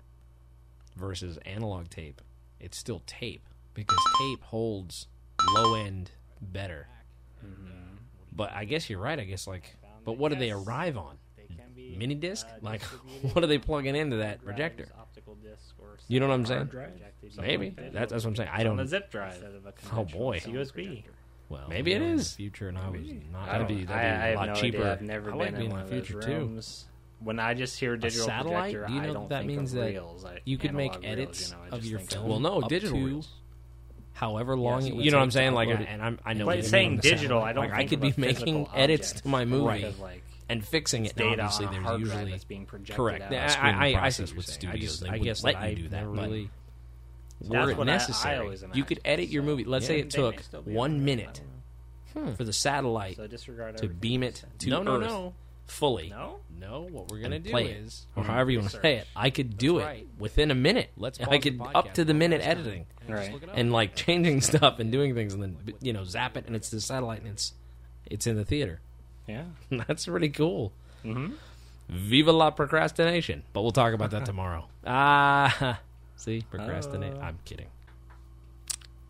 versus 0.95 1.38
analog 1.45 1.89
tape. 1.89 2.21
It's 2.59 2.78
still 2.78 3.01
tape 3.05 3.47
because 3.73 3.99
tape 4.17 4.41
holds 4.43 5.07
low 5.55 5.76
end 5.76 6.11
better. 6.41 6.88
But 8.32 8.51
I 8.53 8.65
guess 8.65 8.89
you're 8.89 8.99
right. 8.99 9.19
I 9.19 9.23
guess 9.23 9.47
like, 9.47 9.76
but 10.03 10.17
what 10.17 10.30
do 10.32 10.38
they 10.38 10.51
arrive 10.51 10.97
on? 10.97 11.17
They 11.38 11.45
can 11.47 11.73
be 11.76 11.95
mini 11.97 12.15
disc? 12.15 12.45
uh, 12.49 12.57
Like, 12.61 12.82
what 13.34 13.43
are 13.43 13.47
they 13.47 13.57
plugging 13.57 13.95
into 13.95 14.17
that 14.17 14.43
projector? 14.43 14.88
Optical 14.99 15.36
disc 15.36 15.73
or 15.80 15.97
You 16.07 16.19
know 16.19 16.28
what 16.28 16.34
I'm 16.34 16.45
saying? 16.45 16.69
Maybe. 17.38 17.69
That's, 17.93 18.11
that's 18.11 18.23
what 18.23 18.32
I'm 18.32 18.36
saying. 18.36 18.49
I 18.53 18.63
don't. 18.63 18.80
a 18.80 18.88
zip 18.88 19.09
drive 19.11 19.34
instead 19.34 19.53
of 19.55 19.65
a 19.65 19.73
Oh, 19.93 20.03
boy. 20.05 20.39
USB. 20.39 21.03
Projector. 21.47 21.67
Well, 21.67 21.69
Maybe 21.69 21.91
we're 21.91 22.01
it 22.01 22.09
in 22.11 22.17
the 22.17 22.23
future, 22.23 22.69
and 22.69 22.77
I 22.77 22.89
was 22.89 23.01
not 23.31 23.49
I 23.49 23.51
gonna 23.53 23.67
don't. 23.67 23.67
be. 23.77 23.83
I, 23.83 23.85
That'd 23.85 23.91
I 23.91 23.95
be 23.95 24.05
a 24.05 24.27
have 24.27 24.35
lot 24.35 24.47
no 24.49 24.55
cheaper. 24.55 24.77
idea. 24.77 24.91
I've 24.93 25.01
never 25.01 25.33
I 25.33 25.37
been 25.37 25.47
in 25.47 25.59
being 25.59 25.71
one 25.71 25.79
of 25.81 25.89
the 25.89 25.95
those 25.97 26.07
future 26.07 26.21
too. 26.27 26.31
rooms. 26.37 26.85
When 27.19 27.39
I 27.39 27.53
just 27.53 27.79
hear 27.79 27.95
digital 27.97 28.25
satellite? 28.27 28.73
projector, 28.73 28.87
Do 28.87 28.93
you 28.93 28.99
I 29.01 29.05
know 29.07 29.13
don't 29.13 29.29
that 29.29 29.37
think 29.45 29.47
means 29.47 29.73
of 29.73 29.79
that 29.79 29.85
reels. 29.85 30.25
I, 30.25 30.39
You 30.45 30.57
could 30.57 30.73
make 30.73 30.91
analog 30.91 31.03
reels, 31.05 31.17
edits 31.19 31.49
you 31.49 31.55
know, 31.55 31.61
I 31.63 31.65
of 31.67 31.79
just 31.79 31.89
your 31.91 31.99
think 31.99 32.11
film. 32.11 32.27
Well, 32.29 32.39
no, 32.39 32.59
up 32.61 32.69
digital 32.69 32.97
to 32.99 33.05
reels. 33.05 33.29
However 34.13 34.55
long 34.57 34.79
Yes, 34.81 34.85
it 34.85 34.87
it 34.87 34.91
would 34.91 34.97
would 34.97 35.05
You 35.05 35.11
know 35.11 35.17
what 35.17 35.23
I'm 35.23 35.29
take 35.29 35.33
saying? 35.33 35.53
Like, 35.53 35.69
upload 35.69 35.81
it. 35.81 35.87
and 35.89 36.01
I'm, 36.01 36.19
I 36.25 36.33
know. 36.33 36.39
But 36.45 36.47
what 36.47 36.57
you 36.57 36.63
saying 36.63 36.89
mean, 36.91 36.95
the 36.97 37.01
digital, 37.01 37.41
satellite. 37.41 37.49
I 37.49 37.53
don't 37.53 37.63
Like, 37.65 37.73
I 37.73 37.77
think 37.77 37.89
could 37.89 38.03
of 38.03 38.15
be 38.15 38.21
making 38.21 38.35
physical 38.35 38.69
edits 38.75 39.07
object. 39.11 39.23
to 39.23 39.29
my 39.29 39.45
movie 39.45 39.65
Right. 39.65 39.83
Of, 39.85 39.99
like 39.99 40.23
and 40.47 40.63
fixing 40.65 41.05
it. 41.05 41.11
And 41.11 41.17
data 41.17 41.41
obviously, 41.43 41.65
on 41.65 41.71
a 41.71 41.73
there's 41.75 41.85
hard 41.85 42.01
drive 42.03 42.11
usually 42.15 42.31
that's 42.31 42.43
being 42.43 42.65
projected 42.65 42.95
correct. 42.97 43.23
out. 43.23 43.31
Yeah, 43.31 43.47
screening 43.47 43.75
I, 43.75 43.85
I, 43.85 43.87
I, 43.87 43.93
process 43.93 44.15
see 44.15 44.21
what 44.23 44.35
you're 44.35 44.43
saying. 44.43 44.57
I 44.67 44.71
studios. 44.71 44.99
just, 44.99 45.09
I 45.11 45.17
guess 45.17 45.43
let 45.43 45.53
that 45.55 45.69
you 45.71 45.75
do 45.77 45.83
that, 45.89 45.91
never 46.01 46.11
but- 46.15 46.21
really. 46.29 46.49
That's 47.41 47.49
Were 47.49 47.71
it 47.71 47.77
what 47.77 47.88
I- 47.89 47.91
I 47.91 47.95
necessary, 47.95 48.38
always 48.39 48.61
you 48.61 48.65
imagined, 48.67 48.88
could 48.88 48.99
edit 49.05 49.29
your 49.29 49.43
so- 49.43 49.45
movie. 49.47 49.63
Let's 49.65 49.86
say 49.86 49.97
Yeah, 49.97 50.03
it 50.05 50.11
they 50.11 50.21
may 50.21 50.31
took 50.31 50.39
still 50.43 50.61
be 50.61 50.73
one 50.73 50.91
on 50.91 50.97
there, 50.97 51.01
I 51.01 51.05
minute 51.05 51.41
for 52.38 52.43
the 52.45 52.53
satellite 52.53 53.17
So 53.17 53.27
disregard 53.27 53.77
to 53.77 53.83
everything 53.83 53.99
beam 53.99 54.23
you 54.23 54.29
it 54.29 54.38
said. 54.38 54.59
to 54.59 54.69
No, 54.69 54.83
no, 54.83 54.95
Earth 54.95 55.07
no. 55.07 55.33
fully. 55.67 56.09
No, 56.09 56.38
No, 56.57 56.88
what 56.89 57.09
we're 57.11 57.19
gonna 57.19 57.36
and 57.36 57.43
do 57.43 57.49
play 57.51 57.65
it, 57.71 57.77
is 57.77 58.07
or 58.15 58.23
however 58.23 58.51
you 58.51 58.59
want 58.59 58.71
to 58.71 58.79
say 58.79 58.95
it. 58.97 59.07
I 59.15 59.29
could 59.31 59.57
do 59.57 59.79
That's 59.79 59.83
it 59.83 59.88
right. 59.88 60.07
within 60.17 60.49
a 60.51 60.55
minute. 60.55 60.91
let's 60.95 61.19
I 61.19 61.25
pause 61.25 61.39
could 61.43 61.59
the 61.59 61.63
up 61.77 61.93
to 61.95 62.05
the 62.05 62.13
minute 62.13 62.39
last 62.39 62.47
editing 62.49 62.86
and 63.01 63.09
just 63.09 63.21
Right. 63.21 63.33
look 63.33 63.43
it 63.43 63.49
up. 63.49 63.57
and 63.57 63.73
like 63.73 63.95
changing 63.95 64.39
stuff 64.41 64.79
and 64.79 64.91
doing 64.91 65.13
things 65.13 65.33
and 65.33 65.43
then 65.43 65.57
you 65.81 65.91
know 65.91 66.05
zap 66.05 66.38
it 66.38 66.45
and 66.47 66.55
it's 66.55 66.69
the 66.69 66.79
satellite 66.79 67.19
and 67.19 67.27
it's 67.31 67.53
it's 68.09 68.25
in 68.27 68.38
the 68.38 68.45
theater. 68.45 68.79
yeah. 69.27 69.43
That's 69.69 70.07
really 70.07 70.29
cool. 70.29 70.71
Mm-hmm. 71.03 71.33
Viva 71.89 72.31
la 72.31 72.49
procrastination. 72.51 73.43
But 73.51 73.61
we'll 73.63 73.71
talk 73.71 73.93
about 73.93 74.11
that 74.11 74.25
tomorrow. 74.25 74.67
Ah, 74.88 75.79
see, 76.16 76.43
procrastinate. 76.49 77.16
Uh. 77.16 77.22
I'm 77.22 77.39
kidding. 77.45 77.68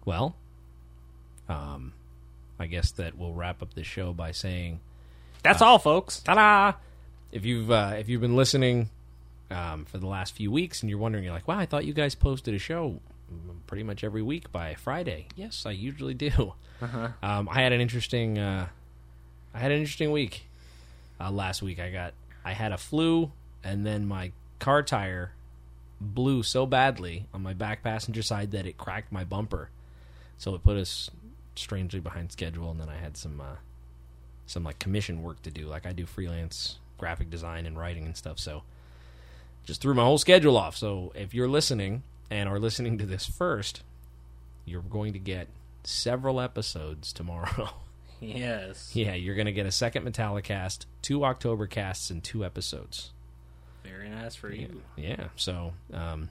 Well, 0.06 0.36
um, 1.50 1.94
I 2.60 2.68
guess 2.68 2.92
that 2.92 3.18
we'll 3.18 3.34
wrap 3.34 3.62
up 3.62 3.74
the 3.74 3.84
show 3.84 4.14
by 4.14 4.32
saying, 4.32 4.80
That's 5.44 5.62
all, 5.62 5.80
folks. 5.80 6.20
ta-da! 6.20 6.74
If 7.32 7.44
you've 7.46 7.72
uh, 7.72 7.96
if 7.98 8.08
you've 8.08 8.22
been 8.22 8.36
listening 8.36 8.90
um, 9.52 9.86
for 9.86 9.98
the 9.98 10.08
last 10.08 10.34
few 10.36 10.52
weeks 10.52 10.82
and 10.82 10.90
you're 10.90 11.00
wondering, 11.00 11.24
you're 11.24 11.34
like, 11.34 11.48
wow, 11.48 11.58
I 11.58 11.66
thought 11.66 11.86
you 11.86 11.94
guys 11.94 12.16
posted 12.16 12.54
a 12.54 12.60
show 12.60 13.00
pretty 13.68 13.84
much 13.84 14.04
every 14.04 14.22
week 14.22 14.52
by 14.52 14.76
Friday. 14.76 15.28
Yes, 15.36 15.66
I 15.66 15.72
usually 15.72 16.14
do. 16.14 16.54
Uh-huh. 16.82 17.08
Um, 17.24 17.50
I 17.50 17.62
had 17.62 17.72
an 17.72 17.82
interesting, 17.82 18.38
uh, 18.38 18.68
I 19.54 19.60
had 19.60 19.72
an 19.72 19.80
interesting 19.80 20.12
week 20.12 20.46
uh, 21.20 21.32
last 21.32 21.62
week. 21.62 21.80
I 21.80 21.90
got, 21.90 22.14
I 22.44 22.54
had 22.54 22.72
a 22.72 22.78
flu, 22.78 23.32
and 23.64 23.86
then 23.86 24.06
my 24.06 24.32
car 24.60 24.84
tire 24.84 25.32
blew 26.00 26.44
so 26.44 26.66
badly 26.66 27.26
on 27.34 27.42
my 27.42 27.54
back 27.54 27.84
passenger 27.84 28.22
side 28.22 28.52
that 28.52 28.66
it 28.66 28.78
cracked 28.78 29.12
my 29.12 29.24
bumper. 29.24 29.70
So 30.38 30.54
it 30.56 30.64
put 30.64 30.78
us 30.78 31.10
strangely 31.56 32.00
behind 32.00 32.32
schedule, 32.32 32.70
and 32.72 32.80
then 32.80 32.90
I 32.90 32.98
had 32.98 33.16
some, 33.18 33.40
uh, 33.40 33.56
some 34.46 34.64
like 34.64 34.80
commission 34.80 35.24
work 35.24 35.42
to 35.44 35.52
do. 35.52 35.68
Like 35.68 35.86
I 35.86 35.94
do 35.94 36.06
freelance 36.06 36.78
graphic 36.98 37.30
design 37.30 37.66
and 37.66 37.78
writing 37.78 38.06
and 38.06 38.16
stuff. 38.16 38.40
So 38.40 38.64
just 39.64 39.82
threw 39.82 39.94
my 39.94 40.04
whole 40.04 40.18
schedule 40.18 40.58
off. 40.58 40.76
So 40.76 41.12
if 41.16 41.34
you're 41.34 41.48
listening 41.48 42.04
and 42.30 42.48
are 42.50 42.60
listening 42.60 42.98
to 43.00 43.06
this 43.06 43.26
first, 43.26 43.84
you're 44.66 44.82
going 44.82 45.14
to 45.14 45.20
get 45.20 45.48
several 45.84 46.40
episodes 46.40 47.14
tomorrow. 47.14 47.70
Yes. 48.22 48.96
yeah, 48.96 49.14
you're 49.14 49.36
going 49.36 49.46
to 49.46 49.52
get 49.52 49.66
a 49.66 49.72
second 49.72 50.06
Metallicast, 50.06 50.86
two 51.02 51.26
October 51.26 51.68
casts, 51.68 52.10
and 52.10 52.24
two 52.24 52.46
episodes. 52.46 53.12
Very 53.86 54.10
nice 54.10 54.36
for 54.36 54.52
you. 54.52 54.82
Yeah. 54.98 55.28
So, 55.36 55.74
um, 55.94 56.30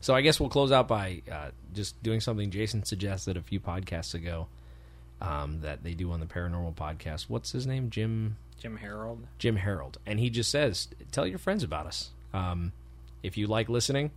so 0.00 0.14
I 0.14 0.20
guess 0.20 0.38
we'll 0.38 0.48
close 0.48 0.72
out 0.72 0.88
by 0.88 1.22
uh, 1.30 1.50
just 1.74 2.00
doing 2.02 2.20
something 2.20 2.50
Jason 2.50 2.84
suggested 2.84 3.36
a 3.36 3.42
few 3.42 3.60
podcasts 3.60 4.14
ago 4.14 4.46
um, 5.20 5.60
that 5.62 5.82
they 5.82 5.94
do 5.94 6.12
on 6.12 6.20
the 6.20 6.26
Paranormal 6.26 6.74
Podcast. 6.74 7.26
What's 7.28 7.52
his 7.52 7.66
name? 7.66 7.90
Jim 7.90 8.36
Jim 8.58 8.76
Harold. 8.76 9.26
Jim 9.38 9.56
Harold, 9.56 9.98
and 10.06 10.20
he 10.20 10.30
just 10.30 10.50
says, 10.50 10.88
"Tell 11.12 11.26
your 11.26 11.38
friends 11.38 11.62
about 11.62 11.86
us. 11.86 12.10
Um, 12.32 12.72
if 13.22 13.36
you 13.36 13.46
like 13.46 13.68
listening, 13.68 14.10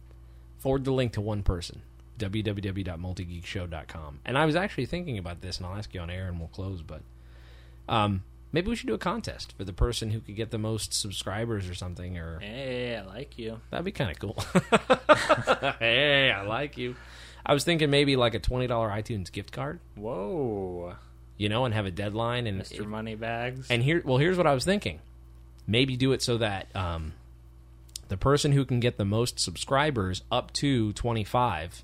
forward 0.59 0.85
the 0.85 0.91
link 0.91 1.13
to 1.13 1.21
one 1.21 1.43
person." 1.43 1.81
www.multigeekshow.com. 2.19 4.19
And 4.25 4.37
I 4.37 4.45
was 4.45 4.55
actually 4.55 4.85
thinking 4.85 5.17
about 5.17 5.41
this, 5.41 5.57
and 5.57 5.65
I'll 5.65 5.75
ask 5.75 5.91
you 5.93 6.01
on 6.01 6.11
air, 6.11 6.27
and 6.27 6.37
we'll 6.37 6.49
close. 6.49 6.83
But 6.83 7.01
um, 7.89 8.21
maybe 8.51 8.69
we 8.69 8.75
should 8.75 8.87
do 8.87 8.93
a 8.93 8.97
contest 8.99 9.53
for 9.57 9.63
the 9.63 9.73
person 9.73 10.11
who 10.11 10.19
could 10.19 10.35
get 10.35 10.51
the 10.51 10.57
most 10.57 10.93
subscribers 10.93 11.69
or 11.69 11.73
something, 11.75 12.17
or 12.17 12.39
Hey, 12.39 12.95
I 12.97 13.01
like 13.05 13.37
you. 13.37 13.59
that'd 13.69 13.85
be 13.85 13.91
kind 13.91 14.11
of 14.11 14.19
cool. 14.19 14.37
hey, 15.79 16.31
I 16.31 16.43
like 16.43 16.77
you. 16.77 16.95
I 17.45 17.53
was 17.53 17.63
thinking 17.63 17.89
maybe 17.89 18.15
like 18.15 18.33
a 18.35 18.39
twenty 18.39 18.67
dollar 18.67 18.89
iTunes 18.89 19.31
gift 19.31 19.51
card, 19.51 19.79
Whoa, 19.95 20.95
you 21.37 21.49
know, 21.49 21.65
and 21.65 21.73
have 21.73 21.85
a 21.85 21.91
deadline 21.91 22.45
and 22.47 22.61
Mr. 22.61 22.85
Moneybags. 22.85 23.69
And 23.69 23.81
here, 23.83 24.01
well, 24.05 24.17
here's 24.17 24.37
what 24.37 24.47
I 24.47 24.53
was 24.53 24.63
thinking. 24.65 24.99
Maybe 25.67 25.95
do 25.95 26.11
it 26.11 26.21
so 26.21 26.37
that 26.37 26.67
um, 26.75 27.13
the 28.09 28.17
person 28.17 28.51
who 28.51 28.65
can 28.65 28.79
get 28.79 28.97
the 28.97 29.05
most 29.05 29.39
subscribers 29.39 30.21
up 30.31 30.51
to 30.53 30.93
25, 30.93 31.83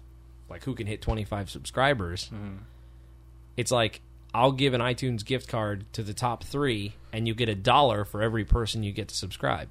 like 0.50 0.64
who 0.66 0.76
can 0.76 0.86
hit 0.88 1.02
25 1.02 1.50
subscribers, 1.50 2.30
it's 3.56 3.72
like 3.72 4.02
I'll 4.38 4.52
give 4.52 4.74
an 4.76 4.82
iTunes 4.82 5.26
gift 5.26 5.48
card 5.48 5.92
to 5.94 6.04
the 6.04 6.14
top 6.14 6.44
three, 6.44 6.94
and 7.12 7.28
you 7.28 7.34
get 7.34 7.50
a 7.50 7.56
dollar 7.56 8.06
for 8.06 8.22
every 8.22 8.46
person 8.46 8.84
you 8.84 8.92
get 8.92 9.08
to 9.08 9.16
subscribe. 9.16 9.70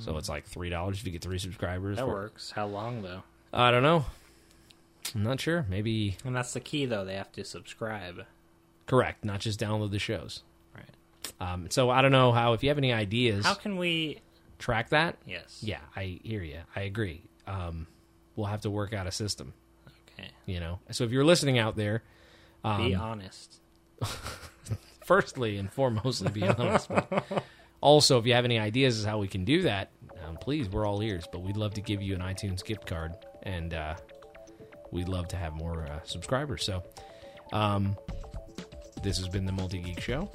So 0.00 0.16
it's 0.16 0.28
like 0.30 0.46
three 0.46 0.70
dollars 0.70 0.98
if 1.00 1.04
you 1.06 1.12
get 1.12 1.20
three 1.20 1.38
subscribers. 1.38 1.96
that 1.96 2.06
for- 2.06 2.12
works. 2.12 2.50
How 2.52 2.66
long 2.66 3.02
though? 3.02 3.22
I 3.52 3.70
don't 3.70 3.82
know. 3.82 4.06
I'm 5.14 5.22
not 5.22 5.40
sure. 5.40 5.66
Maybe 5.68 6.16
And 6.24 6.34
that's 6.34 6.54
the 6.54 6.60
key 6.60 6.86
though. 6.86 7.04
They 7.04 7.16
have 7.16 7.30
to 7.32 7.44
subscribe. 7.44 8.24
correct, 8.86 9.24
not 9.24 9.40
just 9.40 9.60
download 9.60 9.90
the 9.90 9.98
shows. 9.98 10.42
Right. 10.74 10.88
Um, 11.52 11.66
so 11.70 11.90
I 11.90 12.00
don't 12.02 12.12
know 12.12 12.32
how. 12.32 12.52
If 12.54 12.62
you 12.62 12.70
have 12.70 12.78
any 12.78 12.92
ideas, 12.92 13.44
How 13.44 13.54
can 13.54 13.76
we? 13.76 14.20
track 14.58 14.88
that. 14.90 15.16
Yes. 15.26 15.58
Yeah, 15.62 15.80
I 15.96 16.20
hear 16.22 16.42
you. 16.42 16.60
I 16.74 16.82
agree. 16.82 17.22
Um, 17.46 17.86
we'll 18.36 18.46
have 18.46 18.62
to 18.62 18.70
work 18.70 18.94
out 18.94 19.06
a 19.06 19.12
system, 19.12 19.52
Okay. 20.18 20.30
you 20.46 20.60
know. 20.60 20.78
So 20.92 21.04
if 21.04 21.10
you're 21.10 21.24
listening 21.24 21.58
out 21.58 21.76
there, 21.76 22.02
um, 22.64 22.84
Be 22.84 22.94
honest. 22.94 23.60
firstly 25.04 25.58
and 25.58 25.72
foremostly, 25.72 26.32
be 26.32 26.42
honest. 26.48 26.88
But 26.88 27.44
also, 27.80 28.18
if 28.18 28.26
you 28.26 28.34
have 28.34 28.44
any 28.44 28.58
ideas 28.58 28.98
as 28.98 29.04
how 29.04 29.18
we 29.18 29.28
can 29.28 29.44
do 29.44 29.62
that, 29.62 29.90
um, 30.26 30.36
please, 30.36 30.68
we're 30.68 30.86
all 30.86 31.02
ears. 31.02 31.24
But 31.30 31.42
we'd 31.42 31.56
love 31.56 31.74
to 31.74 31.80
give 31.80 32.02
you 32.02 32.14
an 32.14 32.20
iTunes 32.20 32.64
gift 32.64 32.86
card, 32.86 33.12
and 33.42 33.74
uh, 33.74 33.94
we'd 34.90 35.08
love 35.08 35.28
to 35.28 35.36
have 35.36 35.52
more 35.52 35.86
uh, 35.86 36.00
subscribers. 36.04 36.64
So, 36.64 36.82
um, 37.52 37.96
this 39.02 39.18
has 39.18 39.28
been 39.28 39.44
the 39.44 39.52
Multi 39.52 39.80
Geek 39.80 40.00
Show. 40.00 40.30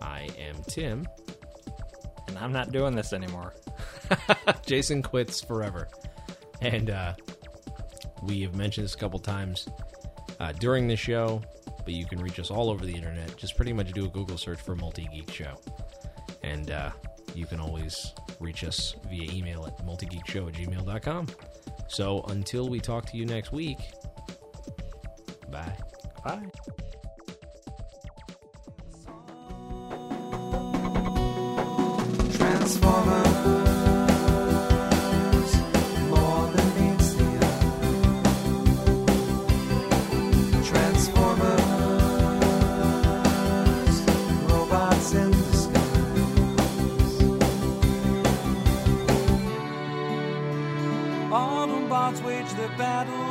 I 0.00 0.28
am 0.38 0.62
Tim. 0.68 1.08
And 2.28 2.38
I'm 2.38 2.52
not 2.52 2.72
doing 2.72 2.94
this 2.94 3.12
anymore. 3.12 3.54
Jason 4.66 5.02
quits 5.02 5.40
forever. 5.40 5.88
And 6.60 6.90
uh, 6.90 7.14
we 8.22 8.40
have 8.42 8.54
mentioned 8.54 8.84
this 8.84 8.94
a 8.94 8.98
couple 8.98 9.18
times 9.18 9.68
uh, 10.40 10.52
during 10.52 10.88
the 10.88 10.96
show, 10.96 11.42
but 11.84 11.94
you 11.94 12.06
can 12.06 12.20
reach 12.20 12.38
us 12.38 12.50
all 12.50 12.70
over 12.70 12.84
the 12.84 12.94
internet. 12.94 13.36
Just 13.36 13.56
pretty 13.56 13.72
much 13.72 13.92
do 13.92 14.04
a 14.04 14.08
Google 14.08 14.38
search 14.38 14.60
for 14.60 14.74
Multi 14.74 15.08
Geek 15.12 15.30
Show. 15.30 15.54
And 16.42 16.70
uh, 16.70 16.90
you 17.34 17.46
can 17.46 17.60
always 17.60 18.12
reach 18.40 18.64
us 18.64 18.94
via 19.10 19.30
email 19.30 19.66
at 19.66 19.84
multigeekshow 19.86 20.48
at 20.48 20.54
gmail.com. 20.54 21.26
So 21.88 22.24
until 22.28 22.68
we 22.68 22.80
talk 22.80 23.06
to 23.10 23.16
you 23.16 23.26
next 23.26 23.52
week, 23.52 23.78
bye. 25.50 25.76
Bye. 26.24 26.40
Transformers, 32.32 33.63
battle 52.76 53.23